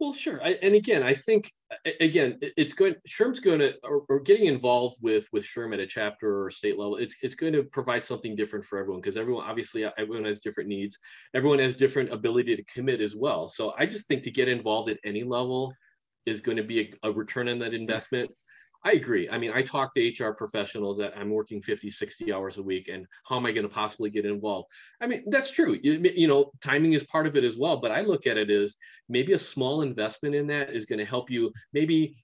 Well, 0.00 0.12
sure. 0.12 0.42
I, 0.42 0.58
and 0.60 0.74
again, 0.74 1.02
I 1.02 1.14
think 1.14 1.52
again, 2.00 2.38
it's 2.40 2.74
good. 2.74 3.00
SHRM's 3.08 3.40
going 3.40 3.60
to 3.60 3.74
or, 3.84 4.02
or, 4.08 4.20
getting 4.20 4.46
involved 4.46 4.96
with 5.00 5.26
with 5.32 5.44
SHRM 5.44 5.72
at 5.72 5.80
a 5.80 5.86
chapter 5.86 6.44
or 6.44 6.50
state 6.50 6.78
level. 6.78 6.96
It's 6.96 7.16
it's 7.22 7.34
going 7.36 7.52
to 7.52 7.62
provide 7.62 8.04
something 8.04 8.34
different 8.34 8.64
for 8.64 8.78
everyone 8.78 9.00
because 9.00 9.16
everyone 9.16 9.44
obviously 9.44 9.84
everyone 9.96 10.24
has 10.24 10.40
different 10.40 10.68
needs. 10.68 10.98
Everyone 11.34 11.60
has 11.60 11.76
different 11.76 12.12
ability 12.12 12.56
to 12.56 12.64
commit 12.64 13.00
as 13.00 13.14
well. 13.14 13.48
So 13.48 13.72
I 13.78 13.86
just 13.86 14.08
think 14.08 14.24
to 14.24 14.30
get 14.30 14.48
involved 14.48 14.90
at 14.90 14.98
any 15.04 15.22
level 15.22 15.72
is 16.26 16.40
going 16.40 16.56
to 16.56 16.64
be 16.64 16.80
a, 16.80 17.08
a 17.08 17.12
return 17.12 17.48
on 17.48 17.58
that 17.60 17.74
investment. 17.74 18.30
I 18.84 18.92
agree. 18.92 19.28
I 19.30 19.38
mean, 19.38 19.50
I 19.54 19.62
talk 19.62 19.94
to 19.94 20.06
HR 20.06 20.32
professionals 20.32 20.98
that 20.98 21.14
I'm 21.16 21.30
working 21.30 21.62
50, 21.62 21.90
60 21.90 22.32
hours 22.32 22.58
a 22.58 22.62
week, 22.62 22.88
and 22.88 23.06
how 23.26 23.36
am 23.36 23.46
I 23.46 23.52
going 23.52 23.66
to 23.66 23.74
possibly 23.74 24.10
get 24.10 24.26
involved? 24.26 24.68
I 25.00 25.06
mean, 25.06 25.24
that's 25.28 25.50
true. 25.50 25.78
You, 25.82 25.94
you, 26.14 26.28
know, 26.28 26.52
timing 26.62 26.92
is 26.92 27.02
part 27.04 27.26
of 27.26 27.34
it 27.34 27.44
as 27.44 27.56
well. 27.56 27.78
But 27.78 27.92
I 27.92 28.02
look 28.02 28.26
at 28.26 28.36
it 28.36 28.50
as 28.50 28.76
maybe 29.08 29.32
a 29.32 29.38
small 29.38 29.80
investment 29.80 30.34
in 30.34 30.46
that 30.48 30.74
is 30.74 30.84
going 30.84 30.98
to 30.98 31.04
help 31.04 31.30
you 31.30 31.50
maybe 31.72 32.14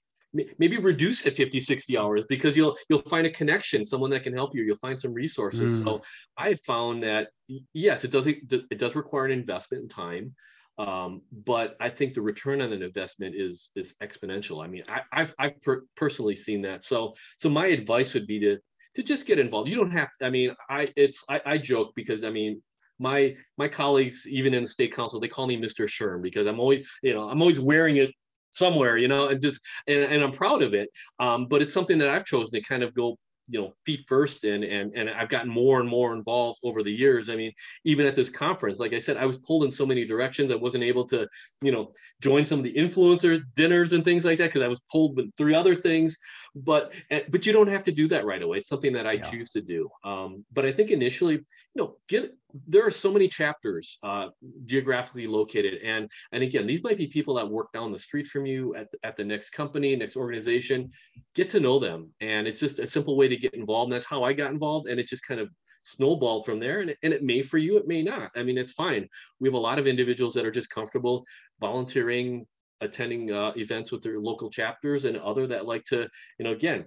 maybe 0.57 0.77
reduce 0.77 1.25
at 1.25 1.35
50 1.35 1.59
60 1.59 1.97
hours 1.97 2.23
because 2.23 2.55
you'll 2.55 2.77
you'll 2.87 2.99
find 2.99 3.27
a 3.27 3.31
connection 3.31 3.83
someone 3.83 4.09
that 4.11 4.23
can 4.23 4.33
help 4.33 4.55
you 4.55 4.63
you'll 4.63 4.77
find 4.77 4.97
some 4.97 5.13
resources 5.13 5.81
mm. 5.81 5.83
so 5.83 6.01
i've 6.37 6.61
found 6.61 7.03
that 7.03 7.31
yes 7.73 8.05
it 8.05 8.11
does 8.11 8.27
it 8.27 8.77
does 8.77 8.95
require 8.95 9.25
an 9.25 9.31
investment 9.31 9.83
in 9.83 9.89
time 9.89 10.33
um, 10.77 11.21
but 11.31 11.75
I 11.79 11.89
think 11.89 12.13
the 12.13 12.21
return 12.21 12.61
on 12.61 12.73
an 12.73 12.81
investment 12.81 13.35
is 13.35 13.69
is 13.75 13.95
exponential. 14.01 14.63
I 14.63 14.67
mean, 14.67 14.83
I, 14.89 15.19
have 15.19 15.35
I've 15.37 15.61
per- 15.61 15.83
personally 15.95 16.35
seen 16.35 16.61
that. 16.63 16.83
So 16.83 17.13
so 17.37 17.49
my 17.49 17.67
advice 17.67 18.13
would 18.13 18.27
be 18.27 18.39
to 18.39 18.57
to 18.95 19.03
just 19.03 19.25
get 19.25 19.39
involved. 19.39 19.69
You 19.69 19.75
don't 19.75 19.91
have. 19.91 20.09
To, 20.19 20.25
I 20.25 20.29
mean, 20.29 20.55
I 20.69 20.87
it's 20.95 21.23
I, 21.29 21.41
I 21.45 21.57
joke 21.57 21.93
because 21.95 22.23
I 22.23 22.29
mean 22.29 22.61
my 22.99 23.35
my 23.57 23.67
colleagues 23.67 24.27
even 24.27 24.53
in 24.53 24.63
the 24.63 24.69
state 24.69 24.93
council 24.93 25.19
they 25.19 25.27
call 25.27 25.47
me 25.47 25.57
Mr. 25.57 25.85
SHRM 25.85 26.21
because 26.21 26.45
I'm 26.45 26.59
always 26.59 26.89
you 27.01 27.13
know 27.13 27.27
I'm 27.27 27.41
always 27.41 27.59
wearing 27.59 27.97
it 27.97 28.11
somewhere 28.51 28.97
you 28.97 29.07
know 29.07 29.29
and 29.29 29.41
just 29.41 29.59
and, 29.87 30.03
and 30.03 30.23
I'm 30.23 30.31
proud 30.31 30.61
of 30.61 30.73
it. 30.73 30.89
Um, 31.19 31.47
but 31.47 31.61
it's 31.61 31.73
something 31.73 31.97
that 31.97 32.09
I've 32.09 32.25
chosen 32.25 32.51
to 32.51 32.61
kind 32.61 32.83
of 32.83 32.93
go 32.93 33.17
you 33.51 33.59
know 33.59 33.73
feet 33.85 34.05
first 34.07 34.45
in 34.45 34.63
and 34.63 34.95
and 34.95 35.09
I've 35.09 35.29
gotten 35.29 35.49
more 35.49 35.81
and 35.81 35.89
more 35.89 36.13
involved 36.13 36.59
over 36.63 36.81
the 36.81 36.91
years. 36.91 37.29
I 37.29 37.35
mean, 37.35 37.51
even 37.83 38.05
at 38.05 38.15
this 38.15 38.29
conference, 38.29 38.79
like 38.79 38.93
I 38.93 38.99
said, 38.99 39.17
I 39.17 39.25
was 39.25 39.37
pulled 39.37 39.65
in 39.65 39.71
so 39.71 39.85
many 39.85 40.05
directions. 40.05 40.51
I 40.51 40.55
wasn't 40.55 40.85
able 40.85 41.05
to, 41.07 41.27
you 41.61 41.71
know, 41.71 41.91
join 42.21 42.45
some 42.45 42.59
of 42.59 42.63
the 42.63 42.73
influencer 42.73 43.41
dinners 43.55 43.93
and 43.93 44.03
things 44.03 44.23
like 44.23 44.37
that 44.37 44.47
because 44.47 44.61
I 44.61 44.69
was 44.69 44.81
pulled 44.91 45.17
with 45.17 45.31
three 45.37 45.53
other 45.53 45.75
things. 45.75 46.17
But 46.55 46.93
eh, 47.09 47.21
but 47.29 47.45
you 47.45 47.53
don't 47.53 47.67
have 47.67 47.83
to 47.83 47.91
do 47.91 48.07
that 48.09 48.25
right 48.25 48.41
away. 48.41 48.57
It's 48.57 48.67
something 48.67 48.93
that 48.93 49.07
I 49.07 49.13
yeah. 49.13 49.29
choose 49.29 49.51
to 49.51 49.61
do. 49.61 49.89
Um, 50.03 50.45
but 50.51 50.65
I 50.65 50.71
think 50.71 50.91
initially, 50.91 51.35
you 51.35 51.43
know, 51.75 51.95
get 52.09 52.35
there 52.67 52.85
are 52.85 52.91
so 52.91 53.11
many 53.11 53.27
chapters 53.27 53.97
uh, 54.03 54.27
geographically 54.65 55.27
located. 55.27 55.81
And 55.83 56.09
and 56.31 56.43
again 56.43 56.67
these 56.67 56.83
might 56.83 56.97
be 56.97 57.07
people 57.07 57.35
that 57.35 57.49
work 57.49 57.71
down 57.71 57.91
the 57.91 57.99
street 57.99 58.27
from 58.27 58.45
you 58.45 58.75
at 58.75 58.91
the, 58.91 58.97
at 59.03 59.15
the 59.15 59.23
next 59.23 59.51
company 59.51 59.95
next 59.95 60.17
organization. 60.17 60.91
Get 61.35 61.49
to 61.51 61.59
know 61.59 61.79
them. 61.79 62.09
And 62.19 62.47
it's 62.47 62.59
just 62.59 62.79
a 62.79 62.87
simple 62.87 63.15
way 63.15 63.27
to 63.27 63.37
get 63.37 63.53
involved. 63.53 63.87
And 63.87 63.93
that's 63.93 64.05
how 64.05 64.23
i 64.23 64.33
got 64.33 64.51
involved. 64.51 64.89
And 64.89 64.99
it 64.99 65.07
just 65.07 65.25
kind 65.25 65.39
of 65.39 65.49
snowballed 65.83 66.45
from 66.45 66.59
there. 66.59 66.81
And 66.81 66.95
and 67.03 67.13
it 67.13 67.23
may 67.23 67.41
for 67.41 67.57
you 67.57 67.77
it 67.77 67.87
may 67.87 68.03
not. 68.03 68.31
I 68.35 68.43
mean 68.43 68.57
it's 68.57 68.73
fine. 68.73 69.07
We 69.39 69.47
have 69.47 69.55
a 69.55 69.59
lot 69.59 69.79
of 69.79 69.87
individuals 69.87 70.33
that 70.33 70.45
are 70.45 70.51
just 70.51 70.69
comfortable 70.69 71.25
volunteering 71.59 72.45
attending 72.81 73.31
uh, 73.31 73.53
events 73.55 73.91
with 73.91 74.01
their 74.01 74.19
local 74.19 74.49
chapters 74.49 75.05
and 75.05 75.17
other 75.17 75.47
that 75.47 75.65
like 75.65 75.85
to 75.85 76.09
you 76.37 76.45
know 76.45 76.51
again 76.51 76.85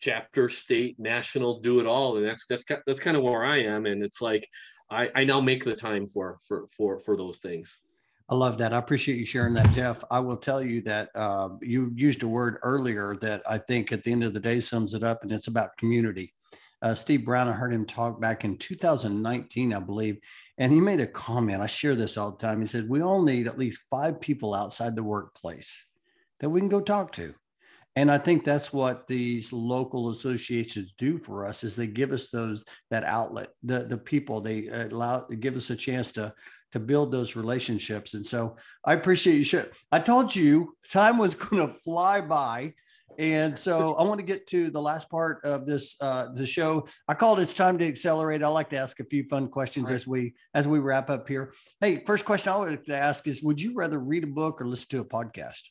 chapter, 0.00 0.50
state, 0.50 0.98
national, 0.98 1.60
do 1.60 1.80
it 1.80 1.86
all, 1.86 2.16
and 2.18 2.26
that's 2.26 2.46
that's 2.46 2.64
that's 2.86 3.00
kind 3.00 3.16
of 3.16 3.22
where 3.22 3.44
I 3.44 3.62
am. 3.62 3.86
And 3.86 4.02
it's 4.02 4.20
like 4.20 4.46
I, 4.90 5.10
I 5.14 5.24
now 5.24 5.40
make 5.40 5.64
the 5.64 5.74
time 5.74 6.06
for 6.06 6.38
for 6.46 6.66
for 6.76 6.98
for 6.98 7.16
those 7.16 7.38
things. 7.38 7.78
I 8.28 8.34
love 8.34 8.58
that. 8.58 8.72
I 8.72 8.78
appreciate 8.78 9.18
you 9.18 9.26
sharing 9.26 9.54
that, 9.54 9.70
Jeff. 9.72 10.02
I 10.10 10.18
will 10.18 10.36
tell 10.36 10.62
you 10.62 10.80
that 10.82 11.10
uh, 11.14 11.50
you 11.60 11.92
used 11.94 12.22
a 12.22 12.28
word 12.28 12.58
earlier 12.62 13.16
that 13.20 13.42
I 13.48 13.58
think 13.58 13.92
at 13.92 14.02
the 14.02 14.12
end 14.12 14.24
of 14.24 14.32
the 14.32 14.40
day 14.40 14.60
sums 14.60 14.94
it 14.94 15.02
up, 15.02 15.22
and 15.22 15.32
it's 15.32 15.48
about 15.48 15.76
community. 15.76 16.34
uh, 16.82 16.94
Steve 16.94 17.24
Browne. 17.24 17.48
I 17.48 17.52
heard 17.52 17.72
him 17.72 17.86
talk 17.86 18.20
back 18.20 18.44
in 18.44 18.58
2019, 18.58 19.72
I 19.72 19.80
believe, 19.80 20.18
and 20.58 20.72
he 20.72 20.80
made 20.80 21.00
a 21.00 21.06
comment. 21.06 21.62
I 21.62 21.66
share 21.66 21.94
this 21.94 22.16
all 22.16 22.30
the 22.30 22.38
time. 22.38 22.60
He 22.60 22.66
said, 22.66 22.88
We 22.88 23.02
all 23.02 23.22
need 23.22 23.46
at 23.46 23.58
least 23.58 23.82
five 23.90 24.20
people 24.20 24.54
outside 24.54 24.94
the 24.94 25.02
workplace 25.02 25.88
that 26.40 26.50
we 26.50 26.60
can 26.60 26.68
go 26.68 26.80
talk 26.80 27.12
to. 27.12 27.34
And 27.96 28.10
I 28.10 28.18
think 28.18 28.44
that's 28.44 28.72
what 28.72 29.06
these 29.06 29.52
local 29.52 30.10
associations 30.10 30.94
do 30.98 31.18
for 31.18 31.46
us 31.46 31.62
is 31.62 31.76
they 31.76 31.86
give 31.86 32.10
us 32.10 32.28
those 32.28 32.64
that 32.90 33.04
outlet, 33.04 33.50
the 33.62 33.84
the 33.84 33.98
people 33.98 34.40
they 34.40 34.68
uh, 34.68 34.88
allow 34.88 35.20
give 35.20 35.56
us 35.56 35.70
a 35.70 35.76
chance 35.76 36.12
to 36.12 36.34
to 36.72 36.80
build 36.80 37.12
those 37.12 37.36
relationships. 37.36 38.14
And 38.14 38.26
so 38.26 38.56
I 38.84 38.94
appreciate 38.94 39.52
you. 39.52 39.64
I 39.92 40.00
told 40.00 40.34
you 40.34 40.76
time 40.90 41.18
was 41.18 41.34
going 41.34 41.66
to 41.66 41.74
fly 41.74 42.20
by. 42.20 42.74
And 43.18 43.56
so 43.56 43.94
I 43.94 44.04
want 44.04 44.20
to 44.20 44.26
get 44.26 44.46
to 44.48 44.70
the 44.70 44.80
last 44.80 45.08
part 45.10 45.44
of 45.44 45.66
this 45.66 45.96
uh, 46.00 46.26
the 46.34 46.46
show. 46.46 46.86
I 47.08 47.14
called 47.14 47.40
it's 47.40 47.54
time 47.54 47.78
to 47.78 47.86
accelerate. 47.86 48.42
I 48.42 48.48
like 48.48 48.70
to 48.70 48.76
ask 48.76 48.98
a 49.00 49.04
few 49.04 49.24
fun 49.24 49.48
questions 49.48 49.90
right. 49.90 49.96
as 49.96 50.06
we 50.06 50.34
as 50.54 50.66
we 50.66 50.78
wrap 50.78 51.10
up 51.10 51.28
here. 51.28 51.52
Hey, 51.80 52.02
first 52.06 52.24
question 52.24 52.52
I 52.52 52.56
would 52.56 52.84
to 52.86 52.96
ask 52.96 53.26
is: 53.26 53.42
Would 53.42 53.60
you 53.60 53.74
rather 53.74 53.98
read 53.98 54.24
a 54.24 54.28
book 54.28 54.60
or 54.60 54.66
listen 54.66 54.88
to 54.90 55.00
a 55.00 55.04
podcast? 55.04 55.62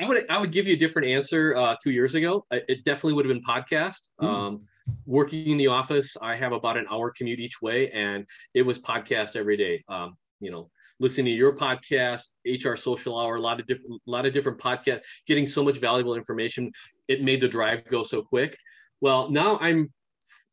I 0.00 0.06
would 0.06 0.26
I 0.28 0.38
would 0.38 0.52
give 0.52 0.66
you 0.66 0.74
a 0.74 0.78
different 0.78 1.08
answer 1.08 1.56
uh, 1.56 1.76
two 1.82 1.90
years 1.90 2.14
ago. 2.14 2.44
It 2.50 2.84
definitely 2.84 3.14
would 3.14 3.26
have 3.26 3.34
been 3.34 3.44
podcast. 3.44 4.08
Mm. 4.20 4.26
Um, 4.26 4.58
working 5.06 5.48
in 5.48 5.58
the 5.58 5.68
office, 5.68 6.16
I 6.20 6.34
have 6.34 6.52
about 6.52 6.76
an 6.76 6.86
hour 6.90 7.12
commute 7.16 7.40
each 7.40 7.60
way, 7.62 7.90
and 7.90 8.26
it 8.54 8.62
was 8.62 8.78
podcast 8.78 9.36
every 9.36 9.56
day. 9.56 9.84
Um, 9.88 10.16
you 10.40 10.50
know, 10.50 10.70
listening 11.00 11.26
to 11.26 11.30
your 11.32 11.54
podcast, 11.54 12.28
HR 12.46 12.74
Social 12.76 13.18
Hour, 13.18 13.36
a 13.36 13.40
lot 13.40 13.60
of 13.60 13.66
different, 13.66 14.00
a 14.06 14.10
lot 14.10 14.26
of 14.26 14.32
different 14.32 14.58
podcasts, 14.58 15.02
getting 15.26 15.46
so 15.46 15.62
much 15.62 15.78
valuable 15.78 16.14
information. 16.14 16.72
It 17.08 17.22
made 17.22 17.40
the 17.40 17.48
drive 17.48 17.84
go 17.88 18.04
so 18.04 18.22
quick. 18.22 18.56
Well, 19.00 19.30
now 19.30 19.58
I'm 19.58 19.92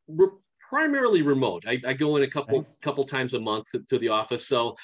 re- 0.07 0.27
primarily 0.69 1.21
remote. 1.21 1.63
I, 1.67 1.81
I, 1.85 1.93
go 1.93 2.15
in 2.15 2.23
a 2.23 2.27
couple 2.27 2.65
couple 2.81 3.03
times 3.03 3.33
a 3.33 3.39
month 3.39 3.71
to, 3.71 3.79
to 3.89 3.97
the 3.99 4.09
office, 4.09 4.47
so 4.47 4.75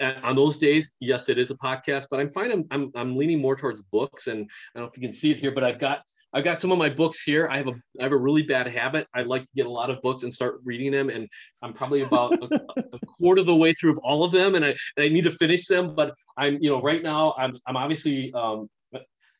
uh, 0.00 0.14
on 0.22 0.34
those 0.34 0.56
days, 0.56 0.92
yes, 1.00 1.28
it 1.28 1.38
is 1.38 1.50
a 1.50 1.56
podcast, 1.56 2.06
but 2.10 2.20
I'm 2.20 2.28
fine. 2.28 2.50
I'm, 2.50 2.64
I'm, 2.70 2.90
I'm 2.94 3.16
leaning 3.16 3.40
more 3.40 3.54
towards 3.54 3.82
books, 3.82 4.26
and 4.28 4.48
I 4.74 4.78
don't 4.78 4.86
know 4.86 4.90
if 4.90 4.96
you 4.96 5.02
can 5.02 5.12
see 5.12 5.30
it 5.30 5.36
here, 5.36 5.52
but 5.52 5.62
I've 5.62 5.78
got 5.78 6.02
I've 6.32 6.44
got 6.44 6.60
some 6.60 6.70
of 6.70 6.78
my 6.78 6.88
books 6.88 7.22
here. 7.22 7.48
I 7.50 7.56
have 7.56 7.66
a 7.66 7.74
I 7.98 8.04
have 8.04 8.12
a 8.12 8.16
really 8.16 8.42
bad 8.42 8.68
habit. 8.68 9.06
I 9.14 9.22
like 9.22 9.42
to 9.42 9.48
get 9.56 9.66
a 9.66 9.70
lot 9.70 9.90
of 9.90 10.00
books 10.02 10.22
and 10.22 10.32
start 10.32 10.60
reading 10.64 10.92
them, 10.92 11.10
and 11.10 11.28
I'm 11.62 11.72
probably 11.72 12.02
about 12.02 12.34
a, 12.34 12.60
a 12.78 12.98
quarter 13.18 13.40
of 13.40 13.46
the 13.46 13.56
way 13.56 13.72
through 13.72 13.96
all 14.02 14.24
of 14.24 14.30
them, 14.30 14.54
and 14.54 14.64
I 14.64 14.68
and 14.68 15.04
I 15.04 15.08
need 15.08 15.24
to 15.24 15.32
finish 15.32 15.66
them. 15.66 15.94
But 15.94 16.14
I'm 16.36 16.58
you 16.60 16.70
know 16.70 16.80
right 16.80 17.02
now 17.02 17.34
I'm 17.36 17.56
I'm 17.66 17.76
obviously 17.76 18.32
um, 18.32 18.68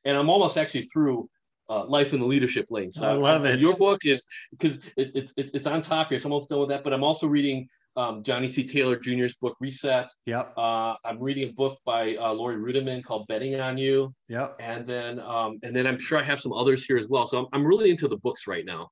and 0.04 0.16
I'm 0.16 0.30
almost 0.30 0.56
actually 0.56 0.82
through 0.92 1.28
uh, 1.68 1.84
life 1.84 2.12
in 2.12 2.20
the 2.20 2.26
leadership 2.26 2.66
lane. 2.70 2.90
So 2.90 3.06
I 3.06 3.12
love 3.12 3.44
it. 3.44 3.60
Your 3.60 3.76
book 3.76 4.04
is 4.04 4.26
because 4.50 4.78
it, 4.96 5.12
it, 5.14 5.32
it, 5.36 5.50
it's 5.54 5.66
on 5.66 5.82
top 5.82 6.08
here. 6.08 6.18
So 6.18 6.26
I'm 6.26 6.32
almost 6.32 6.48
done 6.48 6.60
with 6.60 6.70
that. 6.70 6.82
But 6.82 6.92
I'm 6.92 7.04
also 7.04 7.26
reading 7.26 7.68
um, 7.96 8.22
Johnny 8.22 8.48
C. 8.48 8.64
Taylor 8.64 8.96
Jr.'s 8.96 9.34
book 9.34 9.56
Reset. 9.60 10.10
Yep. 10.26 10.54
Uh, 10.56 10.94
I'm 11.04 11.18
reading 11.18 11.48
a 11.48 11.52
book 11.52 11.78
by 11.84 12.16
uh, 12.16 12.32
Laurie 12.32 12.56
Ruettimann 12.56 13.04
called 13.04 13.26
Betting 13.26 13.58
on 13.60 13.78
You. 13.78 14.14
Yep. 14.28 14.56
And 14.60 14.86
then 14.86 15.20
um, 15.20 15.58
and 15.62 15.74
then 15.74 15.86
I'm 15.86 15.98
sure 15.98 16.18
I 16.18 16.22
have 16.22 16.40
some 16.40 16.52
others 16.52 16.84
here 16.84 16.96
as 16.96 17.08
well. 17.08 17.26
So 17.26 17.38
I'm, 17.38 17.46
I'm 17.52 17.66
really 17.66 17.90
into 17.90 18.08
the 18.08 18.18
books 18.18 18.46
right 18.46 18.64
now. 18.64 18.88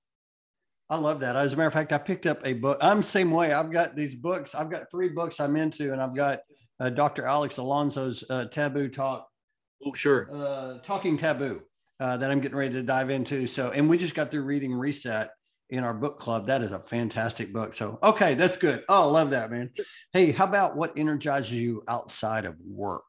I 0.90 0.96
love 0.96 1.20
that. 1.20 1.36
As 1.36 1.53
a 1.53 1.57
matter 1.57 1.68
of 1.68 1.74
fact, 1.74 1.92
I 1.92 1.99
picked 1.99 2.26
up 2.26 2.40
a 2.44 2.55
book. 2.55 2.78
I'm 2.80 2.99
the 2.99 3.03
same 3.03 3.30
way. 3.30 3.53
I've 3.53 3.70
got 3.70 3.94
these 3.94 4.14
books. 4.14 4.55
I've 4.55 4.70
got 4.70 4.90
three 4.90 5.11
books 5.11 5.38
I'm 5.38 5.55
into, 5.55 5.92
and 5.92 6.01
I've 6.01 6.14
got 6.14 6.40
uh, 6.80 6.88
Dr. 6.88 7.26
Alex 7.26 7.59
Alonso's 7.59 8.24
uh, 8.30 8.46
Taboo 8.46 8.88
Talk. 8.88 9.28
Oh, 9.84 9.92
sure. 9.92 10.30
Uh, 10.32 10.78
Talking 10.78 11.18
Taboo 11.18 11.61
uh, 12.01 12.16
that 12.16 12.30
I'm 12.30 12.40
getting 12.40 12.57
ready 12.57 12.74
to 12.74 12.82
dive 12.82 13.11
into. 13.11 13.46
So, 13.46 13.70
and 13.70 13.88
we 13.88 13.99
just 13.99 14.14
got 14.14 14.30
through 14.30 14.44
reading 14.44 14.72
Reset 14.72 15.28
in 15.71 15.85
our 15.85 15.95
book 15.95 16.19
club. 16.19 16.47
That 16.47 16.62
is 16.62 16.73
a 16.73 16.79
fantastic 16.79 17.53
book. 17.53 17.75
So, 17.75 17.99
okay, 18.03 18.35
that's 18.35 18.57
good. 18.57 18.85
Oh, 18.89 19.11
love 19.11 19.31
that, 19.31 19.51
man. 19.51 19.71
Hey, 20.12 20.33
how 20.33 20.45
about 20.45 20.77
what 20.77 20.97
energizes 20.97 21.53
you 21.53 21.83
outside 21.89 22.45
of 22.45 22.57
work? 22.64 23.05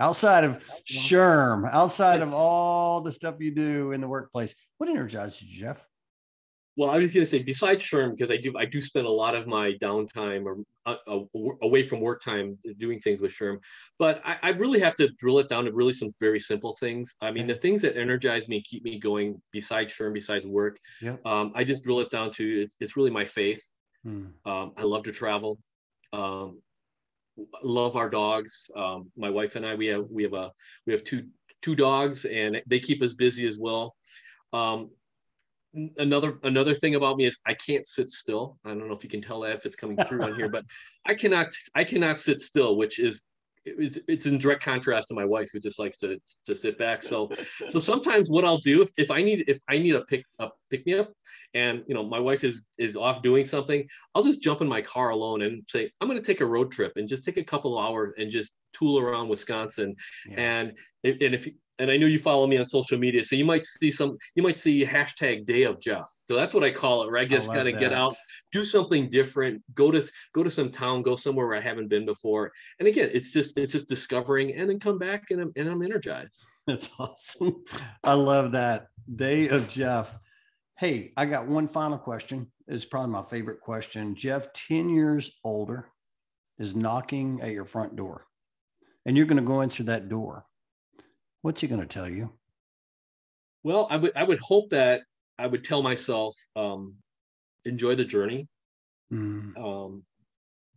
Outside 0.00 0.44
of 0.44 0.62
SHRM, 0.88 1.72
outside 1.72 2.20
of 2.20 2.34
all 2.34 3.00
the 3.00 3.12
stuff 3.12 3.36
you 3.38 3.54
do 3.54 3.92
in 3.92 4.00
the 4.00 4.08
workplace, 4.08 4.54
what 4.78 4.90
energizes 4.90 5.40
you, 5.40 5.60
Jeff? 5.60 5.86
Well, 6.76 6.90
I 6.90 6.98
was 6.98 7.12
going 7.12 7.22
to 7.22 7.30
say 7.30 7.40
besides 7.40 7.84
SHRM, 7.84 8.16
because 8.16 8.30
I 8.30 8.36
do 8.36 8.52
I 8.56 8.64
do 8.64 8.80
spend 8.80 9.06
a 9.06 9.10
lot 9.10 9.34
of 9.34 9.46
my 9.46 9.72
downtime 9.80 10.44
or 10.44 10.58
uh, 10.86 10.96
uh, 11.06 11.20
away 11.62 11.82
from 11.82 12.00
work 12.00 12.22
time 12.22 12.58
doing 12.78 13.00
things 13.00 13.20
with 13.20 13.32
SHRM, 13.32 13.58
but 13.98 14.20
I, 14.24 14.36
I, 14.42 14.48
really 14.50 14.80
have 14.80 14.94
to 14.96 15.08
drill 15.18 15.38
it 15.38 15.48
down 15.48 15.64
to 15.64 15.72
really 15.72 15.92
some 15.92 16.14
very 16.20 16.38
simple 16.38 16.76
things. 16.78 17.16
I 17.22 17.30
mean, 17.30 17.46
the 17.46 17.54
things 17.54 17.80
that 17.82 17.96
energize 17.96 18.48
me, 18.48 18.60
keep 18.60 18.84
me 18.84 18.98
going 18.98 19.40
besides 19.50 19.94
SHRM, 19.94 20.12
besides 20.12 20.46
work. 20.46 20.78
Yeah. 21.00 21.16
Um, 21.24 21.52
I 21.54 21.64
just 21.64 21.84
drill 21.84 22.00
it 22.00 22.10
down 22.10 22.30
to 22.32 22.62
it's, 22.62 22.76
it's 22.80 22.96
really 22.96 23.10
my 23.10 23.24
faith. 23.24 23.62
Hmm. 24.02 24.26
Um, 24.44 24.72
I 24.76 24.82
love 24.82 25.04
to 25.04 25.12
travel. 25.12 25.58
Um, 26.12 26.60
love 27.62 27.96
our 27.96 28.10
dogs. 28.10 28.70
Um, 28.76 29.10
my 29.16 29.30
wife 29.30 29.56
and 29.56 29.64
I 29.64 29.74
we 29.74 29.86
have 29.86 30.06
we 30.10 30.22
have 30.24 30.34
a 30.34 30.52
we 30.86 30.92
have 30.92 31.04
two 31.04 31.28
two 31.62 31.74
dogs 31.74 32.24
and 32.26 32.60
they 32.66 32.80
keep 32.80 33.02
us 33.02 33.14
busy 33.14 33.46
as 33.46 33.58
well. 33.58 33.94
Um, 34.52 34.90
another 35.96 36.38
another 36.42 36.74
thing 36.74 36.94
about 36.94 37.16
me 37.16 37.24
is 37.24 37.38
I 37.46 37.54
can't 37.54 37.86
sit 37.86 38.10
still. 38.10 38.58
I 38.64 38.70
don't 38.70 38.86
know 38.86 38.94
if 38.94 39.04
you 39.04 39.10
can 39.10 39.22
tell 39.22 39.40
that 39.40 39.56
if 39.56 39.66
it's 39.66 39.76
coming 39.76 39.96
through 39.96 40.22
on 40.22 40.36
here, 40.36 40.48
but 40.48 40.64
I 41.06 41.14
cannot 41.14 41.48
I 41.74 41.84
cannot 41.84 42.18
sit 42.18 42.40
still, 42.40 42.76
which 42.76 42.98
is 42.98 43.22
it's 43.66 44.26
in 44.26 44.36
direct 44.36 44.62
contrast 44.62 45.08
to 45.08 45.14
my 45.14 45.24
wife 45.24 45.48
who 45.52 45.58
just 45.58 45.78
likes 45.78 45.98
to 45.98 46.20
to 46.46 46.54
sit 46.54 46.78
back. 46.78 47.02
So 47.02 47.30
so 47.68 47.78
sometimes 47.78 48.30
what 48.30 48.44
I'll 48.44 48.58
do 48.58 48.82
if, 48.82 48.90
if 48.98 49.10
I 49.10 49.22
need 49.22 49.44
if 49.48 49.58
I 49.68 49.78
need 49.78 49.94
a 49.94 50.02
pick 50.02 50.24
a 50.38 50.50
pick 50.70 50.86
me 50.86 50.94
up 50.94 51.12
and 51.54 51.82
you 51.86 51.94
know 51.94 52.02
my 52.02 52.18
wife 52.18 52.44
is 52.44 52.62
is 52.78 52.96
off 52.96 53.22
doing 53.22 53.44
something, 53.44 53.86
I'll 54.14 54.24
just 54.24 54.42
jump 54.42 54.60
in 54.60 54.68
my 54.68 54.82
car 54.82 55.10
alone 55.10 55.42
and 55.42 55.62
say 55.66 55.90
I'm 56.00 56.08
going 56.08 56.20
to 56.20 56.26
take 56.26 56.40
a 56.40 56.46
road 56.46 56.72
trip 56.72 56.92
and 56.96 57.08
just 57.08 57.24
take 57.24 57.38
a 57.38 57.44
couple 57.44 57.78
hours 57.78 58.12
and 58.18 58.30
just 58.30 58.52
tool 58.74 58.98
around 58.98 59.28
Wisconsin. 59.28 59.96
Yeah. 60.28 60.40
And 60.40 60.72
and 61.04 61.34
if 61.34 61.48
and 61.78 61.90
I 61.90 61.96
know 61.96 62.06
you 62.06 62.18
follow 62.18 62.46
me 62.46 62.56
on 62.58 62.66
social 62.66 62.98
media, 62.98 63.24
so 63.24 63.36
you 63.36 63.44
might 63.44 63.64
see 63.64 63.90
some, 63.90 64.16
you 64.34 64.42
might 64.42 64.58
see 64.58 64.84
hashtag 64.84 65.46
Day 65.46 65.64
of 65.64 65.80
Jeff. 65.80 66.10
So 66.26 66.34
that's 66.34 66.54
what 66.54 66.62
I 66.62 66.70
call 66.70 67.02
it. 67.02 67.10
right? 67.10 67.26
I 67.26 67.28
just 67.28 67.52
kind 67.52 67.68
of 67.68 67.78
get 67.78 67.92
out, 67.92 68.14
do 68.52 68.64
something 68.64 69.10
different, 69.10 69.62
go 69.74 69.90
to 69.90 70.02
go 70.34 70.42
to 70.42 70.50
some 70.50 70.70
town, 70.70 71.02
go 71.02 71.16
somewhere 71.16 71.46
where 71.46 71.56
I 71.56 71.60
haven't 71.60 71.88
been 71.88 72.06
before. 72.06 72.52
And 72.78 72.86
again, 72.88 73.10
it's 73.12 73.32
just 73.32 73.58
it's 73.58 73.72
just 73.72 73.88
discovering, 73.88 74.54
and 74.54 74.68
then 74.68 74.78
come 74.78 74.98
back 74.98 75.24
and 75.30 75.40
I'm 75.40 75.52
and 75.56 75.68
I'm 75.68 75.82
energized. 75.82 76.44
That's 76.66 76.90
awesome. 76.98 77.64
I 78.02 78.14
love 78.14 78.52
that 78.52 78.86
Day 79.14 79.48
of 79.48 79.68
Jeff. 79.68 80.16
Hey, 80.78 81.12
I 81.16 81.26
got 81.26 81.46
one 81.46 81.68
final 81.68 81.98
question. 81.98 82.50
It's 82.66 82.84
probably 82.84 83.12
my 83.12 83.22
favorite 83.22 83.60
question. 83.60 84.14
Jeff, 84.14 84.52
ten 84.52 84.88
years 84.88 85.38
older, 85.44 85.88
is 86.58 86.76
knocking 86.76 87.40
at 87.42 87.50
your 87.50 87.64
front 87.64 87.96
door, 87.96 88.26
and 89.04 89.16
you're 89.16 89.26
going 89.26 89.40
to 89.40 89.46
go 89.46 89.60
answer 89.60 89.82
that 89.84 90.08
door 90.08 90.46
What's 91.44 91.60
he 91.60 91.66
going 91.66 91.82
to 91.82 91.86
tell 91.86 92.08
you? 92.08 92.32
Well, 93.64 93.86
I 93.90 93.98
would 93.98 94.12
I 94.16 94.22
would 94.22 94.40
hope 94.40 94.70
that 94.70 95.02
I 95.38 95.46
would 95.46 95.62
tell 95.62 95.82
myself, 95.82 96.34
um, 96.56 96.94
enjoy 97.66 97.96
the 97.96 98.04
journey. 98.06 98.48
Mm. 99.12 99.54
Um, 99.58 100.04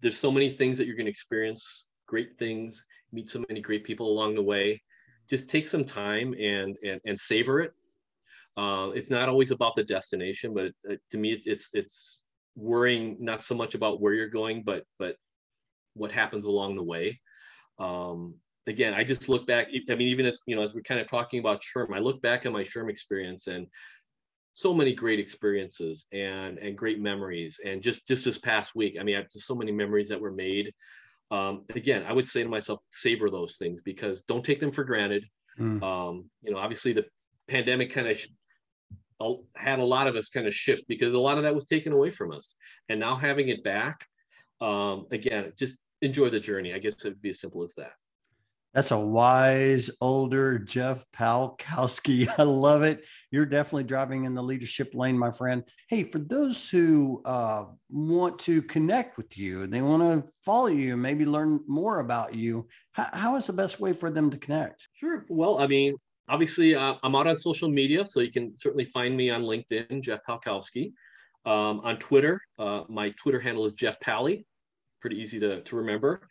there's 0.01 0.18
so 0.18 0.30
many 0.30 0.49
things 0.49 0.78
that 0.78 0.86
you're 0.86 0.97
going 0.97 1.05
to 1.05 1.09
experience, 1.09 1.88
great 2.05 2.38
things, 2.38 2.84
meet 3.13 3.30
so 3.30 3.45
many 3.47 3.61
great 3.61 3.86
people 3.86 4.09
along 4.09 4.36
the 4.36 4.43
way. 4.43 4.82
Just 5.30 5.47
take 5.47 5.68
some 5.68 5.86
time 5.86 6.36
and 6.38 6.76
and, 6.84 6.99
and 7.05 7.18
savor 7.18 7.61
it. 7.61 7.72
Uh, 8.57 8.89
it's 8.93 9.09
not 9.09 9.30
always 9.30 9.51
about 9.51 9.74
the 9.78 9.86
destination, 9.86 10.53
but 10.53 10.65
it, 10.65 10.76
it, 10.84 11.01
to 11.11 11.18
me, 11.18 11.41
it's 11.45 11.70
it's 11.72 12.20
worrying 12.57 13.15
not 13.22 13.41
so 13.41 13.55
much 13.55 13.74
about 13.74 14.01
where 14.01 14.13
you're 14.13 14.28
going, 14.28 14.63
but 14.63 14.84
but 14.99 15.15
what 15.93 16.11
happens 16.11 16.43
along 16.43 16.76
the 16.76 16.84
way. 16.84 17.22
Um, 17.80 18.36
again, 18.68 18.93
I 18.93 19.03
just 19.03 19.30
look 19.30 19.47
back. 19.47 19.68
I 19.89 19.95
mean, 19.95 20.09
even 20.09 20.26
as 20.26 20.41
you 20.45 20.55
know, 20.55 20.61
as 20.61 20.74
we're 20.74 20.82
kind 20.82 20.99
of 20.99 21.07
talking 21.07 21.39
about 21.39 21.61
SHRM, 21.61 21.95
I 21.95 21.99
look 21.99 22.22
back 22.22 22.45
at 22.45 22.51
my 22.51 22.63
SHRM 22.63 22.89
experience 22.89 23.47
and 23.47 23.68
so 24.51 24.74
many 24.74 24.93
great 24.93 25.20
experiences 25.20 26.05
and 26.13 26.57
and 26.57 26.78
great 26.78 26.99
memories. 26.99 27.59
And 27.65 27.82
just 27.82 28.07
just 28.07 28.26
this 28.26 28.38
past 28.38 28.76
week, 28.76 28.97
I 28.99 29.03
mean, 29.03 29.15
I 29.15 29.20
have 29.20 29.30
just 29.30 29.47
so 29.47 29.55
many 29.55 29.72
memories 29.72 30.09
that 30.09 30.22
were 30.22 30.32
made. 30.32 30.74
Um, 31.32 31.65
again, 31.76 32.03
I 32.07 32.13
would 32.13 32.28
say 32.28 32.43
to 32.43 32.49
myself, 32.49 32.80
savor 32.91 33.30
those 33.30 33.57
things 33.57 33.82
because 33.82 34.22
don't 34.22 34.45
take 34.45 34.59
them 34.59 34.72
for 34.72 34.84
granted. 34.84 35.26
Mm. 35.59 35.84
Um, 35.84 36.30
you 36.41 36.51
know, 36.51 36.57
obviously 36.57 36.93
the 36.93 37.05
pandemic 37.47 37.91
kind 37.91 38.07
of 38.07 38.18
had 39.55 39.80
a 39.80 39.84
lot 39.84 40.07
of 40.07 40.15
us 40.15 40.30
kind 40.30 40.47
of 40.47 40.53
shift 40.53 40.88
because 40.88 41.13
a 41.13 41.20
lot 41.20 41.38
of 41.38 41.43
that 41.43 41.55
was 41.55 41.65
taken 41.65 41.91
away 41.91 42.09
from 42.09 42.32
us, 42.32 42.55
and 42.89 42.99
now 42.99 43.15
having 43.15 43.49
it 43.49 43.63
back, 43.63 44.05
um, 44.61 45.07
again, 45.11 45.51
just 45.57 45.76
enjoy 46.01 46.30
the 46.30 46.39
journey. 46.39 46.74
I 46.74 46.80
guess 46.80 47.03
it 47.03 47.09
would 47.09 47.22
be 47.22 47.30
as 47.30 47.39
simple 47.39 47.63
as 47.63 47.74
that. 47.76 47.93
That's 48.74 48.91
a 48.91 48.99
wise 48.99 49.89
older 50.01 50.59
Jeff 50.59 51.03
Palkowski. 51.15 52.32
I 52.38 52.43
love 52.43 52.84
it. 52.84 53.05
You're 53.32 53.45
definitely 53.45 53.86
driving 53.86 54.26
in 54.26 54.36
the 54.36 54.43
leadership 54.43 54.93
lane, 54.93 55.18
my 55.18 55.32
friend. 55.32 55.63
Hey, 55.89 56.03
for 56.03 56.20
those 56.20 56.70
who 56.70 57.22
uh, 57.26 57.65
want 57.89 58.39
to 58.39 58.61
connect 58.61 59.18
with 59.18 59.38
you 59.38 59.63
and 59.63 59.74
they 59.74 59.82
want 59.82 60.03
to 60.03 60.30
follow 60.45 60.68
you, 60.68 60.95
maybe 60.95 61.26
learn 61.26 61.61
more 61.68 62.01
about 62.01 62.36
you, 62.36 62.68
how, 62.91 63.09
how 63.13 63.36
is 63.36 63.47
the 63.47 63.53
best 63.53 63.80
way 63.80 63.93
for 63.93 64.11
them 64.11 64.30
to 64.30 64.38
connect? 64.38 64.88
Sure. 64.93 65.26
Well, 65.30 65.57
I 65.59 65.68
mean, 65.68 65.95
obviously, 66.30 66.76
uh, 66.76 66.95
I'm 67.03 67.15
out 67.15 67.28
on 67.28 67.36
social 67.36 67.70
media, 67.70 68.05
so 68.05 68.20
you 68.20 68.32
can 68.32 68.55
certainly 68.55 68.86
find 68.86 69.15
me 69.15 69.30
on 69.30 69.43
LinkedIn, 69.43 70.01
Jeff 70.01 70.20
Palkowski. 70.28 70.93
Um, 71.45 71.80
on 71.80 71.97
Twitter, 71.97 72.41
uh, 72.59 72.84
my 72.89 73.11
Twitter 73.11 73.39
handle 73.39 73.65
is 73.65 73.74
Jeff 73.74 73.99
Pally. 74.01 74.45
Pretty 74.99 75.15
easy 75.15 75.39
to, 75.39 75.61
to 75.61 75.76
remember. 75.78 76.28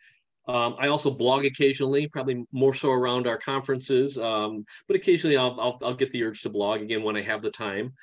Um, 0.47 0.75
I 0.79 0.87
also 0.87 1.11
blog 1.11 1.45
occasionally, 1.45 2.07
probably 2.07 2.45
more 2.51 2.73
so 2.73 2.91
around 2.91 3.27
our 3.27 3.37
conferences, 3.37 4.17
um, 4.17 4.65
but 4.87 4.95
occasionally 4.95 5.35
I'll, 5.35 5.59
I'll, 5.59 5.79
I'll, 5.83 5.93
get 5.93 6.11
the 6.11 6.23
urge 6.23 6.41
to 6.43 6.49
blog 6.49 6.81
again 6.81 7.03
when 7.03 7.17
I 7.17 7.21
have 7.21 7.41
the 7.41 7.51
time. 7.51 7.93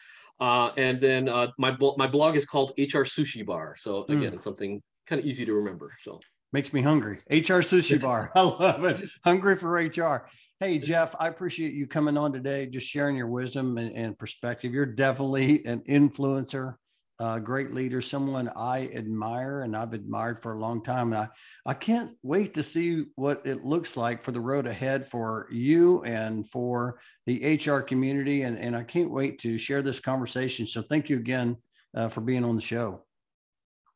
Uh, 0.40 0.70
and 0.76 1.00
then 1.00 1.28
uh, 1.28 1.48
my 1.58 1.76
my 1.96 2.06
blog 2.06 2.36
is 2.36 2.44
called 2.44 2.72
HR 2.76 3.06
Sushi 3.06 3.46
Bar. 3.46 3.76
So 3.78 4.02
hmm. 4.02 4.16
again, 4.18 4.32
mm. 4.32 4.40
something 4.40 4.82
kind 5.06 5.20
of 5.20 5.26
easy 5.26 5.44
to 5.46 5.54
remember. 5.54 5.92
So 6.00 6.20
makes 6.52 6.72
me 6.72 6.82
hungry. 6.82 7.20
HR 7.30 7.62
Sushi 7.62 8.00
Bar. 8.00 8.32
I 8.36 8.42
love 8.42 8.84
it. 8.84 9.08
Hungry 9.24 9.56
for 9.56 9.72
HR. 9.72 10.28
Hey 10.60 10.78
Jeff, 10.78 11.14
I 11.18 11.28
appreciate 11.28 11.74
you 11.74 11.86
coming 11.86 12.16
on 12.16 12.32
today, 12.32 12.66
just 12.66 12.86
sharing 12.86 13.16
your 13.16 13.26
wisdom 13.26 13.78
and, 13.78 13.94
and 13.94 14.18
perspective. 14.18 14.72
You're 14.72 14.86
definitely 14.86 15.64
an 15.66 15.80
influencer 15.88 16.74
uh, 17.20 17.38
great 17.38 17.72
leader, 17.72 18.00
someone 18.00 18.50
I 18.56 18.88
admire 18.94 19.62
and 19.62 19.76
I've 19.76 19.92
admired 19.92 20.42
for 20.42 20.52
a 20.52 20.58
long 20.58 20.82
time. 20.82 21.12
And 21.12 21.22
I, 21.22 21.28
I 21.64 21.74
can't 21.74 22.12
wait 22.22 22.54
to 22.54 22.62
see 22.62 23.06
what 23.14 23.42
it 23.44 23.64
looks 23.64 23.96
like 23.96 24.22
for 24.22 24.32
the 24.32 24.40
road 24.40 24.66
ahead 24.66 25.06
for 25.06 25.46
you 25.50 26.02
and 26.02 26.48
for 26.48 26.98
the 27.26 27.56
HR 27.56 27.80
community. 27.80 28.42
And, 28.42 28.58
and 28.58 28.74
I 28.76 28.82
can't 28.82 29.10
wait 29.10 29.38
to 29.40 29.58
share 29.58 29.82
this 29.82 30.00
conversation. 30.00 30.66
So 30.66 30.82
thank 30.82 31.08
you 31.08 31.16
again 31.16 31.56
uh, 31.96 32.08
for 32.08 32.20
being 32.20 32.44
on 32.44 32.56
the 32.56 32.60
show. 32.60 33.04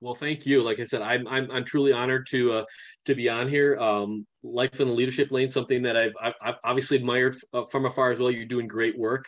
Well, 0.00 0.14
thank 0.14 0.46
you. 0.46 0.62
Like 0.62 0.78
I 0.78 0.84
said, 0.84 1.02
I'm 1.02 1.26
I'm, 1.26 1.50
I'm 1.50 1.64
truly 1.64 1.92
honored 1.92 2.28
to 2.28 2.52
uh, 2.52 2.64
to 3.06 3.16
be 3.16 3.28
on 3.28 3.48
here. 3.48 3.76
Um, 3.78 4.26
Life 4.44 4.80
in 4.80 4.86
the 4.86 4.94
leadership 4.94 5.32
lane, 5.32 5.48
something 5.48 5.82
that 5.82 5.96
I've 5.96 6.12
I've, 6.22 6.34
I've 6.40 6.54
obviously 6.62 6.96
admired 6.98 7.36
uh, 7.52 7.64
from 7.64 7.84
afar 7.84 8.12
as 8.12 8.20
well. 8.20 8.30
You're 8.30 8.46
doing 8.46 8.68
great 8.68 8.96
work. 8.96 9.26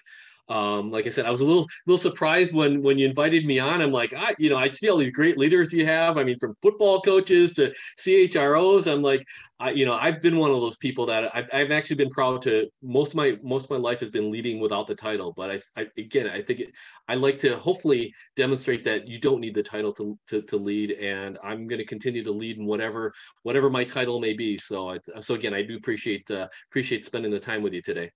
Um, 0.51 0.91
like 0.91 1.07
I 1.07 1.11
said, 1.11 1.27
I 1.27 1.31
was 1.31 1.41
a 1.41 1.45
little 1.45 1.67
little 1.87 1.99
surprised 1.99 2.53
when 2.53 2.83
when 2.83 2.99
you 2.99 3.09
invited 3.09 3.47
me 3.47 3.61
on. 3.61 3.81
I'm 3.81 3.93
like, 3.93 4.13
I, 4.13 4.35
you 4.39 4.51
know, 4.51 4.57
I 4.57 4.69
see 4.69 4.91
all 4.91 4.99
these 4.99 5.11
great 5.11 5.39
leaders 5.39 5.73
you 5.73 5.87
have. 5.87 6.19
I 6.19 6.25
mean, 6.25 6.39
from 6.41 6.57
football 6.61 7.01
coaches 7.01 7.53
to 7.53 7.73
CHROs. 7.99 8.91
I'm 8.93 9.01
like, 9.01 9.25
I, 9.61 9.71
you 9.71 9.85
know, 9.85 9.95
I've 9.95 10.21
been 10.21 10.39
one 10.39 10.51
of 10.51 10.61
those 10.61 10.77
people 10.77 11.07
that 11.07 11.35
I've, 11.37 11.49
I've 11.53 11.71
actually 11.71 11.97
been 11.97 12.11
proud 12.11 12.43
to. 12.43 12.67
Most 12.83 13.11
of 13.11 13.17
my 13.17 13.39
most 13.43 13.65
of 13.65 13.71
my 13.71 13.77
life 13.77 14.01
has 14.01 14.11
been 14.11 14.31
leading 14.31 14.59
without 14.59 14.87
the 14.87 14.95
title. 14.95 15.33
But 15.37 15.51
I, 15.51 15.83
I 15.83 15.87
again, 15.99 16.29
I 16.29 16.43
think 16.43 16.61
it, 16.61 16.71
I 17.09 17.15
like 17.15 17.39
to 17.41 17.57
hopefully 17.57 18.13
demonstrate 18.37 18.83
that 18.85 19.07
you 19.07 19.21
don't 19.21 19.41
need 19.41 19.55
the 19.55 19.63
title 19.63 19.93
to 19.95 20.19
to, 20.29 20.43
to 20.43 20.57
lead, 20.57 20.93
and 20.93 21.39
I'm 21.45 21.69
going 21.69 21.79
to 21.79 21.87
continue 21.87 22.25
to 22.25 22.33
lead 22.33 22.59
in 22.59 22.67
whatever 22.67 23.13
whatever 23.43 23.71
my 23.71 23.85
title 23.85 24.19
may 24.19 24.33
be. 24.33 24.59
So, 24.59 24.97
so 25.21 25.35
again, 25.35 25.55
I 25.55 25.63
do 25.63 25.77
appreciate 25.77 26.29
uh, 26.31 26.49
appreciate 26.71 27.05
spending 27.05 27.31
the 27.31 27.39
time 27.39 27.63
with 27.63 27.75
you 27.75 27.83
today. 27.83 28.11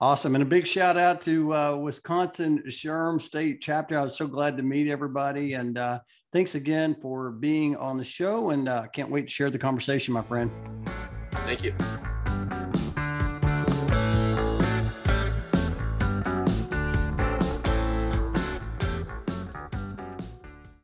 Awesome. 0.00 0.36
And 0.36 0.42
a 0.42 0.46
big 0.46 0.64
shout 0.64 0.96
out 0.96 1.20
to 1.22 1.52
uh, 1.52 1.76
Wisconsin 1.76 2.62
SHRM 2.68 3.20
State 3.20 3.60
Chapter. 3.60 3.98
I 3.98 4.02
was 4.04 4.16
so 4.16 4.28
glad 4.28 4.56
to 4.56 4.62
meet 4.62 4.88
everybody. 4.88 5.54
And 5.54 5.76
uh, 5.76 5.98
thanks 6.32 6.54
again 6.54 6.94
for 6.94 7.32
being 7.32 7.76
on 7.76 7.98
the 7.98 8.04
show. 8.04 8.50
And 8.50 8.68
uh, 8.68 8.86
can't 8.92 9.10
wait 9.10 9.22
to 9.22 9.30
share 9.30 9.50
the 9.50 9.58
conversation, 9.58 10.14
my 10.14 10.22
friend. 10.22 10.52
Thank 11.32 11.64
you. 11.64 11.74